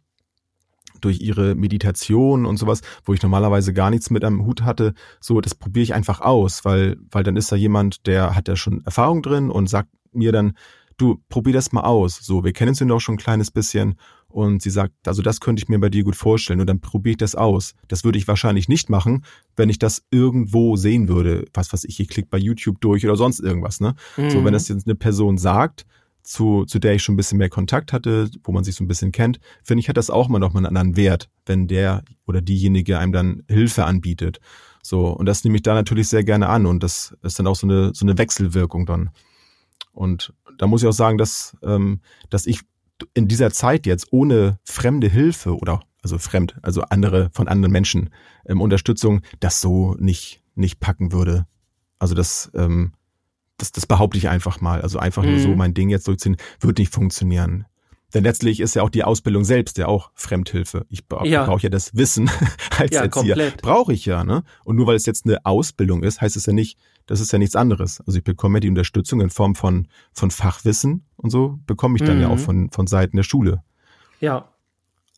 durch 1.00 1.22
ihre 1.22 1.56
Meditation 1.56 2.46
und 2.46 2.58
sowas, 2.58 2.82
wo 3.04 3.14
ich 3.14 3.22
normalerweise 3.22 3.74
gar 3.74 3.90
nichts 3.90 4.10
mit 4.10 4.24
am 4.24 4.46
Hut 4.46 4.64
hatte, 4.64 4.94
so, 5.20 5.42
das 5.42 5.56
probiere 5.56 5.84
ich 5.84 5.94
einfach 5.94 6.22
aus, 6.22 6.66
weil, 6.66 6.98
weil 7.12 7.24
dann 7.24 7.38
ist 7.38 7.52
da 7.52 7.56
jemand, 7.56 8.08
der 8.08 8.36
hat 8.36 8.48
ja 8.48 8.56
schon 8.56 8.82
Erfahrung 8.86 9.22
drin 9.22 9.50
und 9.50 9.70
sagt 9.70 9.90
mir 10.12 10.32
dann, 10.32 10.54
du, 10.98 11.22
probier 11.30 11.54
das 11.54 11.72
mal 11.72 11.82
aus. 11.82 12.20
So, 12.22 12.44
wir 12.44 12.54
kennen 12.54 12.70
uns 12.70 12.80
ja 12.80 12.86
noch 12.86 13.00
schon 13.00 13.16
ein 13.16 13.20
kleines 13.20 13.52
bisschen 13.52 13.96
und 14.28 14.62
sie 14.62 14.70
sagt, 14.70 14.94
also 15.08 15.22
das 15.22 15.40
könnte 15.40 15.64
ich 15.64 15.70
mir 15.70 15.80
bei 15.80 15.90
dir 15.90 16.04
gut 16.04 16.16
vorstellen 16.16 16.60
und 16.62 16.68
dann 16.68 16.82
probiere 16.82 17.12
ich 17.12 17.18
das 17.18 17.36
aus. 17.36 17.74
Das 17.88 18.04
würde 18.04 18.18
ich 18.18 18.28
wahrscheinlich 18.28 18.70
nicht 18.70 18.90
machen, 18.90 19.26
wenn 19.56 19.70
ich 19.70 19.80
das 19.80 20.04
irgendwo 20.12 20.76
sehen 20.76 21.08
würde. 21.08 21.46
Was 21.54 21.74
was 21.74 21.84
ich, 21.84 22.00
ich 22.00 22.10
klicke 22.10 22.30
bei 22.30 22.38
YouTube 22.38 22.80
durch 22.80 23.06
oder 23.06 23.16
sonst 23.16 23.40
irgendwas, 23.40 23.80
ne? 23.80 23.96
Mhm. 24.18 24.30
So, 24.30 24.38
wenn 24.38 24.46
mhm. 24.46 24.54
das 24.54 24.68
jetzt 24.68 24.88
eine 24.88 24.96
Person 24.96 25.38
sagt, 25.38 25.86
zu, 26.30 26.66
zu 26.66 26.78
der 26.78 26.94
ich 26.94 27.02
schon 27.02 27.14
ein 27.14 27.18
bisschen 27.18 27.40
mehr 27.40 27.50
Kontakt 27.50 27.92
hatte, 27.92 28.30
wo 28.44 28.52
man 28.52 28.64
sich 28.64 28.76
so 28.76 28.84
ein 28.84 28.88
bisschen 28.88 29.12
kennt, 29.12 29.40
finde 29.64 29.82
ich, 29.82 29.90
hat 29.90 29.98
das 29.98 30.12
auch 30.12 30.28
mal 30.28 30.38
noch 30.38 30.54
mal 30.54 30.60
einen 30.60 30.68
anderen 30.68 30.96
Wert, 30.96 31.28
wenn 31.48 31.68
der 31.68 32.04
oder 32.28 32.40
diejenige 32.40 33.00
einem 33.00 33.12
dann 33.12 33.44
Hilfe 33.50 33.86
anbietet. 33.86 34.40
So, 34.84 35.08
und 35.08 35.26
das 35.26 35.44
nehme 35.44 35.56
ich 35.56 35.64
da 35.64 35.74
natürlich 35.74 36.08
sehr 36.08 36.24
gerne 36.24 36.48
an 36.48 36.68
und 36.68 36.84
das 36.84 37.18
ist 37.24 37.40
dann 37.40 37.48
auch 37.48 37.56
so 37.56 37.66
eine, 37.66 37.96
so 37.96 38.06
eine 38.06 38.18
Wechselwirkung 38.20 38.86
dann. 38.86 39.10
Und 39.92 40.32
da 40.60 40.68
muss 40.68 40.84
ich 40.84 40.88
auch 40.88 40.94
sagen, 40.94 41.18
dass, 41.18 41.58
ähm, 41.64 42.02
dass 42.30 42.46
ich 42.46 42.62
in 43.16 43.28
dieser 43.28 43.50
Zeit 43.50 43.88
jetzt 43.88 44.08
ohne 44.12 44.60
fremde 44.64 45.08
Hilfe 45.08 45.58
oder 45.58 45.82
also 46.04 46.20
fremd, 46.20 46.56
also 46.62 46.84
andere 46.84 47.32
von 47.34 47.48
anderen 47.48 47.72
Menschen 47.72 48.12
ähm, 48.46 48.62
Unterstützung, 48.62 49.22
das 49.40 49.62
so 49.62 49.96
nicht 50.00 50.44
nicht 50.54 50.80
packen 50.80 51.12
würde. 51.12 51.48
Also 51.98 52.14
das 52.14 52.52
ähm, 52.54 52.94
das, 53.62 53.72
das 53.72 53.86
behaupte 53.86 54.18
ich 54.18 54.30
einfach 54.30 54.62
mal. 54.62 54.82
Also 54.82 55.00
einfach 55.00 55.24
mhm. 55.24 55.32
nur 55.32 55.40
so 55.40 55.50
mhm. 55.50 55.58
mein 55.58 55.74
Ding 55.74 55.90
jetzt 55.90 56.08
durchziehen, 56.08 56.38
wird 56.60 56.80
nicht 56.80 56.94
funktionieren. 56.94 57.66
Denn 58.14 58.24
letztlich 58.24 58.60
ist 58.60 58.76
ja 58.76 58.82
auch 58.82 58.90
die 58.90 59.04
Ausbildung 59.04 59.44
selbst 59.44 59.78
ja 59.78 59.86
auch 59.86 60.10
Fremdhilfe. 60.16 60.86
Ich 60.90 61.08
brauche 61.08 61.28
ja. 61.28 61.46
brauch 61.46 61.60
ja 61.60 61.70
das 61.70 61.96
Wissen 61.96 62.30
als 62.78 62.92
ja, 62.92 63.04
Erzieher. 63.04 63.52
Brauche 63.62 63.94
ich 63.94 64.06
ja, 64.06 64.24
ne? 64.24 64.44
Und 64.64 64.78
nur 64.78 64.88
weil 64.88 64.96
es 64.96 65.06
jetzt 65.06 65.26
eine 65.26 65.46
Ausbildung 65.46 66.02
ist, 66.02 66.20
heißt 66.20 66.36
es 66.36 66.48
ja 66.48 66.54
nicht, 66.54 66.80
das 67.06 67.20
ist 67.20 67.32
ja 67.32 67.38
nichts 67.38 67.56
anderes. 67.56 68.02
Also 68.02 68.18
ich 68.18 68.24
bekomme 68.24 68.58
ja 68.58 68.62
die 68.62 68.70
Unterstützung 68.70 69.22
in 69.22 69.30
Form 69.30 69.54
von, 69.54 69.88
von 70.12 70.32
Fachwissen 70.32 71.06
und 71.18 71.30
so 71.30 71.60
bekomme 71.68 71.98
ich 71.98 72.04
dann 72.04 72.16
mhm. 72.16 72.22
ja 72.24 72.28
auch 72.30 72.38
mhm. 72.38 72.40
von, 72.40 72.72
von 72.72 72.88
Seiten 72.88 73.16
der 73.16 73.24
Schule. 73.24 73.64
Ja. 74.20 74.50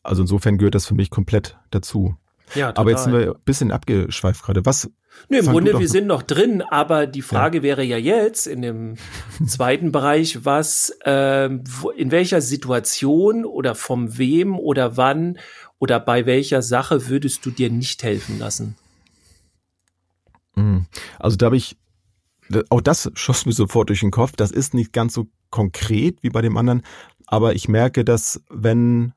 also 0.04 0.22
insofern 0.22 0.58
gehört 0.58 0.76
das 0.76 0.86
für 0.86 0.94
mich 0.94 1.10
komplett 1.10 1.58
dazu. 1.72 2.16
Ja, 2.54 2.68
total. 2.68 2.82
Aber 2.82 2.92
jetzt 2.92 3.04
sind 3.06 3.14
wir 3.14 3.32
ein 3.32 3.42
bisschen 3.46 3.72
abgeschweift 3.72 4.44
gerade. 4.44 4.66
Was? 4.66 4.92
Nö, 5.30 5.38
im 5.38 5.46
fang 5.46 5.54
Grunde, 5.54 5.80
wir 5.80 5.88
sind 5.88 6.08
noch 6.08 6.24
drin, 6.24 6.62
aber 6.62 7.08
die 7.08 7.22
Frage 7.22 7.64
wäre 7.64 7.84
ja 7.84 7.98
jetzt 7.98 8.48
in 8.48 8.62
dem 8.62 8.96
zweiten 9.48 9.92
Bereich, 9.92 10.46
was, 10.46 10.94
wo, 11.06 11.90
in 11.90 12.12
welcher 12.12 12.42
Situation 12.42 13.46
oder 13.46 13.76
vom 13.76 14.18
wem 14.18 14.58
oder 14.58 14.98
wann 14.98 15.38
oder 15.80 16.00
bei 16.00 16.26
welcher 16.26 16.62
Sache 16.62 17.08
würdest 17.08 17.46
du 17.46 17.50
dir 17.50 17.70
nicht 17.70 18.04
helfen 18.04 18.40
lassen? 18.40 18.76
Mhm. 20.56 20.86
Also 21.20 21.38
da 21.38 21.48
habe 21.48 21.58
ich, 21.58 21.78
auch 22.70 22.82
das 22.82 23.10
schoss 23.16 23.46
mir 23.46 23.54
sofort 23.54 23.90
durch 23.90 24.02
den 24.02 24.12
Kopf. 24.12 24.34
Das 24.36 24.52
ist 24.52 24.74
nicht 24.74 24.94
ganz 24.94 25.14
so 25.14 25.28
konkret 25.50 26.22
wie 26.22 26.30
bei 26.30 26.42
dem 26.42 26.58
anderen, 26.58 26.84
aber 27.26 27.56
ich 27.56 27.68
merke, 27.68 28.06
dass 28.06 28.44
wenn, 28.50 29.14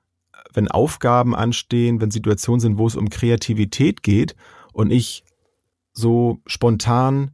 wenn 0.53 0.69
Aufgaben 0.69 1.35
anstehen, 1.35 2.01
wenn 2.01 2.11
Situationen 2.11 2.61
sind, 2.61 2.79
wo 2.79 2.87
es 2.87 2.97
um 2.97 3.11
Kreativität 3.11 4.03
geht 4.03 4.37
und 4.73 4.91
ich 4.91 5.25
so 5.95 6.43
spontan 6.47 7.31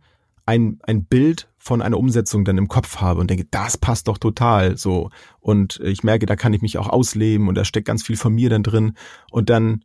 ein, 0.47 0.79
ein 0.83 1.05
Bild 1.05 1.49
von 1.59 1.83
einer 1.83 1.99
Umsetzung 1.99 2.45
dann 2.45 2.59
im 2.59 2.69
Kopf 2.69 2.97
habe 2.97 3.21
und 3.21 3.31
denke, 3.31 3.47
das 3.51 3.77
passt 3.77 4.09
doch 4.09 4.19
total 4.19 4.77
so. 4.77 5.11
Und 5.39 5.81
ich 5.83 6.03
merke, 6.03 6.27
da 6.27 6.37
kann 6.37 6.53
ich 6.53 6.63
mich 6.63 6.79
auch 6.79 6.89
ausleben 6.89 7.49
und 7.49 7.55
da 7.55 7.65
steckt 7.65 7.87
ganz 7.87 8.03
viel 8.03 8.17
von 8.17 8.35
mir 8.35 8.51
dann 8.51 8.63
drin. 8.63 8.95
Und 9.31 9.51
dann 9.51 9.85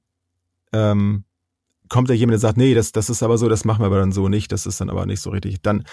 ähm, 0.74 1.26
kommt 1.90 2.10
da 2.10 2.14
jemand, 2.14 2.34
der 2.34 2.40
sagt, 2.40 2.58
nee, 2.58 2.74
das, 2.74 2.92
das 2.92 3.10
ist 3.10 3.24
aber 3.24 3.38
so, 3.38 3.50
das 3.50 3.66
machen 3.66 3.82
wir 3.82 3.88
aber 3.88 4.00
dann 4.00 4.12
so 4.12 4.30
nicht, 4.30 4.52
das 4.52 4.66
ist 4.66 4.82
dann 4.82 4.90
aber 4.90 5.06
nicht 5.06 5.22
so 5.22 5.30
richtig. 5.30 5.62
Dann, 5.62 5.84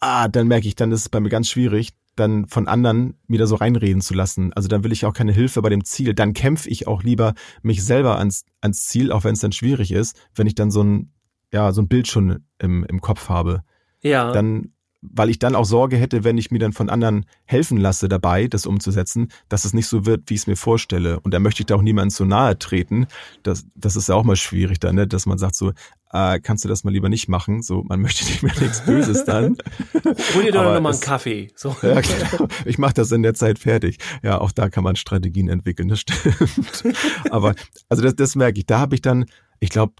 ah, 0.00 0.28
dann 0.28 0.48
merke 0.48 0.68
ich, 0.68 0.74
dann 0.74 0.92
ist 0.92 1.00
es 1.00 1.08
bei 1.08 1.20
mir 1.20 1.30
ganz 1.30 1.48
schwierig, 1.48 1.92
dann 2.16 2.46
von 2.46 2.68
anderen 2.68 3.14
mir 3.26 3.38
da 3.38 3.46
so 3.46 3.56
reinreden 3.56 4.02
zu 4.02 4.14
lassen. 4.14 4.52
Also 4.52 4.68
dann 4.68 4.84
will 4.84 4.92
ich 4.92 5.06
auch 5.06 5.14
keine 5.14 5.32
Hilfe 5.32 5.62
bei 5.62 5.68
dem 5.68 5.84
Ziel. 5.84 6.14
Dann 6.14 6.34
kämpfe 6.34 6.68
ich 6.68 6.86
auch 6.86 7.02
lieber 7.02 7.34
mich 7.62 7.84
selber 7.84 8.18
ans, 8.18 8.44
ans 8.60 8.84
Ziel, 8.84 9.10
auch 9.12 9.24
wenn 9.24 9.34
es 9.34 9.40
dann 9.40 9.52
schwierig 9.52 9.92
ist, 9.92 10.16
wenn 10.34 10.46
ich 10.46 10.54
dann 10.54 10.70
so 10.70 10.82
ein, 10.82 11.13
ja, 11.54 11.72
so 11.72 11.80
ein 11.80 11.88
Bild 11.88 12.08
schon 12.08 12.44
im, 12.58 12.84
im 12.84 13.00
Kopf 13.00 13.28
habe 13.28 13.62
Ja. 14.02 14.32
dann, 14.32 14.72
weil 15.02 15.30
ich 15.30 15.38
dann 15.38 15.54
auch 15.54 15.66
Sorge 15.66 15.96
hätte, 15.96 16.24
wenn 16.24 16.36
ich 16.36 16.50
mir 16.50 16.58
dann 16.58 16.72
von 16.72 16.88
anderen 16.90 17.26
helfen 17.44 17.76
lasse 17.78 18.08
dabei, 18.08 18.48
das 18.48 18.66
umzusetzen, 18.66 19.28
dass 19.48 19.64
es 19.64 19.72
nicht 19.72 19.86
so 19.86 20.04
wird, 20.04 20.28
wie 20.30 20.34
ich 20.34 20.40
es 20.40 20.46
mir 20.46 20.56
vorstelle. 20.56 21.20
Und 21.20 21.32
da 21.32 21.38
möchte 21.38 21.62
ich 21.62 21.66
da 21.66 21.76
auch 21.76 21.82
niemandem 21.82 22.10
zu 22.10 22.24
nahe 22.24 22.58
treten. 22.58 23.06
Das, 23.44 23.66
das 23.76 23.94
ist 23.96 24.08
ja 24.08 24.14
auch 24.16 24.24
mal 24.24 24.34
schwierig 24.34 24.80
dann, 24.80 24.96
ne? 24.96 25.06
dass 25.06 25.26
man 25.26 25.38
sagt 25.38 25.54
so, 25.54 25.72
äh, 26.10 26.40
kannst 26.40 26.64
du 26.64 26.68
das 26.68 26.84
mal 26.84 26.90
lieber 26.90 27.08
nicht 27.08 27.28
machen? 27.28 27.62
So, 27.62 27.84
man 27.84 28.00
möchte 28.04 28.24
nicht 28.24 28.42
mehr 28.42 28.54
nichts 28.60 28.84
Böses 28.84 29.24
dann. 29.24 29.58
Hol 30.34 30.42
dir 30.42 30.52
doch 30.52 30.62
aber 30.62 30.74
noch 30.74 30.80
mal 30.80 30.92
einen 30.92 31.00
Kaffee. 31.00 31.52
So. 31.54 31.76
Ja, 31.82 32.00
genau. 32.30 32.48
Ich 32.64 32.78
mache 32.78 32.94
das 32.94 33.12
in 33.12 33.22
der 33.22 33.34
Zeit 33.34 33.58
fertig. 33.60 33.98
Ja, 34.22 34.40
auch 34.40 34.50
da 34.52 34.70
kann 34.70 34.82
man 34.82 34.96
Strategien 34.96 35.48
entwickeln, 35.48 35.88
das 35.88 36.00
stimmt. 36.00 36.96
Aber 37.30 37.54
also 37.88 38.02
das, 38.02 38.16
das 38.16 38.34
merke 38.34 38.58
ich. 38.58 38.66
Da 38.66 38.80
habe 38.80 38.94
ich 38.94 39.02
dann, 39.02 39.26
ich 39.60 39.68
glaube, 39.68 39.92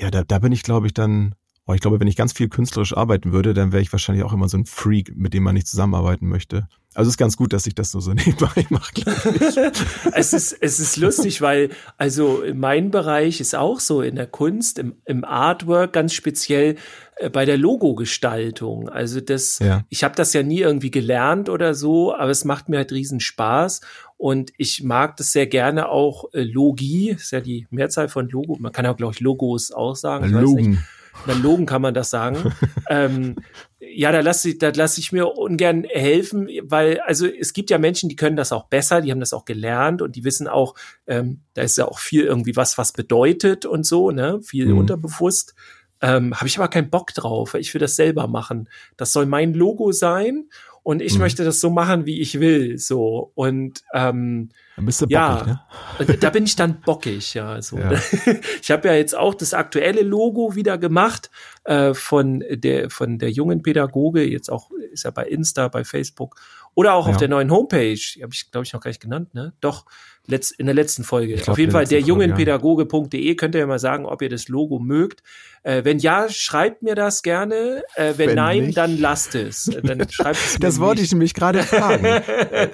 ja, 0.00 0.10
da, 0.10 0.24
da 0.24 0.38
bin 0.38 0.52
ich, 0.52 0.62
glaube 0.62 0.86
ich, 0.86 0.94
dann, 0.94 1.34
oh, 1.66 1.74
ich 1.74 1.80
glaube, 1.80 2.00
wenn 2.00 2.06
ich 2.08 2.16
ganz 2.16 2.32
viel 2.32 2.48
künstlerisch 2.48 2.96
arbeiten 2.96 3.32
würde, 3.32 3.54
dann 3.54 3.72
wäre 3.72 3.82
ich 3.82 3.92
wahrscheinlich 3.92 4.24
auch 4.24 4.32
immer 4.32 4.48
so 4.48 4.56
ein 4.56 4.66
Freak, 4.66 5.12
mit 5.16 5.34
dem 5.34 5.42
man 5.42 5.54
nicht 5.54 5.68
zusammenarbeiten 5.68 6.26
möchte. 6.28 6.66
Also 6.94 7.08
es 7.08 7.12
ist 7.14 7.18
ganz 7.18 7.36
gut, 7.36 7.52
dass 7.52 7.66
ich 7.66 7.74
das 7.76 7.92
nur 7.92 8.02
so 8.02 8.12
nebenbei 8.14 8.66
mache, 8.70 8.92
glaube 8.94 9.30
ich. 9.36 9.56
es 10.14 10.32
ist, 10.32 10.52
es 10.60 10.80
ist 10.80 10.96
lustig, 10.96 11.40
weil 11.40 11.70
also 11.98 12.42
mein 12.54 12.90
Bereich 12.90 13.40
ist 13.40 13.54
auch 13.54 13.78
so 13.78 14.02
in 14.02 14.16
der 14.16 14.26
Kunst, 14.26 14.78
im, 14.78 14.94
im 15.04 15.24
Artwork 15.24 15.92
ganz 15.92 16.14
speziell 16.14 16.76
äh, 17.16 17.30
bei 17.30 17.44
der 17.44 17.58
Logogestaltung. 17.58 18.88
Also 18.88 19.20
das, 19.20 19.60
Ja. 19.60 19.84
ich 19.88 20.02
habe 20.02 20.16
das 20.16 20.32
ja 20.32 20.42
nie 20.42 20.60
irgendwie 20.60 20.90
gelernt 20.90 21.48
oder 21.48 21.74
so, 21.74 22.12
aber 22.14 22.30
es 22.30 22.44
macht 22.44 22.68
mir 22.68 22.78
halt 22.78 22.90
riesen 22.90 23.20
Spaß 23.20 23.82
und 24.20 24.52
ich 24.58 24.82
mag 24.82 25.16
das 25.16 25.32
sehr 25.32 25.46
gerne 25.46 25.88
auch 25.88 26.26
äh, 26.34 26.42
Logi, 26.42 27.08
ist 27.08 27.30
ja 27.32 27.40
die 27.40 27.66
Mehrzahl 27.70 28.10
von 28.10 28.28
Logo. 28.28 28.54
Man 28.60 28.70
kann 28.70 28.84
ja 28.84 28.92
glaube 28.92 29.14
ich 29.14 29.20
Logos 29.20 29.72
auch 29.72 29.96
sagen. 29.96 30.26
ich 30.26 30.34
weiß 30.34 30.42
nicht. 30.42 30.66
Logen. 30.66 30.84
Na, 31.26 31.32
Logen 31.32 31.64
kann 31.64 31.80
man 31.80 31.94
das 31.94 32.10
sagen. 32.10 32.36
ähm, 32.90 33.36
ja, 33.78 34.12
da 34.12 34.20
lasse 34.20 34.50
ich, 34.50 34.58
da 34.58 34.72
lasse 34.74 35.00
ich 35.00 35.10
mir 35.12 35.26
ungern 35.38 35.84
helfen, 35.84 36.50
weil, 36.64 37.00
also 37.00 37.26
es 37.26 37.54
gibt 37.54 37.70
ja 37.70 37.78
Menschen, 37.78 38.10
die 38.10 38.16
können 38.16 38.36
das 38.36 38.52
auch 38.52 38.66
besser, 38.68 39.00
die 39.00 39.10
haben 39.10 39.20
das 39.20 39.32
auch 39.32 39.46
gelernt 39.46 40.02
und 40.02 40.16
die 40.16 40.24
wissen 40.24 40.48
auch, 40.48 40.74
ähm, 41.06 41.40
da 41.54 41.62
ist 41.62 41.78
ja 41.78 41.88
auch 41.88 41.98
viel 41.98 42.24
irgendwie 42.24 42.56
was, 42.56 42.76
was 42.76 42.92
bedeutet 42.92 43.64
und 43.64 43.86
so, 43.86 44.10
ne? 44.10 44.40
Viel 44.42 44.66
Mhm. 44.66 44.78
unterbewusst. 44.80 45.54
Ähm, 46.02 46.34
Habe 46.34 46.46
ich 46.46 46.58
aber 46.58 46.68
keinen 46.68 46.90
Bock 46.90 47.14
drauf, 47.14 47.54
weil 47.54 47.62
ich 47.62 47.72
will 47.74 47.80
das 47.80 47.96
selber 47.96 48.26
machen. 48.26 48.68
Das 48.98 49.12
soll 49.12 49.24
mein 49.24 49.54
Logo 49.54 49.92
sein 49.92 50.48
und 50.82 51.02
ich 51.02 51.14
Mhm. 51.14 51.20
möchte 51.20 51.44
das 51.44 51.60
so 51.60 51.70
machen, 51.70 52.06
wie 52.06 52.20
ich 52.20 52.40
will. 52.40 52.78
So. 52.78 53.32
Und 53.34 53.82
ähm, 53.94 54.48
Dann 54.76 54.86
bist 54.86 55.00
du 55.02 55.06
Ja. 55.08 55.60
bockig, 55.98 56.08
ne? 56.08 56.16
da 56.18 56.30
bin 56.30 56.44
ich 56.44 56.56
dann 56.56 56.80
bockig, 56.80 57.34
ja. 57.34 57.60
So. 57.60 57.78
Ja. 57.78 57.92
Ich 58.62 58.70
habe 58.70 58.88
ja 58.88 58.94
jetzt 58.94 59.16
auch 59.16 59.34
das 59.34 59.52
aktuelle 59.54 60.02
Logo 60.02 60.54
wieder 60.54 60.78
gemacht 60.78 61.30
äh, 61.64 61.92
von 61.94 62.42
der 62.50 62.90
von 62.90 63.18
der 63.18 63.30
jungen 63.30 63.62
Pädagoge, 63.62 64.22
jetzt 64.28 64.50
auch 64.50 64.70
ist 64.92 65.04
ja 65.04 65.10
bei 65.10 65.26
Insta, 65.26 65.68
bei 65.68 65.84
Facebook 65.84 66.36
oder 66.80 66.94
auch 66.94 67.06
auf 67.06 67.12
Ja. 67.14 67.18
der 67.18 67.28
neuen 67.28 67.50
Homepage. 67.50 67.94
Die 68.16 68.22
habe 68.22 68.32
ich 68.32 68.50
glaube 68.50 68.64
ich 68.64 68.72
noch 68.72 68.80
gar 68.80 68.88
nicht 68.90 69.00
genannt, 69.02 69.34
ne? 69.34 69.52
Doch 69.60 69.84
letzt, 70.26 70.52
in 70.58 70.66
der 70.66 70.74
letzten 70.74 71.02
Folge. 71.04 71.34
Glaub, 71.34 71.48
auf 71.50 71.58
jeden 71.58 71.72
Fall 71.72 71.82
letzten 71.82 71.94
der 71.96 72.00
Folge, 72.02 72.24
ja. 72.24 72.26
jungenpädagoge.de 72.28 73.34
könnt 73.34 73.54
ihr 73.54 73.60
ja 73.60 73.66
mal 73.66 73.78
sagen, 73.78 74.06
ob 74.06 74.22
ihr 74.22 74.28
das 74.28 74.48
Logo 74.48 74.78
mögt. 74.78 75.22
Äh, 75.62 75.84
wenn 75.84 75.98
ja, 75.98 76.28
schreibt 76.30 76.82
mir 76.82 76.94
das 76.94 77.22
gerne. 77.22 77.82
Äh, 77.96 78.14
wenn, 78.16 78.28
Wenn 78.30 78.34
nein, 78.36 78.64
nicht. 78.66 78.76
dann 78.78 78.98
lasst 78.98 79.34
es. 79.34 79.68
Äh, 79.68 79.82
Dann 79.82 79.98
schreibt 80.10 80.36
es 80.38 80.54
mir 80.54 80.60
Das 80.60 80.78
wollte 80.80 81.02
ich 81.02 81.10
nämlich 81.12 81.34
gerade 81.34 81.62
fragen. 81.62 82.04
Äh, 82.50 82.68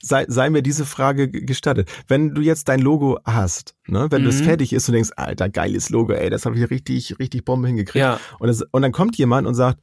sei, 0.00 0.24
sei 0.28 0.50
mir 0.50 0.62
diese 0.62 0.84
Frage 0.84 1.28
gestattet. 1.30 1.88
Wenn 2.08 2.34
du 2.34 2.40
jetzt 2.42 2.68
dein 2.68 2.80
Logo 2.80 3.18
hast, 3.24 3.74
ne, 3.86 4.06
wenn 4.10 4.24
das 4.24 4.40
Mhm. 4.40 4.44
fertig 4.44 4.72
ist 4.72 4.88
und 4.88 4.94
denkst, 4.94 5.10
alter, 5.16 5.48
geiles 5.48 5.90
Logo, 5.90 6.12
ey, 6.12 6.28
das 6.30 6.44
habe 6.46 6.56
ich 6.58 6.70
richtig, 6.70 7.18
richtig 7.18 7.44
Bombe 7.44 7.68
hingekriegt. 7.68 8.00
Ja. 8.00 8.20
Und, 8.38 8.48
das, 8.48 8.62
und 8.70 8.82
dann 8.82 8.92
kommt 8.92 9.16
jemand 9.16 9.46
und 9.46 9.54
sagt, 9.54 9.78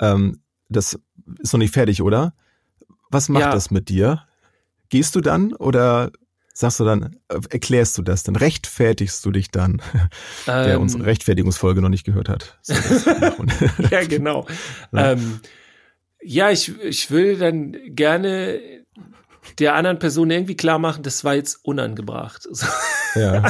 ähm, 0.00 0.40
das 0.68 0.98
ist 1.40 1.52
noch 1.52 1.58
nicht 1.58 1.74
fertig, 1.74 2.02
oder? 2.02 2.34
Was 3.14 3.28
macht 3.28 3.44
Ja. 3.44 3.52
das 3.52 3.70
mit 3.70 3.88
dir? 3.88 4.24
Gehst 4.90 5.14
du 5.14 5.20
dann 5.20 5.52
oder 5.54 6.10
sagst 6.52 6.78
du 6.80 6.84
dann, 6.84 7.16
äh, 7.28 7.40
erklärst 7.50 7.96
du 7.96 8.02
das 8.02 8.22
dann? 8.24 8.36
Rechtfertigst 8.36 9.24
du 9.24 9.30
dich 9.30 9.50
dann, 9.50 9.80
der 10.46 10.74
Ähm, 10.74 10.82
unsere 10.82 11.06
Rechtfertigungsfolge 11.06 11.80
noch 11.80 11.88
nicht 11.88 12.04
gehört 12.04 12.28
hat? 12.28 12.58
Ja, 13.90 14.04
genau. 14.04 14.46
Ja. 14.92 15.12
Ähm, 15.12 15.40
ja, 16.26 16.50
ich, 16.50 16.72
ich 16.80 17.10
will 17.10 17.36
dann 17.38 17.76
gerne 17.94 18.83
der 19.58 19.74
anderen 19.74 19.98
Person 19.98 20.30
irgendwie 20.30 20.56
klar 20.56 20.78
machen, 20.78 21.02
das 21.02 21.24
war 21.24 21.34
jetzt 21.34 21.64
unangebracht. 21.64 22.48
Ja. 23.16 23.44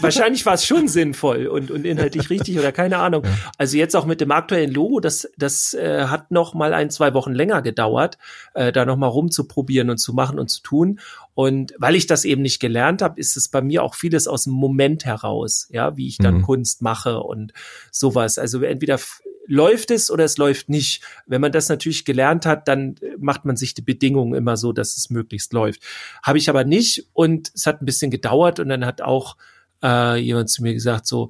Wahrscheinlich 0.00 0.46
war 0.46 0.54
es 0.54 0.64
schon 0.64 0.86
sinnvoll 0.86 1.48
und, 1.48 1.72
und 1.72 1.84
inhaltlich 1.84 2.30
richtig 2.30 2.56
oder 2.56 2.70
keine 2.70 2.98
Ahnung. 2.98 3.24
Also 3.58 3.76
jetzt 3.76 3.96
auch 3.96 4.06
mit 4.06 4.20
dem 4.20 4.30
aktuellen 4.30 4.70
Logo, 4.70 5.00
das, 5.00 5.28
das 5.36 5.74
äh, 5.74 6.04
hat 6.04 6.30
noch 6.30 6.54
mal 6.54 6.72
ein, 6.72 6.90
zwei 6.90 7.14
Wochen 7.14 7.32
länger 7.32 7.62
gedauert, 7.62 8.18
äh, 8.54 8.70
da 8.70 8.84
noch 8.84 8.96
mal 8.96 9.08
rumzuprobieren 9.08 9.90
und 9.90 9.98
zu 9.98 10.12
machen 10.12 10.38
und 10.38 10.50
zu 10.50 10.62
tun. 10.62 11.00
Und 11.34 11.74
weil 11.78 11.96
ich 11.96 12.06
das 12.06 12.24
eben 12.24 12.42
nicht 12.42 12.60
gelernt 12.60 13.02
habe, 13.02 13.18
ist 13.18 13.36
es 13.36 13.48
bei 13.48 13.60
mir 13.60 13.82
auch 13.82 13.96
vieles 13.96 14.28
aus 14.28 14.44
dem 14.44 14.52
Moment 14.52 15.04
heraus, 15.04 15.66
ja, 15.70 15.96
wie 15.96 16.06
ich 16.06 16.18
dann 16.18 16.36
Mhm. 16.36 16.42
Kunst 16.42 16.82
mache 16.82 17.20
und 17.20 17.52
sowas. 17.90 18.38
Also 18.38 18.62
entweder 18.62 18.98
läuft 19.46 19.90
es 19.90 20.10
oder 20.10 20.24
es 20.24 20.38
läuft 20.38 20.68
nicht. 20.68 21.02
Wenn 21.26 21.40
man 21.40 21.52
das 21.52 21.68
natürlich 21.68 22.04
gelernt 22.04 22.46
hat, 22.46 22.68
dann 22.68 22.96
macht 23.18 23.44
man 23.44 23.56
sich 23.56 23.74
die 23.74 23.82
Bedingungen 23.82 24.34
immer 24.34 24.56
so, 24.56 24.72
dass 24.72 24.96
es 24.96 25.10
möglichst 25.10 25.52
läuft. 25.52 25.82
Habe 26.22 26.38
ich 26.38 26.48
aber 26.48 26.64
nicht 26.64 27.06
und 27.12 27.50
es 27.54 27.66
hat 27.66 27.82
ein 27.82 27.86
bisschen 27.86 28.10
gedauert 28.10 28.60
und 28.60 28.68
dann 28.68 28.86
hat 28.86 29.02
auch 29.02 29.36
äh, 29.82 30.16
jemand 30.16 30.50
zu 30.50 30.62
mir 30.62 30.74
gesagt 30.74 31.06
so, 31.06 31.28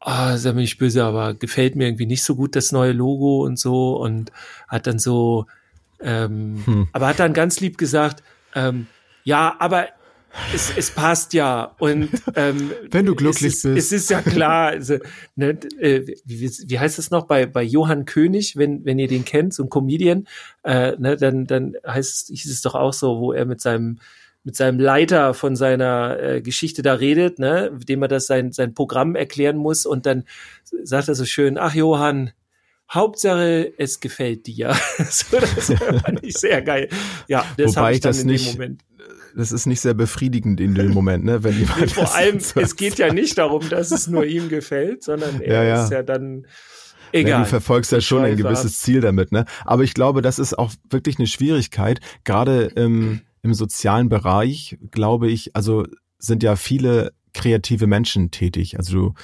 ah, 0.00 0.36
sei 0.36 0.52
mir 0.52 0.60
nicht 0.60 0.78
böse, 0.78 1.04
aber 1.04 1.34
gefällt 1.34 1.74
mir 1.76 1.86
irgendwie 1.86 2.06
nicht 2.06 2.22
so 2.22 2.36
gut 2.36 2.54
das 2.54 2.72
neue 2.72 2.92
Logo 2.92 3.44
und 3.44 3.58
so 3.58 3.96
und 3.96 4.30
hat 4.68 4.86
dann 4.86 4.98
so, 4.98 5.46
ähm, 6.00 6.62
Hm. 6.64 6.88
aber 6.92 7.08
hat 7.08 7.18
dann 7.18 7.32
ganz 7.32 7.60
lieb 7.60 7.78
gesagt, 7.78 8.22
ähm, 8.54 8.86
ja, 9.24 9.56
aber 9.58 9.88
es, 10.54 10.72
es 10.76 10.90
passt 10.90 11.32
ja 11.32 11.74
und 11.78 12.08
ähm, 12.34 12.70
Wenn 12.90 13.06
du 13.06 13.14
glücklich 13.14 13.54
es 13.54 13.64
ist, 13.64 13.74
bist. 13.74 13.92
Es 13.92 14.02
ist 14.02 14.10
ja 14.10 14.22
klar, 14.22 14.68
also, 14.68 14.96
ne, 15.34 15.58
äh, 15.80 16.06
wie, 16.24 16.50
wie 16.66 16.78
heißt 16.78 16.98
es 16.98 17.10
noch 17.10 17.26
bei 17.26 17.46
bei 17.46 17.62
Johann 17.62 18.04
König, 18.04 18.56
wenn 18.56 18.84
wenn 18.84 18.98
ihr 18.98 19.08
den 19.08 19.24
kennt, 19.24 19.54
so 19.54 19.62
ein 19.64 19.70
Comedian, 19.70 20.26
äh, 20.64 20.92
ne, 20.98 21.16
dann 21.16 21.46
dann 21.46 21.74
heißt 21.86 22.30
es, 22.30 22.40
hieß 22.42 22.52
es 22.52 22.62
doch 22.62 22.74
auch 22.74 22.92
so, 22.92 23.18
wo 23.20 23.32
er 23.32 23.44
mit 23.44 23.60
seinem 23.60 23.98
mit 24.44 24.54
seinem 24.54 24.78
Leiter 24.78 25.34
von 25.34 25.56
seiner 25.56 26.20
äh, 26.20 26.40
Geschichte 26.40 26.82
da 26.82 26.94
redet, 26.94 27.38
ne, 27.38 27.72
dem 27.88 28.02
er 28.02 28.08
das 28.08 28.26
sein 28.26 28.52
sein 28.52 28.74
Programm 28.74 29.16
erklären 29.16 29.56
muss 29.56 29.86
und 29.86 30.06
dann 30.06 30.24
sagt 30.84 31.08
er 31.08 31.14
so 31.14 31.24
schön, 31.24 31.58
ach 31.58 31.74
Johann, 31.74 32.30
Hauptsache 32.88 33.72
es 33.78 33.98
gefällt 33.98 34.46
dir. 34.46 34.72
so, 35.10 35.38
das 35.40 35.72
fand 36.02 36.22
ich 36.22 36.34
sehr 36.38 36.62
geil. 36.62 36.88
Ja, 37.26 37.44
das 37.56 37.76
habe 37.76 37.92
ich 37.92 38.00
dann 38.00 38.10
das 38.10 38.20
in 38.20 38.28
nicht- 38.28 38.46
dem 38.46 38.52
Moment. 38.60 38.82
Das 39.36 39.52
ist 39.52 39.66
nicht 39.66 39.80
sehr 39.80 39.94
befriedigend 39.94 40.60
in 40.60 40.74
dem 40.74 40.92
Moment, 40.92 41.24
ne? 41.24 41.44
Wenn 41.44 41.58
jemand 41.58 41.90
Vor 41.92 42.14
allem, 42.14 42.40
so- 42.40 42.58
es 42.60 42.76
geht 42.76 42.98
ja 42.98 43.12
nicht 43.12 43.38
darum, 43.38 43.68
dass 43.68 43.90
es 43.90 44.06
nur 44.08 44.24
ihm 44.24 44.48
gefällt, 44.48 45.04
sondern 45.04 45.40
er 45.40 45.62
Ja, 45.62 45.68
ja. 45.68 45.84
ist 45.84 45.90
ja 45.92 46.02
dann 46.02 46.46
Ja, 47.12 47.20
egal. 47.20 47.42
du 47.42 47.48
verfolgst 47.48 47.92
ja 47.92 48.00
schon 48.00 48.24
ein 48.24 48.36
gewisses 48.36 48.80
Ziel 48.80 49.00
damit, 49.00 49.32
ne? 49.32 49.44
Aber 49.64 49.82
ich 49.84 49.94
glaube, 49.94 50.22
das 50.22 50.38
ist 50.38 50.58
auch 50.58 50.72
wirklich 50.90 51.18
eine 51.18 51.26
Schwierigkeit, 51.26 52.00
gerade 52.24 52.64
im, 52.74 53.20
im 53.42 53.54
sozialen 53.54 54.08
Bereich, 54.08 54.78
glaube 54.90 55.28
ich, 55.30 55.54
also 55.54 55.86
sind 56.18 56.42
ja 56.42 56.56
viele 56.56 57.12
kreative 57.34 57.86
Menschen 57.86 58.30
tätig. 58.30 58.78
Also 58.78 58.92
du, 58.92 59.14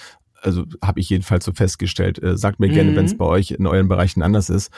also 0.42 0.64
habe 0.84 1.00
ich 1.00 1.08
jedenfalls 1.08 1.44
so 1.44 1.52
festgestellt. 1.52 2.22
Äh, 2.22 2.36
sagt 2.36 2.60
mir 2.60 2.68
mhm. 2.68 2.74
gerne, 2.74 2.96
wenn 2.96 3.06
es 3.06 3.16
bei 3.16 3.24
euch 3.24 3.52
in 3.52 3.66
euren 3.66 3.88
Bereichen 3.88 4.22
anders 4.22 4.50
ist. 4.50 4.70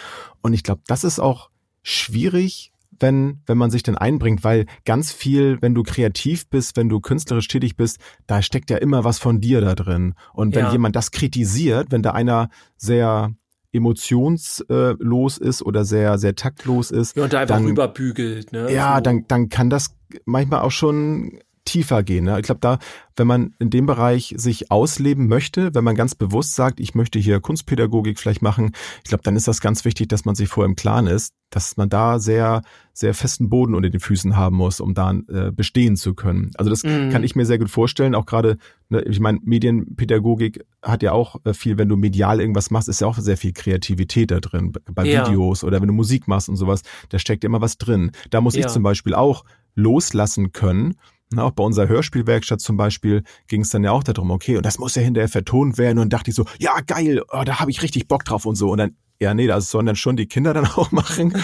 Und 0.42 0.52
ich 0.52 0.62
glaube, 0.62 0.82
das 0.86 1.02
ist 1.02 1.18
auch 1.18 1.50
schwierig, 1.82 2.70
wenn, 3.00 3.42
wenn 3.46 3.58
man 3.58 3.70
sich 3.70 3.82
denn 3.82 3.96
einbringt, 3.96 4.44
weil 4.44 4.66
ganz 4.84 5.12
viel, 5.12 5.58
wenn 5.60 5.74
du 5.74 5.82
kreativ 5.82 6.48
bist, 6.48 6.76
wenn 6.76 6.88
du 6.88 7.00
künstlerisch 7.00 7.48
tätig 7.48 7.76
bist, 7.76 7.98
da 8.26 8.42
steckt 8.42 8.70
ja 8.70 8.76
immer 8.76 9.04
was 9.04 9.18
von 9.18 9.40
dir 9.40 9.60
da 9.60 9.74
drin. 9.74 10.14
Und 10.32 10.54
wenn 10.54 10.66
ja. 10.66 10.72
jemand 10.72 10.96
das 10.96 11.10
kritisiert, 11.10 11.88
wenn 11.90 12.02
da 12.02 12.12
einer 12.12 12.48
sehr 12.76 13.34
emotionslos 13.72 15.38
ist 15.38 15.62
oder 15.62 15.84
sehr, 15.84 16.18
sehr 16.18 16.36
taktlos 16.36 16.90
ist. 16.90 17.16
Ja, 17.16 17.24
und 17.24 17.32
da 17.32 17.40
einfach 17.40 17.56
dann, 17.56 17.66
rüberbügelt, 17.66 18.52
ne? 18.52 18.72
Ja, 18.72 18.96
so. 18.96 19.02
dann, 19.02 19.24
dann 19.26 19.48
kann 19.48 19.68
das 19.68 19.96
manchmal 20.24 20.60
auch 20.60 20.70
schon 20.70 21.40
tiefer 21.64 22.02
gehen. 22.02 22.24
Ne? 22.24 22.38
Ich 22.38 22.44
glaube, 22.44 22.60
da, 22.60 22.78
wenn 23.16 23.26
man 23.26 23.54
in 23.58 23.70
dem 23.70 23.86
Bereich 23.86 24.34
sich 24.36 24.70
ausleben 24.70 25.28
möchte, 25.28 25.74
wenn 25.74 25.84
man 25.84 25.94
ganz 25.94 26.14
bewusst 26.14 26.54
sagt, 26.54 26.80
ich 26.80 26.94
möchte 26.94 27.18
hier 27.18 27.40
Kunstpädagogik 27.40 28.18
vielleicht 28.18 28.42
machen, 28.42 28.72
ich 29.02 29.08
glaube, 29.08 29.22
dann 29.22 29.36
ist 29.36 29.48
das 29.48 29.60
ganz 29.60 29.84
wichtig, 29.84 30.08
dass 30.08 30.24
man 30.24 30.34
sich 30.34 30.48
vorher 30.48 30.68
im 30.68 30.76
Klaren 30.76 31.06
ist, 31.06 31.34
dass 31.50 31.76
man 31.76 31.88
da 31.88 32.18
sehr, 32.18 32.62
sehr 32.92 33.14
festen 33.14 33.48
Boden 33.48 33.74
unter 33.74 33.88
den 33.88 34.00
Füßen 34.00 34.36
haben 34.36 34.56
muss, 34.56 34.80
um 34.80 34.94
da 34.94 35.12
äh, 35.28 35.52
bestehen 35.52 35.96
zu 35.96 36.14
können. 36.14 36.50
Also 36.56 36.68
das 36.68 36.82
mm. 36.82 37.10
kann 37.10 37.22
ich 37.22 37.36
mir 37.36 37.46
sehr 37.46 37.58
gut 37.58 37.70
vorstellen. 37.70 38.14
Auch 38.14 38.26
gerade, 38.26 38.58
ne, 38.88 39.02
ich 39.02 39.20
meine, 39.20 39.38
Medienpädagogik 39.42 40.64
hat 40.82 41.02
ja 41.02 41.12
auch 41.12 41.36
äh, 41.44 41.54
viel, 41.54 41.78
wenn 41.78 41.88
du 41.88 41.96
medial 41.96 42.40
irgendwas 42.40 42.70
machst, 42.70 42.88
ist 42.88 43.00
ja 43.00 43.06
auch 43.06 43.18
sehr 43.18 43.36
viel 43.36 43.52
Kreativität 43.52 44.32
da 44.32 44.40
drin. 44.40 44.72
Bei 44.92 45.04
ja. 45.04 45.26
Videos 45.26 45.62
oder 45.64 45.80
wenn 45.80 45.88
du 45.88 45.94
Musik 45.94 46.26
machst 46.28 46.48
und 46.48 46.56
sowas, 46.56 46.82
da 47.10 47.18
steckt 47.18 47.44
immer 47.44 47.60
was 47.60 47.78
drin. 47.78 48.10
Da 48.30 48.40
muss 48.40 48.56
ja. 48.56 48.66
ich 48.66 48.66
zum 48.66 48.82
Beispiel 48.82 49.14
auch 49.14 49.44
loslassen 49.76 50.52
können 50.52 50.96
auch 51.38 51.52
bei 51.52 51.62
unserer 51.64 51.88
Hörspielwerkstatt 51.88 52.60
zum 52.60 52.76
Beispiel 52.76 53.22
ging 53.48 53.62
es 53.62 53.70
dann 53.70 53.84
ja 53.84 53.92
auch 53.92 54.02
darum, 54.02 54.30
okay, 54.30 54.56
und 54.56 54.66
das 54.66 54.78
muss 54.78 54.94
ja 54.94 55.02
hinterher 55.02 55.28
vertont 55.28 55.78
werden. 55.78 55.98
Und 55.98 56.12
dachte 56.12 56.30
ich 56.30 56.36
so, 56.36 56.44
ja, 56.58 56.80
geil, 56.86 57.22
oh, 57.30 57.42
da 57.44 57.60
habe 57.60 57.70
ich 57.70 57.82
richtig 57.82 58.08
Bock 58.08 58.24
drauf 58.24 58.46
und 58.46 58.56
so. 58.56 58.70
Und 58.70 58.78
dann, 58.78 58.96
ja, 59.20 59.34
nee, 59.34 59.46
das 59.46 59.70
sollen 59.70 59.86
dann 59.86 59.96
schon 59.96 60.16
die 60.16 60.26
Kinder 60.26 60.54
dann 60.54 60.66
auch 60.76 60.92
machen. 60.92 61.34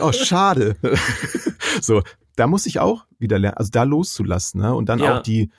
oh, 0.00 0.12
schade. 0.12 0.76
so, 1.80 2.02
da 2.36 2.46
muss 2.46 2.66
ich 2.66 2.78
auch 2.78 3.06
wieder 3.18 3.38
lernen, 3.38 3.56
also 3.56 3.70
da 3.70 3.82
loszulassen, 3.82 4.60
ne? 4.60 4.74
Und 4.74 4.88
dann 4.88 4.98
ja. 4.98 5.18
auch 5.18 5.22
die, 5.22 5.50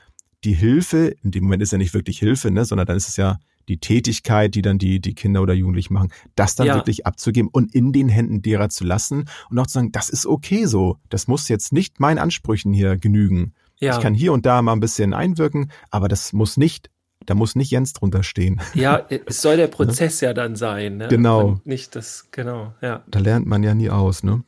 die 0.44 0.54
Hilfe, 0.54 1.16
in 1.24 1.32
dem 1.32 1.44
Moment 1.44 1.64
ist 1.64 1.72
ja 1.72 1.78
nicht 1.78 1.94
wirklich 1.94 2.20
Hilfe, 2.20 2.52
ne, 2.52 2.66
sondern 2.66 2.86
dann 2.86 2.98
ist 2.98 3.10
es 3.10 3.18
ja 3.18 3.40
die 3.68 3.80
Tätigkeit, 3.80 4.56
die 4.56 4.62
dann 4.62 4.78
die, 4.78 5.02
die 5.02 5.14
Kinder 5.14 5.42
oder 5.42 5.54
Jugendlichen 5.54 5.94
machen, 5.94 6.12
das 6.36 6.56
dann 6.56 6.68
ja. 6.68 6.76
wirklich 6.76 7.06
abzugeben 7.06 7.50
und 7.52 7.74
in 7.76 7.92
den 7.92 8.08
Händen 8.08 8.42
derer 8.42 8.70
zu 8.70 8.86
lassen 8.86 9.26
und 9.50 9.60
auch 9.60 9.68
zu 9.68 9.74
sagen, 9.74 9.92
das 9.92 10.10
ist 10.10 10.26
okay 10.26 10.66
so. 10.66 10.98
Das 11.10 11.28
muss 11.28 11.50
jetzt 11.50 11.74
nicht 11.74 12.00
meinen 12.00 12.18
Ansprüchen 12.18 12.74
hier 12.74 12.98
genügen. 12.98 13.54
Ja. 13.80 13.96
Ich 13.96 14.02
kann 14.02 14.14
hier 14.14 14.34
und 14.34 14.46
da 14.46 14.62
mal 14.62 14.74
ein 14.74 14.80
bisschen 14.80 15.14
einwirken, 15.14 15.72
aber 15.92 16.08
das 16.08 16.34
muss 16.34 16.58
nicht, 16.58 16.90
da 17.26 17.36
muss 17.36 17.56
nicht 17.56 17.72
Jens 17.72 17.94
drunter 17.94 18.24
stehen. 18.24 18.62
Ja, 18.74 19.06
es 19.26 19.42
soll 19.42 19.58
der 19.58 19.68
Prozess 19.68 20.22
ja 20.22 20.34
dann 20.34 20.56
sein. 20.56 20.98
Ne? 20.98 21.08
Genau. 21.10 21.48
Und 21.48 21.66
nicht 21.66 21.96
das, 21.96 22.28
genau, 22.32 22.74
ja. 22.82 23.04
Da 23.08 23.20
lernt 23.20 23.46
man 23.46 23.64
ja 23.64 23.76
nie 23.76 23.90
aus, 23.90 24.24
ne? 24.24 24.44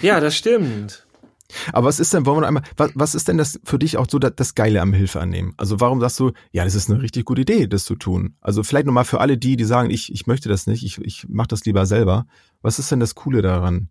Ja, 0.00 0.20
das 0.20 0.36
stimmt. 0.36 1.06
Aber 1.72 1.86
was 1.86 2.00
ist 2.00 2.12
denn, 2.12 2.26
wollen 2.26 2.42
wir 2.42 2.48
einmal, 2.48 2.62
was, 2.76 2.90
was 2.94 3.14
ist 3.14 3.28
denn 3.28 3.38
das 3.38 3.60
für 3.64 3.78
dich 3.78 3.96
auch 3.96 4.06
so 4.10 4.18
das, 4.18 4.32
das 4.36 4.54
Geile 4.54 4.80
am 4.80 4.92
Hilfe 4.92 5.20
annehmen? 5.20 5.54
Also 5.56 5.80
warum 5.80 6.00
sagst 6.00 6.18
du, 6.18 6.32
ja, 6.52 6.64
das 6.64 6.74
ist 6.74 6.90
eine 6.90 7.00
richtig 7.00 7.24
gute 7.24 7.42
Idee, 7.42 7.66
das 7.66 7.84
zu 7.84 7.94
tun? 7.94 8.34
Also 8.40 8.62
vielleicht 8.62 8.86
nochmal 8.86 9.04
für 9.04 9.20
alle 9.20 9.38
die, 9.38 9.56
die 9.56 9.64
sagen, 9.64 9.90
ich, 9.90 10.12
ich 10.12 10.26
möchte 10.26 10.48
das 10.48 10.66
nicht, 10.66 10.84
ich, 10.84 10.98
ich 10.98 11.26
mache 11.28 11.48
das 11.48 11.64
lieber 11.64 11.86
selber. 11.86 12.26
Was 12.62 12.78
ist 12.78 12.90
denn 12.90 13.00
das 13.00 13.14
Coole 13.14 13.42
daran? 13.42 13.88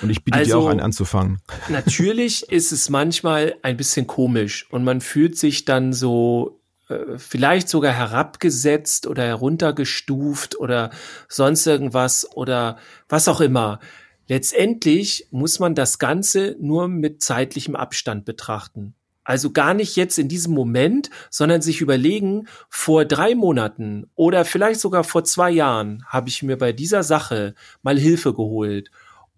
Und 0.00 0.10
ich 0.10 0.24
biete 0.24 0.38
also, 0.38 0.50
dir 0.50 0.58
auch 0.58 0.70
an, 0.70 0.80
anzufangen. 0.80 1.40
Natürlich 1.68 2.42
ist 2.50 2.72
es 2.72 2.88
manchmal 2.88 3.54
ein 3.62 3.76
bisschen 3.76 4.06
komisch 4.06 4.66
und 4.70 4.84
man 4.84 5.00
fühlt 5.00 5.36
sich 5.36 5.64
dann 5.64 5.92
so 5.92 6.60
äh, 6.88 7.18
vielleicht 7.18 7.68
sogar 7.68 7.92
herabgesetzt 7.92 9.06
oder 9.06 9.24
heruntergestuft 9.24 10.58
oder 10.58 10.90
sonst 11.28 11.66
irgendwas 11.66 12.26
oder 12.34 12.78
was 13.08 13.28
auch 13.28 13.40
immer. 13.40 13.80
Letztendlich 14.28 15.28
muss 15.30 15.58
man 15.58 15.74
das 15.74 15.98
Ganze 15.98 16.56
nur 16.60 16.88
mit 16.88 17.22
zeitlichem 17.22 17.76
Abstand 17.76 18.24
betrachten. 18.24 18.94
Also 19.24 19.52
gar 19.52 19.72
nicht 19.72 19.94
jetzt 19.94 20.18
in 20.18 20.28
diesem 20.28 20.52
Moment, 20.52 21.10
sondern 21.30 21.62
sich 21.62 21.80
überlegen, 21.80 22.48
vor 22.68 23.04
drei 23.04 23.34
Monaten 23.34 24.10
oder 24.16 24.44
vielleicht 24.44 24.80
sogar 24.80 25.04
vor 25.04 25.22
zwei 25.22 25.50
Jahren 25.50 26.04
habe 26.06 26.28
ich 26.28 26.42
mir 26.42 26.56
bei 26.56 26.72
dieser 26.72 27.04
Sache 27.04 27.54
mal 27.82 27.98
Hilfe 27.98 28.34
geholt 28.34 28.90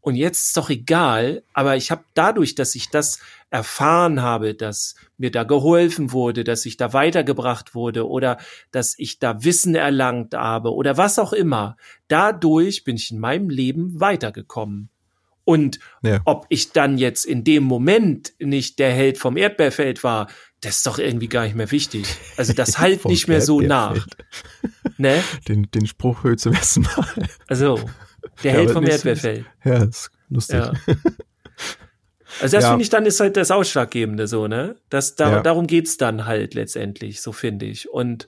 und 0.04 0.16
jetzt 0.16 0.48
ist 0.48 0.56
doch 0.58 0.68
egal, 0.68 1.44
aber 1.54 1.76
ich 1.76 1.90
habe 1.90 2.04
dadurch, 2.12 2.54
dass 2.54 2.74
ich 2.74 2.90
das 2.90 3.20
erfahren 3.48 4.20
habe, 4.20 4.54
dass 4.54 4.96
mir 5.16 5.30
da 5.30 5.44
geholfen 5.44 6.12
wurde, 6.12 6.44
dass 6.44 6.66
ich 6.66 6.76
da 6.76 6.92
weitergebracht 6.92 7.74
wurde 7.74 8.06
oder 8.06 8.36
dass 8.70 8.98
ich 8.98 9.18
da 9.18 9.44
Wissen 9.44 9.74
erlangt 9.74 10.34
habe 10.34 10.74
oder 10.74 10.98
was 10.98 11.18
auch 11.18 11.32
immer, 11.32 11.78
dadurch 12.08 12.84
bin 12.84 12.96
ich 12.96 13.12
in 13.12 13.18
meinem 13.18 13.48
Leben 13.48 13.98
weitergekommen. 13.98 14.90
Und 15.44 15.78
ja. 16.02 16.20
ob 16.26 16.44
ich 16.50 16.72
dann 16.72 16.98
jetzt 16.98 17.24
in 17.24 17.42
dem 17.42 17.64
Moment 17.64 18.34
nicht 18.38 18.78
der 18.80 18.92
Held 18.92 19.16
vom 19.16 19.38
Erdbeerfeld 19.38 20.04
war, 20.04 20.28
das 20.60 20.76
ist 20.76 20.86
doch 20.86 20.98
irgendwie 20.98 21.28
gar 21.28 21.44
nicht 21.44 21.56
mehr 21.56 21.70
wichtig. 21.70 22.06
Also 22.36 22.52
das 22.52 22.78
halt 22.78 23.06
nicht 23.06 23.26
mehr 23.26 23.40
so 23.40 23.62
nach. 23.62 24.06
Ne? 24.98 25.24
Den, 25.48 25.70
den 25.70 25.86
Spruch 25.86 26.24
höre 26.24 26.36
zum 26.36 26.52
ersten 26.52 26.82
Mal. 26.82 27.28
Also, 27.48 27.80
der 28.42 28.52
Held 28.52 28.70
vom 28.70 28.86
Erdbeerfeld. 28.86 29.44
Ja, 29.64 29.84
ist 29.84 30.10
lustig. 30.28 30.56
Ja. 30.56 30.72
Also 32.40 32.56
das 32.56 32.64
ja. 32.64 32.70
finde 32.70 32.82
ich 32.82 32.90
dann 32.90 33.06
ist 33.06 33.20
halt 33.20 33.36
das 33.36 33.50
Ausschlaggebende 33.50 34.26
so, 34.26 34.48
ne? 34.48 34.76
Das, 34.90 35.14
da, 35.14 35.30
ja. 35.30 35.42
Darum 35.42 35.66
geht's 35.66 35.96
dann 35.96 36.26
halt 36.26 36.54
letztendlich, 36.54 37.20
so 37.20 37.32
finde 37.32 37.66
ich. 37.66 37.88
Und 37.88 38.26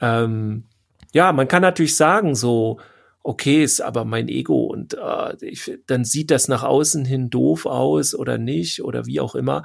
ähm, 0.00 0.64
ja, 1.12 1.32
man 1.32 1.48
kann 1.48 1.62
natürlich 1.62 1.96
sagen, 1.96 2.34
so, 2.34 2.80
okay, 3.22 3.62
ist 3.62 3.80
aber 3.80 4.04
mein 4.04 4.28
Ego 4.28 4.64
und 4.64 4.94
äh, 4.94 5.36
ich, 5.44 5.78
dann 5.86 6.04
sieht 6.04 6.30
das 6.30 6.48
nach 6.48 6.62
außen 6.62 7.04
hin 7.04 7.30
doof 7.30 7.66
aus 7.66 8.14
oder 8.14 8.38
nicht 8.38 8.82
oder 8.82 9.06
wie 9.06 9.20
auch 9.20 9.34
immer. 9.34 9.62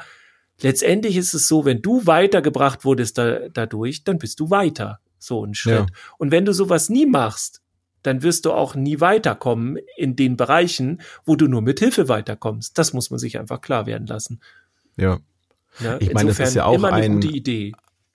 Letztendlich 0.62 1.18
ist 1.18 1.34
es 1.34 1.48
so, 1.48 1.66
wenn 1.66 1.82
du 1.82 2.06
weitergebracht 2.06 2.84
wurdest 2.84 3.18
da, 3.18 3.48
dadurch, 3.50 4.04
dann 4.04 4.18
bist 4.18 4.40
du 4.40 4.50
weiter. 4.50 5.00
So 5.20 5.46
ein 5.46 5.54
Schritt. 5.54 5.90
Ja. 5.90 5.96
Und 6.18 6.32
wenn 6.32 6.46
du 6.46 6.54
sowas 6.54 6.90
nie 6.90 7.06
machst, 7.06 7.62
dann 8.08 8.24
wirst 8.24 8.46
du 8.46 8.54
auch 8.54 8.74
nie 8.76 9.02
weiterkommen 9.02 9.78
in 9.98 10.16
den 10.16 10.38
Bereichen, 10.38 11.02
wo 11.26 11.36
du 11.36 11.48
nur 11.48 11.62
mit 11.62 11.80
Hilfe 11.80 12.08
weiterkommst. 12.08 12.78
Das 12.78 12.94
muss 12.94 13.12
man 13.12 13.20
sich 13.20 13.38
einfach 13.38 13.62
klar 13.62 13.86
werden 13.86 14.08
lassen. 14.08 14.40
Ja. 14.96 15.20
ja 15.80 15.98
ich 16.00 16.14
meine, 16.14 16.30
das 16.30 16.40
ist 16.40 16.56
ja 16.56 16.66
auch 16.66 16.82
ein, 16.84 17.22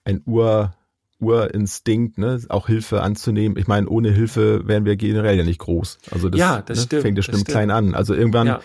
ein 0.05 0.21
Ur, 0.25 0.73
Urinstinkt, 1.19 2.17
ne, 2.17 2.41
auch 2.49 2.67
Hilfe 2.67 3.01
anzunehmen. 3.01 3.57
Ich 3.57 3.67
meine, 3.67 3.87
ohne 3.87 4.11
Hilfe 4.11 4.67
wären 4.67 4.85
wir 4.85 4.95
generell 4.95 5.37
ja 5.37 5.43
nicht 5.43 5.59
groß. 5.59 5.99
Also 6.11 6.29
das, 6.29 6.39
ja, 6.39 6.61
das 6.61 6.79
ne, 6.79 6.83
stimmt, 6.83 7.01
fängt 7.03 7.17
ja 7.17 7.23
schon 7.23 7.43
klein 7.43 7.71
an. 7.71 7.95
Also 7.95 8.13
irgendwann 8.13 8.47
ja. 8.47 8.59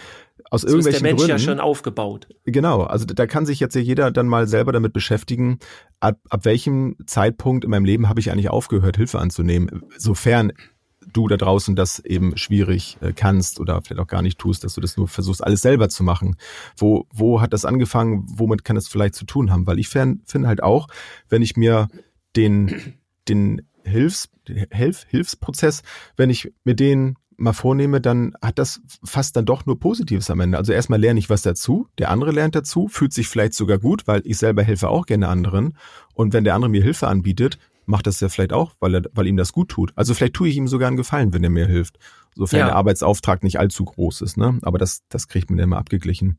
aus 0.51 0.63
so 0.63 0.69
irgendwelchen 0.69 0.97
ist 0.97 1.03
der 1.03 1.11
Mensch 1.11 1.21
Gründen, 1.21 1.31
ja 1.31 1.39
schon 1.39 1.61
aufgebaut. 1.61 2.29
Genau, 2.45 2.83
also 2.83 3.05
da 3.05 3.27
kann 3.27 3.47
sich 3.47 3.61
jetzt 3.61 3.75
ja 3.75 3.81
jeder 3.81 4.11
dann 4.11 4.27
mal 4.27 4.49
selber 4.49 4.73
damit 4.73 4.93
beschäftigen, 4.93 5.59
ab, 6.01 6.19
ab 6.31 6.45
welchem 6.45 6.97
Zeitpunkt 7.07 7.65
in 7.65 7.71
meinem 7.71 7.85
Leben 7.85 8.09
habe 8.09 8.19
ich 8.19 8.33
eigentlich 8.33 8.51
aufgehört, 8.51 8.97
Hilfe 8.97 9.19
anzunehmen, 9.19 9.83
sofern 9.97 10.53
du 11.13 11.29
da 11.29 11.37
draußen 11.37 11.77
das 11.77 11.99
eben 12.01 12.37
schwierig 12.37 12.99
äh, 13.01 13.13
kannst 13.13 13.61
oder 13.61 13.81
vielleicht 13.83 14.01
auch 14.01 14.07
gar 14.07 14.23
nicht 14.23 14.39
tust, 14.39 14.65
dass 14.65 14.75
du 14.75 14.81
das 14.81 14.97
nur 14.97 15.09
versuchst, 15.09 15.43
alles 15.45 15.63
selber 15.63 15.89
zu 15.89 16.03
machen. 16.03 16.37
Wo, 16.77 17.07
wo 17.13 17.41
hat 17.41 17.53
das 17.53 17.65
angefangen? 17.65 18.25
Womit 18.29 18.65
kann 18.65 18.77
das 18.77 18.89
vielleicht 18.89 19.15
zu 19.15 19.25
tun 19.25 19.51
haben? 19.51 19.67
Weil 19.67 19.79
ich 19.79 19.89
finde 19.89 20.21
halt 20.45 20.63
auch, 20.63 20.89
wenn 21.29 21.43
ich 21.43 21.57
mir 21.57 21.89
den, 22.37 22.95
den 23.29 23.63
Hilfs, 23.85 24.29
Hilf, 24.47 25.07
Hilfsprozess, 25.09 25.83
wenn 26.17 26.31
ich 26.31 26.53
mir 26.65 26.75
den 26.75 27.17
mal 27.39 27.53
vornehme, 27.53 28.01
dann 28.01 28.35
hat 28.43 28.59
das 28.59 28.81
fast 29.05 29.37
dann 29.37 29.47
doch 29.47 29.65
nur 29.65 29.79
Positives 29.79 30.31
am 30.31 30.41
Ende. 30.41 30.59
Also 30.59 30.73
erstmal 30.73 31.01
lerne 31.01 31.21
ich 31.21 31.31
was 31.31 31.43
dazu, 31.43 31.87
der 31.99 32.11
andere 32.11 32.33
lernt 32.33 32.55
dazu, 32.55 32.89
fühlt 32.89 33.13
sich 33.13 33.29
vielleicht 33.29 33.55
sogar 33.55 33.79
gut, 33.79 34.07
weil 34.07 34.23
ich 34.25 34.39
selber 34.39 34.63
helfe 34.63 34.89
auch 34.89 35.07
gerne 35.07 35.29
anderen. 35.29 35.77
Und 36.15 36.33
wenn 36.33 36.45
der 36.45 36.55
andere 36.55 36.71
mir 36.71 36.83
Hilfe 36.83 37.07
anbietet, 37.07 37.59
macht 37.89 38.07
das 38.07 38.21
ja 38.21 38.29
vielleicht 38.29 38.53
auch, 38.53 38.75
weil, 38.81 38.95
er, 38.95 39.03
weil 39.13 39.27
ihm 39.27 39.37
das 39.37 39.53
gut 39.53 39.71
tut. 39.71 39.93
Also 39.97 40.15
vielleicht 40.15 40.35
tue 40.35 40.49
ich 40.49 40.57
ihm 40.57 40.69
sogar 40.69 40.89
einen 40.89 40.97
Gefallen, 40.97 41.33
wenn 41.33 41.43
er 41.43 41.51
mir 41.51 41.67
hilft. 41.67 41.99
Sofern 42.35 42.61
ja. 42.61 42.67
der 42.67 42.77
Arbeitsauftrag 42.77 43.43
nicht 43.43 43.59
allzu 43.59 43.85
groß 43.85 44.21
ist. 44.21 44.37
Ne? 44.37 44.59
Aber 44.63 44.79
das, 44.79 45.03
das 45.09 45.27
kriegt 45.29 45.51
man 45.51 45.59
immer 45.59 45.79
abgeglichen. 45.79 46.39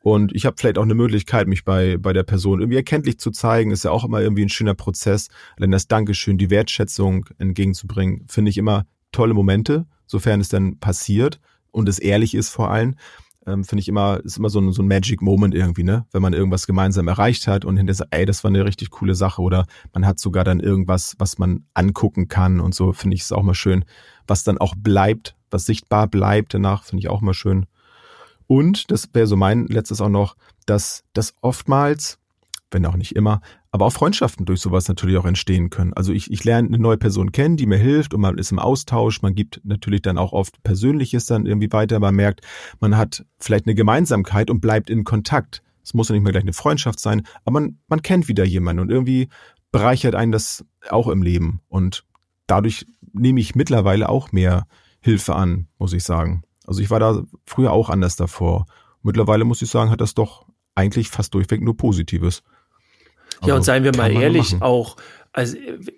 Und 0.00 0.34
ich 0.34 0.44
habe 0.44 0.56
vielleicht 0.58 0.78
auch 0.78 0.82
eine 0.82 0.94
Möglichkeit, 0.94 1.48
mich 1.48 1.64
bei, 1.64 1.96
bei 1.96 2.12
der 2.12 2.22
Person 2.22 2.60
irgendwie 2.60 2.76
erkenntlich 2.76 3.18
zu 3.18 3.30
zeigen. 3.30 3.70
Ist 3.70 3.84
ja 3.84 3.90
auch 3.90 4.04
immer 4.04 4.20
irgendwie 4.20 4.44
ein 4.44 4.48
schöner 4.48 4.74
Prozess. 4.74 5.28
Denn 5.58 5.70
das 5.70 5.88
Dankeschön, 5.88 6.36
die 6.36 6.50
Wertschätzung 6.50 7.26
entgegenzubringen, 7.38 8.26
finde 8.28 8.50
ich 8.50 8.58
immer 8.58 8.84
tolle 9.12 9.34
Momente, 9.34 9.86
sofern 10.06 10.40
es 10.40 10.48
dann 10.48 10.78
passiert 10.78 11.40
und 11.70 11.88
es 11.88 11.98
ehrlich 11.98 12.34
ist 12.34 12.50
vor 12.50 12.70
allem 12.70 12.96
ähm, 13.48 13.64
finde 13.64 13.80
ich 13.80 13.88
immer, 13.88 14.20
ist 14.24 14.38
immer 14.38 14.50
so 14.50 14.60
ein, 14.60 14.72
so 14.72 14.82
ein 14.82 14.88
Magic 14.88 15.22
Moment 15.22 15.54
irgendwie, 15.54 15.84
ne? 15.84 16.06
Wenn 16.12 16.22
man 16.22 16.32
irgendwas 16.32 16.66
gemeinsam 16.66 17.08
erreicht 17.08 17.46
hat 17.46 17.64
und 17.64 17.76
hinterher 17.76 17.96
sagt, 17.96 18.14
ey, 18.14 18.26
das 18.26 18.44
war 18.44 18.50
eine 18.50 18.64
richtig 18.64 18.90
coole 18.90 19.14
Sache 19.14 19.42
oder 19.42 19.66
man 19.92 20.06
hat 20.06 20.18
sogar 20.18 20.44
dann 20.44 20.60
irgendwas, 20.60 21.14
was 21.18 21.38
man 21.38 21.64
angucken 21.74 22.28
kann 22.28 22.60
und 22.60 22.74
so, 22.74 22.92
finde 22.92 23.14
ich 23.14 23.22
es 23.22 23.32
auch 23.32 23.42
mal 23.42 23.54
schön. 23.54 23.84
Was 24.26 24.44
dann 24.44 24.58
auch 24.58 24.74
bleibt, 24.76 25.36
was 25.50 25.66
sichtbar 25.66 26.06
bleibt 26.06 26.54
danach, 26.54 26.84
finde 26.84 27.00
ich 27.00 27.08
auch 27.08 27.22
mal 27.22 27.34
schön. 27.34 27.66
Und, 28.46 28.90
das 28.90 29.08
wäre 29.12 29.26
so 29.26 29.36
mein 29.36 29.66
letztes 29.66 30.00
auch 30.00 30.08
noch, 30.08 30.36
dass 30.66 31.04
das 31.12 31.34
oftmals 31.40 32.18
wenn 32.70 32.86
auch 32.86 32.96
nicht 32.96 33.16
immer, 33.16 33.40
aber 33.70 33.86
auch 33.86 33.92
Freundschaften 33.92 34.46
durch 34.46 34.60
sowas 34.60 34.88
natürlich 34.88 35.18
auch 35.18 35.26
entstehen 35.26 35.70
können. 35.70 35.92
Also 35.92 36.12
ich, 36.12 36.30
ich 36.30 36.44
lerne 36.44 36.68
eine 36.68 36.78
neue 36.78 36.96
Person 36.96 37.32
kennen, 37.32 37.56
die 37.56 37.66
mir 37.66 37.76
hilft 37.76 38.14
und 38.14 38.20
man 38.20 38.38
ist 38.38 38.50
im 38.50 38.58
Austausch, 38.58 39.20
man 39.22 39.34
gibt 39.34 39.60
natürlich 39.64 40.02
dann 40.02 40.18
auch 40.18 40.32
oft 40.32 40.62
Persönliches 40.62 41.26
dann 41.26 41.46
irgendwie 41.46 41.70
weiter, 41.72 42.00
man 42.00 42.14
merkt, 42.14 42.40
man 42.80 42.96
hat 42.96 43.24
vielleicht 43.38 43.66
eine 43.66 43.74
Gemeinsamkeit 43.74 44.50
und 44.50 44.60
bleibt 44.60 44.88
in 44.88 45.04
Kontakt. 45.04 45.62
Es 45.82 45.94
muss 45.94 46.08
ja 46.08 46.14
nicht 46.14 46.22
mehr 46.22 46.32
gleich 46.32 46.44
eine 46.44 46.52
Freundschaft 46.52 47.00
sein, 47.00 47.22
aber 47.44 47.60
man, 47.60 47.78
man 47.88 48.02
kennt 48.02 48.28
wieder 48.28 48.44
jemanden 48.44 48.80
und 48.80 48.90
irgendwie 48.90 49.28
bereichert 49.70 50.14
einen 50.14 50.32
das 50.32 50.64
auch 50.88 51.08
im 51.08 51.22
Leben 51.22 51.60
und 51.68 52.04
dadurch 52.46 52.86
nehme 53.12 53.40
ich 53.40 53.54
mittlerweile 53.54 54.08
auch 54.08 54.32
mehr 54.32 54.66
Hilfe 55.00 55.34
an, 55.34 55.68
muss 55.78 55.92
ich 55.92 56.04
sagen. 56.04 56.42
Also 56.66 56.80
ich 56.80 56.90
war 56.90 57.00
da 57.00 57.22
früher 57.44 57.72
auch 57.72 57.90
anders 57.90 58.16
davor. 58.16 58.66
Mittlerweile 59.02 59.44
muss 59.44 59.62
ich 59.62 59.70
sagen, 59.70 59.90
hat 59.90 60.00
das 60.00 60.14
doch 60.14 60.46
eigentlich 60.74 61.08
fast 61.08 61.34
durchweg 61.34 61.62
nur 61.62 61.76
Positives. 61.76 62.42
Also 63.40 63.48
ja, 63.48 63.56
und 63.56 63.64
seien 63.64 63.84
wir 63.84 63.96
mal 63.96 64.12
ehrlich, 64.12 64.56
auch, 64.60 64.96
also 65.32 65.56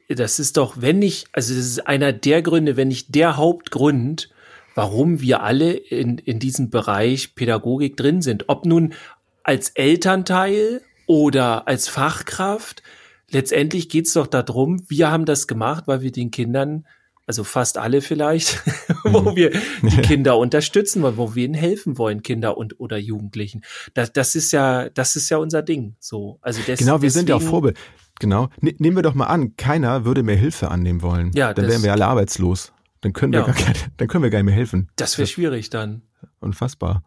das 0.08 0.38
ist 0.38 0.56
doch, 0.56 0.74
wenn 0.80 0.98
nicht, 0.98 1.28
also 1.32 1.54
das 1.54 1.64
ist 1.64 1.86
einer 1.86 2.12
der 2.12 2.42
Gründe, 2.42 2.76
wenn 2.76 2.88
nicht 2.88 3.14
der 3.14 3.36
Hauptgrund, 3.36 4.30
warum 4.74 5.20
wir 5.20 5.42
alle 5.42 5.72
in, 5.72 6.18
in 6.18 6.38
diesem 6.38 6.70
Bereich 6.70 7.34
Pädagogik 7.34 7.96
drin 7.96 8.22
sind. 8.22 8.48
Ob 8.48 8.66
nun 8.66 8.94
als 9.42 9.70
Elternteil 9.70 10.82
oder 11.06 11.66
als 11.66 11.88
Fachkraft, 11.88 12.82
letztendlich 13.30 13.88
geht's 13.88 14.12
doch 14.12 14.26
darum, 14.26 14.84
wir 14.88 15.10
haben 15.10 15.24
das 15.24 15.46
gemacht, 15.46 15.84
weil 15.86 16.02
wir 16.02 16.12
den 16.12 16.30
Kindern 16.30 16.86
also 17.30 17.44
fast 17.44 17.78
alle 17.78 18.00
vielleicht, 18.00 18.60
wo 19.04 19.20
mhm. 19.20 19.36
wir 19.36 19.50
die 19.82 20.02
Kinder 20.02 20.36
unterstützen 20.36 21.00
wollen, 21.00 21.16
wo 21.16 21.36
wir 21.36 21.44
ihnen 21.44 21.54
helfen 21.54 21.96
wollen, 21.96 22.24
Kinder 22.24 22.56
und 22.56 22.80
oder 22.80 22.98
Jugendlichen. 22.98 23.62
Das, 23.94 24.12
das 24.12 24.34
ist 24.34 24.50
ja, 24.50 24.88
das 24.88 25.14
ist 25.14 25.28
ja 25.28 25.36
unser 25.36 25.62
Ding. 25.62 25.94
So, 26.00 26.40
also 26.40 26.60
des, 26.62 26.80
genau, 26.80 26.94
wir 26.94 27.02
deswegen, 27.02 27.12
sind 27.12 27.28
ja 27.28 27.36
auch 27.36 27.42
Vorbild. 27.42 27.78
Genau. 28.18 28.48
nehmen 28.60 28.96
wir 28.96 29.04
doch 29.04 29.14
mal 29.14 29.26
an, 29.26 29.54
keiner 29.54 30.04
würde 30.04 30.24
mehr 30.24 30.34
Hilfe 30.34 30.72
annehmen 30.72 31.02
wollen. 31.02 31.30
Ja, 31.34 31.54
dann 31.54 31.66
das, 31.66 31.72
wären 31.72 31.84
wir 31.84 31.92
alle 31.92 32.06
arbeitslos. 32.08 32.72
Dann 33.00 33.12
können 33.12 33.32
wir 33.32 33.40
ja. 33.40 33.46
gar 33.46 33.54
dann 33.96 34.08
können 34.08 34.24
wir 34.24 34.30
gar 34.30 34.38
nicht 34.40 34.46
mehr 34.46 34.54
helfen. 34.56 34.90
Das 34.96 35.16
wäre 35.16 35.28
schwierig 35.28 35.70
dann. 35.70 36.02
Unfassbar. 36.40 37.04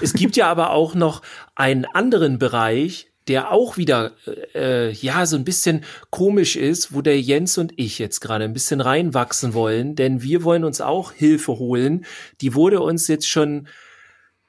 Es 0.00 0.14
gibt 0.14 0.34
ja 0.34 0.50
aber 0.50 0.70
auch 0.70 0.96
noch 0.96 1.22
einen 1.54 1.84
anderen 1.84 2.40
Bereich, 2.40 3.09
der 3.30 3.52
auch 3.52 3.76
wieder 3.76 4.10
äh, 4.56 4.90
ja 4.90 5.24
so 5.24 5.36
ein 5.36 5.44
bisschen 5.44 5.84
komisch 6.10 6.56
ist, 6.56 6.92
wo 6.92 7.00
der 7.00 7.20
Jens 7.20 7.58
und 7.58 7.72
ich 7.76 8.00
jetzt 8.00 8.18
gerade 8.18 8.44
ein 8.44 8.52
bisschen 8.52 8.80
reinwachsen 8.80 9.54
wollen, 9.54 9.94
denn 9.94 10.20
wir 10.20 10.42
wollen 10.42 10.64
uns 10.64 10.80
auch 10.80 11.12
Hilfe 11.12 11.52
holen. 11.52 12.04
Die 12.40 12.56
wurde 12.56 12.80
uns 12.80 13.06
jetzt 13.06 13.28
schon 13.28 13.68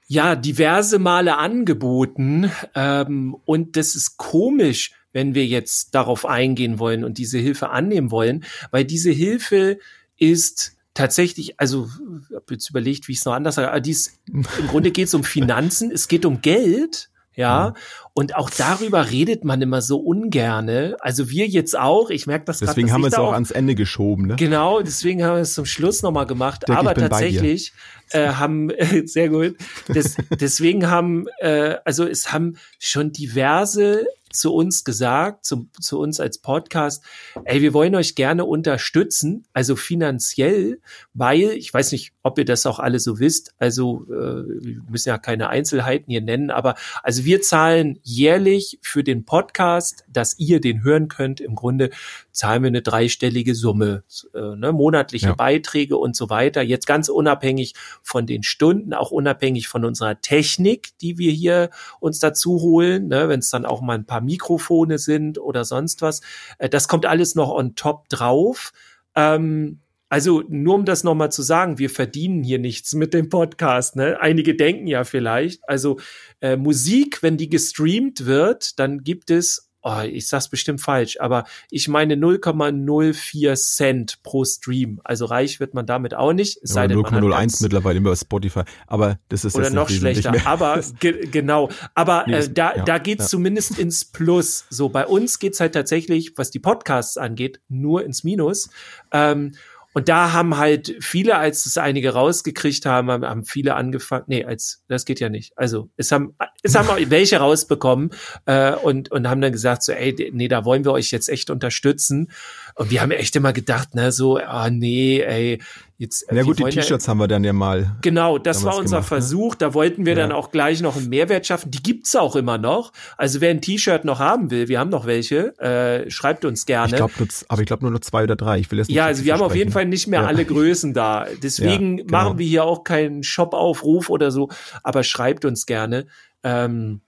ja 0.08 0.36
diverse 0.36 0.98
Male 0.98 1.38
angeboten. 1.38 2.52
Ähm, 2.74 3.38
und 3.46 3.78
das 3.78 3.94
ist 3.94 4.18
komisch, 4.18 4.94
wenn 5.14 5.36
wir 5.36 5.46
jetzt 5.46 5.94
darauf 5.94 6.26
eingehen 6.26 6.80
wollen 6.80 7.04
und 7.04 7.20
diese 7.20 7.38
Hilfe 7.38 7.70
annehmen 7.70 8.10
wollen, 8.10 8.44
weil 8.72 8.84
diese 8.84 9.12
Hilfe 9.12 9.78
ist 10.18 10.76
tatsächlich, 10.96 11.60
also 11.60 11.88
ich 12.30 12.36
habe 12.36 12.46
jetzt 12.50 12.68
überlegt, 12.72 13.08
wie 13.08 13.12
ich 13.12 13.20
es 13.20 13.26
noch 13.26 13.34
anders 13.34 13.54
sage, 13.56 13.70
aber 13.70 13.80
dies, 13.80 14.20
im 14.26 14.42
Grunde 14.70 14.90
geht 14.90 15.06
es 15.06 15.14
um 15.14 15.24
Finanzen, 15.24 15.92
es 15.92 16.08
geht 16.08 16.26
um 16.26 16.42
Geld 16.42 17.11
ja, 17.36 17.74
und 18.14 18.36
auch 18.36 18.50
darüber 18.50 19.10
redet 19.10 19.46
man 19.46 19.62
immer 19.62 19.82
so 19.82 19.98
ungerne. 19.98 20.98
Also 21.00 21.30
wir 21.30 21.48
jetzt 21.48 21.78
auch. 21.78 22.10
Ich 22.10 22.28
merke 22.28 22.46
das 22.46 22.60
gerade. 22.60 22.72
Deswegen 22.72 22.92
haben 22.92 23.02
wir 23.02 23.08
es 23.08 23.14
auch 23.14 23.32
ans 23.32 23.52
Ende 23.52 23.74
geschoben, 23.76 24.28
ne? 24.28 24.36
Genau, 24.36 24.82
deswegen 24.82 25.24
haben 25.24 25.36
wir 25.36 25.42
es 25.42 25.54
zum 25.54 25.66
Schluss 25.66 26.02
nochmal 26.02 26.26
gemacht. 26.26 26.68
Denke, 26.68 26.80
Aber 26.80 26.94
tatsächlich 26.94 27.74
äh, 28.12 28.28
haben 28.30 28.70
äh, 28.70 29.08
sehr 29.08 29.30
gut. 29.30 29.56
Des, 29.88 30.18
deswegen 30.40 30.90
haben 30.90 31.28
äh, 31.40 31.78
also 31.86 32.06
es 32.06 32.34
haben 32.34 32.58
schon 32.80 33.12
diverse 33.14 34.06
zu 34.34 34.54
uns 34.54 34.84
gesagt, 34.84 35.46
zu, 35.46 35.68
zu 35.80 36.00
uns 36.00 36.20
als 36.20 36.40
Podcast, 36.40 37.04
ey, 37.46 37.62
wir 37.62 37.74
wollen 37.74 37.96
euch 37.96 38.16
gerne 38.16 38.46
unterstützen, 38.46 39.46
also 39.54 39.76
finanziell, 39.76 40.80
weil, 41.14 41.52
ich 41.52 41.74
weiß 41.74 41.92
nicht, 41.92 42.14
ob 42.24 42.38
ihr 42.38 42.46
das 42.46 42.66
auch 42.66 42.80
alle 42.80 43.00
so 43.00 43.20
wisst, 43.20 43.54
also 43.58 44.06
äh, 44.10 44.16
wir 44.16 44.82
müssen 44.90 45.10
ja 45.10 45.18
keine 45.18 45.50
Einzelheiten 45.50 46.12
hier 46.12 46.22
nennen, 46.22 46.52
aber 46.52 46.76
also 47.04 47.26
wir 47.26 47.42
zahlen 47.42 48.00
jährlich 48.04 48.80
für 48.82 49.04
den 49.04 49.26
Podcast, 49.26 50.06
dass 50.12 50.38
ihr 50.38 50.62
den 50.62 50.84
hören 50.84 51.08
könnt, 51.08 51.42
im 51.42 51.56
Grunde 51.56 51.90
zahlen 52.32 52.64
wir 52.64 52.68
eine 52.68 52.82
dreistellige 52.82 53.56
Summe, 53.56 54.04
äh, 54.34 54.56
ne, 54.56 54.72
monatliche 54.72 55.28
ja. 55.28 55.36
Beiträge 55.36 55.98
und 55.98 56.16
so 56.16 56.30
weiter. 56.30 56.62
Jetzt 56.62 56.88
ganz 56.88 57.10
unabhängig 57.10 57.74
von 58.04 58.26
den 58.26 58.44
Stunden, 58.44 58.94
auch 58.94 59.12
unabhängig 59.12 59.68
von 59.68 59.86
unserer 59.86 60.22
Technik, 60.22 60.98
die 61.00 61.18
wir 61.18 61.32
hier 61.32 61.70
uns 62.00 62.20
dazu 62.20 62.62
holen, 62.62 63.08
ne, 63.08 63.30
wenn 63.30 63.40
es 63.40 63.50
dann 63.50 63.66
auch 63.66 63.82
mal 63.82 63.96
ein 63.96 64.06
paar 64.06 64.21
Mikrofone 64.22 64.98
sind 64.98 65.40
oder 65.40 65.66
sonst 65.66 66.02
was. 66.02 66.22
Äh, 66.58 66.70
das 66.70 66.88
kommt 66.88 67.06
alles 67.06 67.36
noch 67.36 67.50
on 67.50 67.76
top 67.76 68.10
drauf. 68.10 68.72
Ähm, 69.16 69.80
also 70.12 70.44
nur 70.50 70.76
um 70.76 70.84
das 70.84 71.06
nochmal 71.06 71.32
zu 71.32 71.42
sagen, 71.42 71.78
wir 71.78 71.90
verdienen 71.90 72.44
hier 72.44 72.60
nichts 72.60 72.94
mit 72.94 73.14
dem 73.14 73.30
Podcast. 73.30 73.96
Ne? 73.96 74.20
Einige 74.20 74.56
denken 74.56 74.86
ja 74.86 75.06
vielleicht, 75.06 75.62
also 75.70 76.00
äh, 76.42 76.58
Musik, 76.58 77.24
wenn 77.24 77.38
die 77.38 77.48
gestreamt 77.48 78.26
wird, 78.26 78.78
dann 78.78 79.06
gibt 79.06 79.32
es 79.32 79.71
oh, 79.82 80.02
ich 80.02 80.28
sag's 80.28 80.50
bestimmt 80.50 80.82
falsch, 80.82 81.18
aber 81.20 81.46
ich 81.70 81.88
meine 81.88 82.16
0,04 82.16 83.56
Cent 83.56 84.24
pro 84.24 84.46
Stream. 84.46 85.00
Also 85.04 85.26
reich 85.26 85.60
wird 85.60 85.74
man 85.74 85.86
damit 85.86 86.14
auch 86.14 86.34
nicht. 86.34 86.60
Ja, 86.64 86.84
0,01 86.84 87.64
mittlerweile 87.64 88.00
über 88.00 88.16
Spotify, 88.16 88.64
aber 88.88 89.20
das 89.30 89.46
ist 89.46 89.56
oder 89.56 89.70
noch 89.70 89.90
schlechter. 89.90 90.34
Aber 90.46 90.82
ge 91.00 91.28
genau, 91.28 91.70
aber 91.96 92.28
äh, 92.28 92.50
da 92.50 92.76
ja, 92.76 92.84
da 92.84 92.98
geht's 92.98 93.26
ja. 93.26 93.30
zumindest 93.30 93.78
ins 93.80 94.06
Plus. 94.06 94.66
So 94.70 94.90
bei 94.90 95.06
uns 95.06 95.40
geht's 95.40 95.60
halt 95.60 95.74
tatsächlich, 95.74 96.38
was 96.38 96.52
die 96.52 96.60
Podcasts 96.60 97.18
angeht, 97.18 97.62
nur 97.68 98.04
ins 98.04 98.24
Minus. 98.24 98.70
Ähm, 99.12 99.54
und 99.94 100.08
da 100.08 100.32
haben 100.32 100.58
halt 100.58 100.96
viele, 101.02 101.38
als 101.38 101.66
es 101.66 101.78
einige 101.78 102.14
rausgekriegt 102.14 102.86
haben, 102.86 103.10
haben 103.10 103.46
viele 103.46 103.76
angefangen, 103.76 104.24
nee, 104.28 104.46
als 104.46 104.84
das 104.88 105.06
geht 105.06 105.20
ja 105.20 105.30
nicht. 105.30 105.52
Also 105.58 105.90
es 105.98 106.12
haben 106.12 106.36
es 106.64 106.76
haben 106.76 106.90
auch 106.90 106.98
welche 107.10 107.38
rausbekommen 107.38 108.12
äh, 108.46 108.74
und 108.74 109.12
und 109.12 109.28
haben 109.30 109.42
dann 109.42 109.52
gesagt 109.52 109.84
so, 109.84 109.92
ey, 109.92 110.32
nee, 110.34 110.48
da 110.48 110.64
wollen 110.64 110.86
wir 110.86 110.94
euch 110.94 111.12
jetzt 111.12 111.30
echt 111.30 111.50
unterstützen. 111.50 112.32
Und 112.76 112.90
wir 112.90 113.02
haben 113.02 113.12
echt 113.12 113.36
immer 113.36 113.52
gedacht, 113.52 113.94
ne, 113.96 114.12
so, 114.12 114.38
ah 114.38 114.70
nee, 114.70 115.20
ey, 115.20 115.62
Jetzt, 116.02 116.26
ja 116.32 116.42
gut, 116.42 116.58
die 116.58 116.64
T-Shirts 116.64 117.06
ja, 117.06 117.12
haben 117.12 117.20
wir 117.20 117.28
dann 117.28 117.44
ja 117.44 117.54
mal. 117.54 117.96
Genau, 118.02 118.40
das 118.40 118.64
war 118.64 118.76
unser 118.76 118.98
gemacht, 118.98 119.12
ne? 119.12 119.18
Versuch. 119.20 119.52
Ne? 119.52 119.58
Da 119.60 119.74
wollten 119.76 120.08
wir 120.08 120.14
ja. 120.14 120.22
dann 120.22 120.32
auch 120.32 120.50
gleich 120.50 120.82
noch 120.82 120.98
einen 120.98 121.10
Mehrwert 121.10 121.46
schaffen. 121.46 121.70
Die 121.70 121.84
gibt's 121.84 122.16
auch 122.16 122.36
immer 122.36 122.58
noch. 122.58 122.92
Also 123.18 123.40
wer 123.40 123.52
ein 123.52 123.62
T-Shirt 123.62 124.04
noch 124.04 124.18
haben 124.18 124.50
will, 124.50 124.68
wir 124.68 124.80
haben 124.80 124.90
noch 124.90 125.06
welche, 125.06 125.56
äh, 125.60 126.10
schreibt 126.10 126.44
uns 126.44 126.66
gerne. 126.66 126.88
Ich 126.90 126.96
glaube, 126.96 127.14
aber 127.48 127.62
ich 127.62 127.68
glaube 127.68 127.84
nur 127.84 127.92
noch 127.92 128.00
zwei 128.00 128.24
oder 128.24 128.36
drei. 128.36 128.58
Ich 128.58 128.72
will 128.72 128.80
jetzt 128.80 128.88
nicht 128.88 128.98
Ja, 128.98 129.06
also 129.06 129.26
wir 129.26 129.34
haben 129.36 129.44
auf 129.44 129.54
jeden 129.54 129.72
Fall 129.72 129.86
nicht 129.86 130.08
mehr 130.08 130.22
ja. 130.22 130.28
alle 130.28 130.44
Größen 130.44 130.96
da. 130.96 131.28
Deswegen 131.44 131.98
genau. 131.98 132.12
machen 132.12 132.40
wir 132.40 132.48
hier 132.48 132.64
auch 132.64 132.84
keinen 132.84 133.22
Shop-Aufruf 133.22 134.10
oder 134.10 134.32
so. 134.32 134.50
Aber 134.82 135.04
schreibt 135.04 135.46
uns 135.46 135.68
gerne. 135.68 136.08
Ähm, 136.42 137.02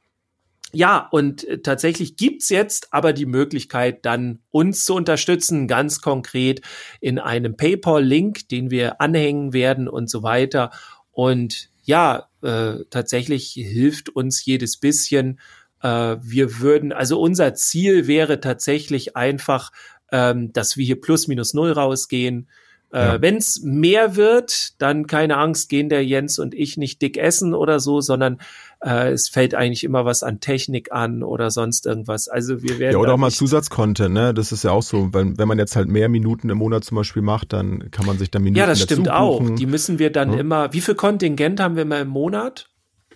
ja, 0.75 1.07
und 1.11 1.47
äh, 1.47 1.59
tatsächlich 1.59 2.17
gibt's 2.17 2.49
jetzt 2.49 2.93
aber 2.93 3.13
die 3.13 3.27
Möglichkeit, 3.27 4.05
dann 4.05 4.39
uns 4.49 4.85
zu 4.85 4.95
unterstützen, 4.95 5.67
ganz 5.67 6.01
konkret 6.01 6.61
in 6.99 7.19
einem 7.19 7.55
PayPal-Link, 7.55 8.49
den 8.49 8.71
wir 8.71 8.99
anhängen 8.99 9.53
werden 9.53 9.87
und 9.87 10.09
so 10.09 10.23
weiter. 10.23 10.71
Und 11.11 11.69
ja, 11.83 12.27
äh, 12.41 12.85
tatsächlich 12.89 13.51
hilft 13.51 14.09
uns 14.09 14.43
jedes 14.43 14.77
bisschen. 14.77 15.39
Äh, 15.83 16.17
wir 16.21 16.59
würden, 16.59 16.91
also 16.91 17.21
unser 17.21 17.53
Ziel 17.53 18.07
wäre 18.07 18.39
tatsächlich 18.39 19.15
einfach, 19.15 19.71
ähm, 20.11 20.53
dass 20.53 20.75
wir 20.75 20.85
hier 20.85 20.99
plus 20.99 21.27
minus 21.27 21.53
null 21.53 21.71
rausgehen. 21.71 22.49
Äh, 22.93 22.97
ja. 22.99 23.21
Wenn 23.21 23.37
es 23.37 23.61
mehr 23.63 24.15
wird, 24.15 24.79
dann 24.79 25.07
keine 25.07 25.37
Angst, 25.37 25.67
gehen 25.67 25.89
der 25.89 26.05
Jens 26.05 26.37
und 26.37 26.53
ich 26.53 26.77
nicht 26.77 27.01
dick 27.01 27.17
essen 27.17 27.55
oder 27.55 27.79
so, 27.79 28.01
sondern 28.01 28.37
äh, 28.85 29.11
es 29.11 29.29
fällt 29.29 29.55
eigentlich 29.55 29.83
immer 29.83 30.05
was 30.05 30.21
an 30.21 30.39
Technik 30.39 30.91
an 30.91 31.23
oder 31.23 31.49
sonst 31.49 31.87
irgendwas. 31.87 32.27
Also 32.27 32.61
wir 32.61 32.77
werden. 32.77 32.93
Ja, 32.93 32.99
oder 32.99 33.15
auch 33.15 33.17
mal 33.17 33.31
Zusatzcontent, 33.31 34.13
ne? 34.13 34.31
Das 34.35 34.51
ist 34.51 34.63
ja 34.63 34.71
auch 34.71 34.83
so, 34.83 35.11
wenn, 35.11 35.39
wenn 35.39 35.47
man 35.47 35.57
jetzt 35.57 35.75
halt 35.75 35.87
mehr 35.87 36.07
Minuten 36.07 36.49
im 36.49 36.59
Monat 36.59 36.83
zum 36.83 36.97
Beispiel 36.97 37.23
macht, 37.23 37.51
dann 37.51 37.89
kann 37.89 38.05
man 38.05 38.19
sich 38.19 38.29
dann 38.29 38.43
Minuten 38.43 38.59
Ja, 38.59 38.67
das 38.67 38.81
stimmt 38.81 39.09
auch. 39.09 39.43
Die 39.55 39.65
müssen 39.65 39.97
wir 39.97 40.11
dann 40.11 40.33
ja. 40.33 40.39
immer. 40.39 40.71
Wie 40.71 40.81
viel 40.81 40.95
Kontingent 40.95 41.59
haben 41.59 41.75
wir 41.75 41.81
immer 41.81 41.99
im 41.99 42.09
Monat? 42.09 42.69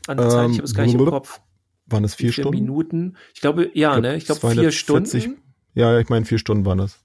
An 0.08 0.18
der 0.18 0.30
Zeit, 0.30 0.50
ich 0.50 0.58
habe 0.58 0.66
es 0.66 0.74
gar 0.74 0.86
nicht 0.86 0.96
im 0.96 1.06
Kopf. 1.06 1.40
Waren 1.86 2.04
es 2.04 2.16
vier 2.16 2.32
Stunden? 2.32 2.52
Minuten? 2.52 3.16
Ich 3.36 3.42
glaube, 3.42 3.70
ja, 3.74 3.96
ich 3.96 4.02
glaub, 4.02 4.02
ne? 4.02 4.16
Ich 4.18 4.26
glaube 4.26 4.52
vier 4.52 4.72
Stunden. 4.72 5.38
Ja, 5.76 6.00
ich 6.00 6.10
meine, 6.10 6.26
vier 6.26 6.40
Stunden 6.40 6.66
waren 6.66 6.80
das. 6.80 7.00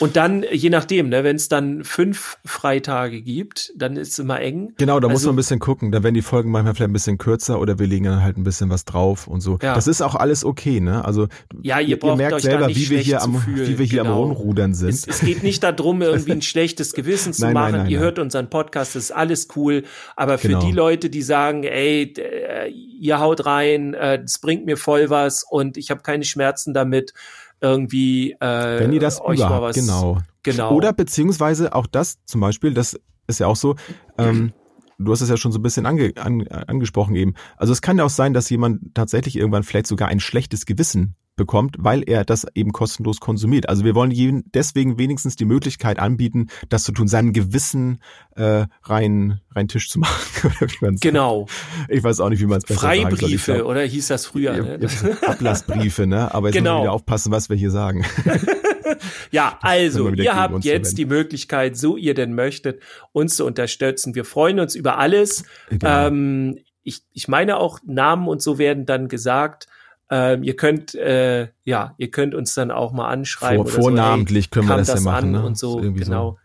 Und 0.00 0.16
dann, 0.16 0.44
je 0.52 0.70
nachdem, 0.70 1.08
ne, 1.08 1.24
wenn 1.24 1.36
es 1.36 1.48
dann 1.48 1.84
fünf 1.84 2.38
Freitage 2.44 3.20
gibt, 3.22 3.72
dann 3.76 3.96
ist 3.96 4.12
es 4.12 4.18
immer 4.18 4.40
eng. 4.40 4.74
Genau, 4.78 5.00
da 5.00 5.08
muss 5.08 5.18
Also- 5.18 5.28
man 5.28 5.34
ein 5.34 5.36
bisschen 5.36 5.58
gucken. 5.58 5.92
Da 5.92 6.02
werden 6.02 6.14
die 6.14 6.22
Folgen 6.22 6.50
manchmal 6.50 6.74
vielleicht 6.74 6.90
ein 6.90 6.92
bisschen 6.92 7.18
kürzer 7.18 7.60
oder 7.60 7.78
wir 7.78 7.86
legen 7.86 8.04
dann 8.04 8.22
halt 8.22 8.36
ein 8.36 8.44
bisschen 8.44 8.70
was 8.70 8.84
drauf 8.84 9.26
und 9.26 9.40
so. 9.40 9.58
Ja. 9.62 9.74
Das 9.74 9.86
ist 9.86 10.02
auch 10.02 10.14
alles 10.14 10.44
okay, 10.44 10.80
ne? 10.80 11.04
Also 11.04 11.28
Ja, 11.62 11.80
ihr 11.80 11.98
braucht 11.98 12.18
merkt 12.18 12.40
selber, 12.40 12.66
nicht 12.66 12.78
wie 12.80 12.90
wir 12.90 12.98
hier 12.98 13.22
am, 13.22 13.36
fühlen, 13.36 13.68
wie 13.68 13.78
wir 13.78 13.86
hier 13.86 14.02
genau. 14.02 14.24
am 14.24 14.30
Rumrudern 14.30 14.74
sind. 14.74 14.90
Es, 14.90 15.06
es 15.06 15.20
geht 15.20 15.42
nicht 15.42 15.62
darum, 15.62 16.02
irgendwie 16.02 16.32
ein 16.32 16.42
schlechtes 16.42 16.92
Gewissen 16.92 17.32
zu 17.32 17.42
Nein, 17.42 17.54
machen. 17.54 17.72
nein, 17.72 17.86
ihr 17.90 17.98
nein. 17.98 18.04
hört 18.04 18.18
unseren 18.18 18.50
Podcast, 18.50 18.94
das 18.96 19.04
ist 19.04 19.10
alles 19.12 19.48
cool. 19.56 19.84
Aber 20.16 20.38
für 20.38 20.48
Genau. 20.48 20.60
die 20.60 20.72
Leute, 20.72 21.10
die 21.10 21.22
sagen, 21.22 21.64
ey, 21.64 22.12
äh, 22.18 22.68
ihr 22.70 23.20
haut 23.20 23.46
rein, 23.46 23.94
äh, 23.94 24.20
es 24.24 24.38
bringt 24.38 24.66
mir 24.66 24.76
voll 24.76 25.10
was 25.10 25.44
und 25.48 25.76
ich 25.76 25.90
habe 25.90 26.02
keine 26.02 26.24
Schmerzen 26.24 26.74
damit, 26.74 27.12
irgendwie 27.60 28.32
äh, 28.32 28.80
Wenn 28.80 28.92
ihr 28.92 29.00
das 29.00 29.20
euch 29.20 29.38
überhaupt, 29.38 29.62
was, 29.62 29.76
genau. 29.76 30.18
genau. 30.42 30.72
Oder 30.72 30.92
beziehungsweise 30.92 31.74
auch 31.74 31.86
das 31.86 32.18
zum 32.24 32.40
Beispiel, 32.40 32.74
das 32.74 32.98
ist 33.26 33.40
ja 33.40 33.46
auch 33.46 33.56
so, 33.56 33.76
ähm, 34.18 34.52
du 34.98 35.12
hast 35.12 35.20
es 35.20 35.28
ja 35.28 35.36
schon 35.36 35.52
so 35.52 35.58
ein 35.58 35.62
bisschen 35.62 35.86
ange, 35.86 36.12
an, 36.16 36.46
angesprochen 36.48 37.14
eben. 37.16 37.34
Also 37.56 37.72
es 37.72 37.82
kann 37.82 37.98
ja 37.98 38.04
auch 38.04 38.10
sein, 38.10 38.32
dass 38.34 38.48
jemand 38.50 38.94
tatsächlich 38.94 39.36
irgendwann 39.36 39.62
vielleicht 39.62 39.86
sogar 39.86 40.08
ein 40.08 40.20
schlechtes 40.20 40.66
Gewissen 40.66 41.14
bekommt, 41.38 41.76
weil 41.78 42.02
er 42.08 42.24
das 42.24 42.46
eben 42.54 42.72
kostenlos 42.72 43.20
konsumiert. 43.20 43.68
Also 43.68 43.84
wir 43.84 43.94
wollen 43.94 44.10
jedem 44.10 44.44
deswegen 44.54 44.98
wenigstens 44.98 45.36
die 45.36 45.44
Möglichkeit 45.44 45.98
anbieten, 45.98 46.46
das 46.70 46.82
zu 46.84 46.92
tun, 46.92 47.08
seinem 47.08 47.34
Gewissen 47.34 47.98
äh, 48.36 48.64
rein 48.84 49.40
rein 49.54 49.68
Tisch 49.68 49.90
zu 49.90 49.98
machen. 50.00 50.96
Genau. 51.02 51.46
Ich 51.90 52.02
weiß 52.02 52.20
auch 52.20 52.30
nicht, 52.30 52.40
wie 52.40 52.46
man 52.46 52.56
es 52.56 52.64
besser 52.64 52.80
Freibriefe, 52.80 53.54
glaub, 53.56 53.66
oder 53.68 53.82
hieß 53.82 54.06
das 54.08 54.24
früher? 54.24 54.54
Ne? 54.54 54.88
Ablassbriefe, 55.26 56.06
ne? 56.06 56.34
Aber 56.34 56.48
jetzt 56.48 56.54
müssen 56.54 56.64
Genau. 56.64 56.78
wir 56.78 56.82
wieder 56.84 56.92
aufpassen, 56.92 57.30
was 57.32 57.50
wir 57.50 57.56
hier 57.56 57.70
sagen. 57.70 58.06
Ja, 59.30 59.58
also, 59.62 60.08
ihr 60.10 60.34
habt 60.34 60.64
jetzt 60.64 60.98
die 60.98 61.06
Möglichkeit, 61.06 61.76
so 61.76 61.96
ihr 61.96 62.14
denn 62.14 62.34
möchtet, 62.34 62.82
uns 63.12 63.36
zu 63.36 63.44
unterstützen. 63.44 64.14
Wir 64.14 64.24
freuen 64.24 64.60
uns 64.60 64.74
über 64.74 64.98
alles. 64.98 65.44
Genau. 65.68 66.06
Ähm, 66.06 66.58
ich, 66.82 67.02
ich 67.12 67.28
meine 67.28 67.56
auch 67.56 67.80
Namen 67.84 68.28
und 68.28 68.40
so 68.40 68.58
werden 68.58 68.86
dann 68.86 69.08
gesagt. 69.08 69.66
Ähm, 70.08 70.44
ihr 70.44 70.54
könnt, 70.54 70.94
äh, 70.94 71.48
ja, 71.64 71.94
ihr 71.98 72.10
könnt 72.10 72.34
uns 72.34 72.54
dann 72.54 72.70
auch 72.70 72.92
mal 72.92 73.08
anschreiben. 73.08 73.56
Vor, 73.56 73.64
oder 73.64 73.74
so, 73.74 73.80
vornamentlich 73.82 74.46
hey, 74.46 74.50
können 74.50 74.68
wir 74.68 74.76
kam 74.76 74.84
das, 74.84 74.94
ja 74.94 75.00
machen, 75.00 75.32
ne? 75.32 75.44
und 75.44 75.58
so, 75.58 75.78
genau. 75.80 76.38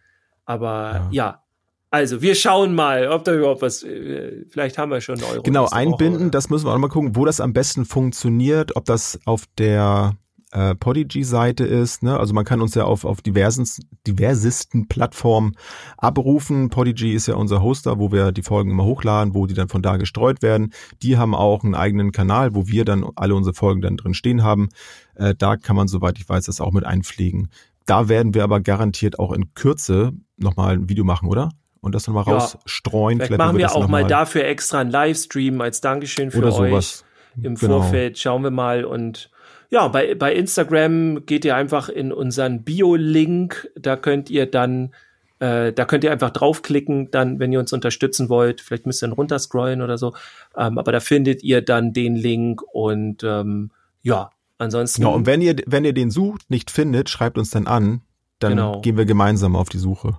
Aber 0.45 0.93
Ja. 0.93 1.09
ja. 1.11 1.43
also 1.91 2.23
wir 2.23 2.33
schauen 2.33 2.73
mal, 2.73 3.07
ob 3.07 3.23
da 3.23 3.35
überhaupt 3.35 3.61
was, 3.61 3.83
äh, 3.83 4.45
vielleicht 4.49 4.79
haben 4.79 4.89
wir 4.89 4.99
schon 4.99 5.19
einen 5.19 5.31
Euro. 5.31 5.43
Genau, 5.43 5.65
Woche, 5.65 5.75
einbinden, 5.75 6.23
oder? 6.23 6.31
das 6.31 6.49
müssen 6.49 6.65
wir 6.65 6.73
auch 6.73 6.77
mal 6.79 6.87
gucken, 6.87 7.15
wo 7.15 7.23
das 7.23 7.39
am 7.39 7.53
besten 7.53 7.85
funktioniert, 7.85 8.75
ob 8.75 8.85
das 8.85 9.19
auf 9.25 9.43
der 9.59 10.15
äh, 10.51 10.75
Podigy-Seite 10.75 11.63
ist. 11.63 12.03
Ne? 12.03 12.17
Also 12.19 12.33
man 12.33 12.45
kann 12.45 12.61
uns 12.61 12.75
ja 12.75 12.83
auf, 12.85 13.05
auf 13.05 13.21
diversen, 13.21 13.65
diversesten 14.07 14.87
Plattformen 14.87 15.55
abrufen. 15.97 16.69
Podigy 16.69 17.13
ist 17.13 17.27
ja 17.27 17.35
unser 17.35 17.61
Hoster, 17.61 17.99
wo 17.99 18.11
wir 18.11 18.31
die 18.31 18.41
Folgen 18.43 18.71
immer 18.71 18.83
hochladen, 18.85 19.33
wo 19.33 19.45
die 19.47 19.53
dann 19.53 19.69
von 19.69 19.81
da 19.81 19.97
gestreut 19.97 20.41
werden. 20.41 20.73
Die 21.01 21.17
haben 21.17 21.33
auch 21.35 21.63
einen 21.63 21.75
eigenen 21.75 22.11
Kanal, 22.11 22.53
wo 22.55 22.67
wir 22.67 22.85
dann 22.85 23.05
alle 23.15 23.35
unsere 23.35 23.53
Folgen 23.53 23.81
dann 23.81 23.97
drin 23.97 24.13
stehen 24.13 24.43
haben. 24.43 24.69
Äh, 25.15 25.35
da 25.37 25.57
kann 25.57 25.75
man, 25.75 25.87
soweit 25.87 26.17
ich 26.19 26.27
weiß, 26.27 26.45
das 26.45 26.61
auch 26.61 26.71
mit 26.71 26.85
einpflegen. 26.85 27.49
Da 27.85 28.09
werden 28.09 28.33
wir 28.33 28.43
aber 28.43 28.59
garantiert 28.61 29.19
auch 29.19 29.31
in 29.31 29.53
Kürze 29.53 30.11
nochmal 30.37 30.73
ein 30.75 30.89
Video 30.89 31.03
machen, 31.03 31.27
oder? 31.27 31.49
Und 31.79 31.95
das 31.95 32.05
nochmal 32.07 32.25
Ja. 32.27 32.33
rausstreuen. 32.33 33.17
Vielleicht 33.17 33.31
werden 33.31 33.39
machen 33.39 33.57
wir 33.57 33.65
das 33.65 33.73
auch 33.75 33.87
mal 33.87 34.05
dafür 34.05 34.45
extra 34.45 34.79
einen 34.79 34.91
Livestream 34.91 35.61
als 35.61 35.81
Dankeschön 35.81 36.29
für 36.29 36.37
oder 36.39 36.53
euch. 36.59 36.69
sowas. 36.71 37.05
im 37.41 37.55
Genau. 37.55 37.81
Vorfeld. 37.81 38.19
Schauen 38.19 38.43
wir 38.43 38.51
mal. 38.51 38.85
Und 38.85 39.30
ja, 39.71 39.87
bei, 39.87 40.13
bei 40.15 40.33
Instagram 40.35 41.25
geht 41.25 41.45
ihr 41.45 41.55
einfach 41.55 41.89
in 41.89 42.11
unseren 42.11 42.63
Bio-Link. 42.63 43.69
Da 43.75 43.95
könnt 43.95 44.29
ihr 44.29 44.45
dann, 44.45 44.93
äh, 45.39 45.71
da 45.73 45.85
könnt 45.85 46.03
ihr 46.03 46.11
einfach 46.11 46.29
draufklicken, 46.29 47.09
dann, 47.09 47.39
wenn 47.39 47.51
ihr 47.51 47.59
uns 47.59 47.71
unterstützen 47.73 48.29
wollt. 48.29 48.61
Vielleicht 48.61 48.85
müsst 48.85 49.01
ihr 49.01 49.07
dann 49.07 49.15
runterscrollen 49.15 49.81
oder 49.81 49.97
so. 49.97 50.13
Ähm, 50.55 50.77
aber 50.77 50.91
da 50.91 50.99
findet 50.99 51.41
ihr 51.41 51.61
dann 51.61 51.93
den 51.93 52.15
Link 52.15 52.61
und 52.73 53.23
ähm, 53.23 53.71
ja, 54.03 54.29
ansonsten. 54.57 55.01
Genau, 55.01 55.15
und 55.15 55.25
wenn 55.25 55.41
ihr, 55.41 55.55
wenn 55.65 55.85
ihr 55.85 55.93
den 55.93 56.11
sucht, 56.11 56.49
nicht 56.49 56.69
findet, 56.69 57.09
schreibt 57.09 57.37
uns 57.37 57.49
dann 57.49 57.65
an. 57.65 58.01
Dann 58.39 58.51
Genau. 58.51 58.81
gehen 58.81 58.97
wir 58.97 59.05
gemeinsam 59.05 59.55
auf 59.55 59.69
die 59.69 59.77
Suche. 59.77 60.17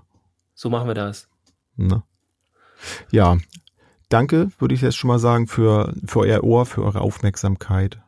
so 0.54 0.70
machen 0.70 0.86
wir 0.88 0.94
das. 0.94 1.28
Ne? 1.76 2.02
Ja, 3.10 3.36
danke, 4.08 4.48
würde 4.58 4.74
ich 4.74 4.80
jetzt 4.80 4.96
schon 4.96 5.08
mal 5.08 5.18
sagen, 5.18 5.46
für, 5.46 5.92
für 6.06 6.20
euer 6.20 6.42
Ohr, 6.44 6.64
für 6.66 6.82
eure 6.84 7.00
Aufmerksamkeit, 7.00 8.00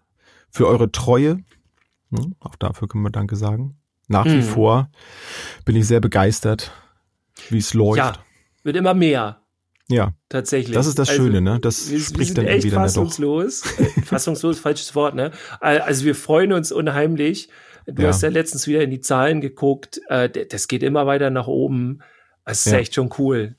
für 0.55 0.69
eure 0.69 0.91
Treue. 0.93 1.39
Ne? 2.11 2.31
Auch 2.39 2.55
dafür 2.55 2.87
können 2.89 3.03
wir 3.03 3.11
Danke 3.11 3.35
sagen. 3.37 3.77
Nach 4.07 4.25
wie 4.27 4.37
Mhm. 4.37 4.43
vor 4.43 4.89
bin 5.65 5.75
ich 5.77 5.87
sehr 5.87 6.01
begeistert, 6.01 6.71
wie 7.51 7.59
es 7.59 7.75
läuft. 7.75 7.99
Ja, 7.99 8.13
wird 8.63 8.77
immer 8.77 8.95
mehr. 8.95 9.41
ja, 9.89 10.13
Tatsächlich. 10.29 10.75
das 10.75 10.87
ist 10.87 10.99
das 10.99 11.09
Also, 11.11 11.23
Schöne, 11.25 11.41
ne? 11.41 11.59
Das 11.61 11.91
wir, 11.91 11.99
wir 11.99 12.05
spricht 12.05 12.29
sind 12.29 12.39
dann 12.39 12.47
echt 12.47 12.65
dann 12.65 12.71
ja 12.71 12.77
doch. 12.79 12.83
fassungslos. 12.85 13.63
Äh, 13.79 14.01
fassungslos, 14.03 14.59
falsches 14.61 14.95
Wort, 14.95 15.15
ne? 15.15 15.33
Also 15.61 16.05
wir 16.05 16.15
freuen 16.15 16.53
uns 16.53 16.71
unheimlich. 16.73 17.49
Du 17.87 18.03
Ja. 18.03 18.09
hast 18.09 18.23
ja 18.23 18.29
letztens 18.29 18.67
wieder 18.67 18.83
in 18.83 18.91
die 18.91 19.01
Zahlen 19.01 19.41
geguckt. 19.41 20.01
Äh, 20.09 20.29
Das 20.49 20.69
geht 20.69 20.83
immer 20.83 21.07
weiter 21.07 21.31
nach 21.31 21.49
oben. 21.49 21.99
Das 22.45 22.65
ist 22.65 22.73
Ja. 22.73 22.79
echt 22.79 22.95
schon 22.95 23.11
cool. 23.19 23.57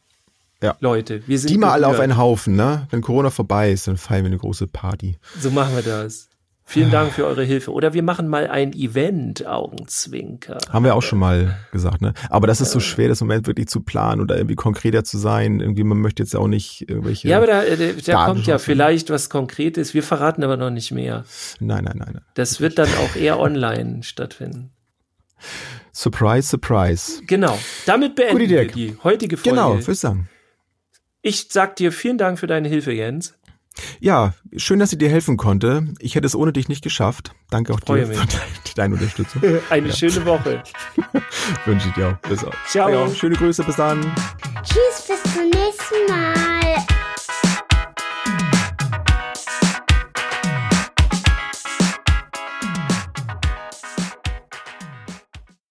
Ja. 0.64 0.78
Leute, 0.80 1.22
wir 1.28 1.38
sind 1.38 1.50
Die 1.52 1.58
mal 1.58 1.72
alle 1.72 1.88
auf 1.88 2.00
einen 2.00 2.18
Haufen, 2.18 2.56
ne? 2.56 2.88
Wenn 2.90 3.02
Corona 3.02 3.30
vorbei 3.30 3.72
ist, 3.72 3.88
dann 3.88 3.98
feiern 3.98 4.24
wir 4.24 4.28
eine 4.30 4.38
große 4.38 4.68
Party. 4.68 5.18
So 5.40 5.52
machen 5.52 5.76
wir 5.76 5.84
das. 5.84 6.30
Vielen 6.68 6.90
Dank 6.90 7.14
für 7.14 7.26
eure 7.26 7.44
Hilfe. 7.44 7.72
Oder 7.72 7.94
wir 7.94 8.02
machen 8.02 8.28
mal 8.28 8.48
ein 8.48 8.74
Event, 8.74 9.46
Augenzwinker. 9.46 10.58
Haben 10.70 10.84
wir 10.84 10.96
auch 10.96 11.04
schon 11.04 11.20
mal 11.20 11.58
gesagt, 11.72 12.02
ne? 12.02 12.14
Aber 12.30 12.48
das 12.48 12.60
ist 12.60 12.72
so 12.72 12.80
schwer, 12.80 13.08
das 13.08 13.22
Moment 13.22 13.46
wirklich 13.46 13.68
zu 13.68 13.82
planen 13.82 14.20
oder 14.20 14.36
irgendwie 14.36 14.56
konkreter 14.56 15.04
zu 15.04 15.20
sein. 15.20 15.60
Irgendwie, 15.60 15.84
man 15.84 16.00
möchte 16.00 16.24
jetzt 16.24 16.36
auch 16.36 16.48
nicht 16.48 16.90
irgendwelche. 16.90 17.28
Ja, 17.28 17.38
aber 17.38 17.48
da, 17.48 17.64
äh, 17.64 17.94
da 18.04 18.26
kommt 18.26 18.48
ja 18.48 18.58
vielleicht 18.58 19.12
was 19.12 19.30
Konkretes. 19.30 19.94
Wir 19.94 20.02
verraten 20.02 20.44
aber 20.44 20.58
noch 20.58 20.72
nicht 20.72 20.92
mehr. 20.92 21.24
Nein, 21.60 21.84
nein, 21.84 21.98
nein, 22.00 22.12
nein. 22.14 22.26
Das 22.34 22.60
wird 22.60 22.80
dann 22.80 22.90
auch 22.90 23.16
eher 23.16 23.40
online 23.40 24.02
stattfinden. 24.02 24.72
Surprise, 25.94 26.50
surprise. 26.50 27.22
Genau. 27.28 27.58
Damit 27.86 28.16
beenden 28.16 28.50
wir 28.50 28.68
die 28.68 28.98
heutige 29.04 29.38
Folge. 29.38 29.52
Genau, 29.52 29.76
würde 29.76 29.92
ich 29.92 30.00
sagen. 30.00 30.30
Ich 31.22 31.48
sag 31.52 31.76
dir 31.76 31.92
vielen 31.92 32.18
Dank 32.18 32.40
für 32.40 32.48
deine 32.48 32.68
Hilfe, 32.68 32.92
Jens. 32.92 33.36
Ja, 34.00 34.34
schön, 34.56 34.80
dass 34.80 34.92
ich 34.92 35.00
dir 35.00 35.10
helfen 35.10 35.38
konnte. 35.38 35.88
Ich 36.00 36.16
hätte 36.16 36.26
es 36.26 36.36
ohne 36.36 36.54
dich 36.54 36.70
nicht 36.70 36.84
geschafft. 36.84 37.32
Danke 37.50 37.74
auch 37.74 37.80
dir 37.80 38.08
mich. 38.08 38.18
für 38.18 38.26
deine, 38.26 38.42
deine 38.76 38.94
Unterstützung. 38.96 39.42
Eine 39.70 39.94
schöne 39.94 40.26
Woche. 40.26 40.64
Wünsche 41.66 41.90
ich 41.90 41.94
dir 41.94 42.10
auch. 42.10 42.30
Bis 42.30 42.44
auch. 42.44 42.54
Ciao. 42.68 42.90
Ja, 42.90 43.10
schöne 43.14 43.36
Grüße, 43.36 43.64
bis 43.64 43.76
dann. 43.76 44.02
Tschüss, 44.64 45.08
bis 45.08 45.34
zum 45.34 45.50
nächsten 45.50 46.10
Mal. 46.10 46.86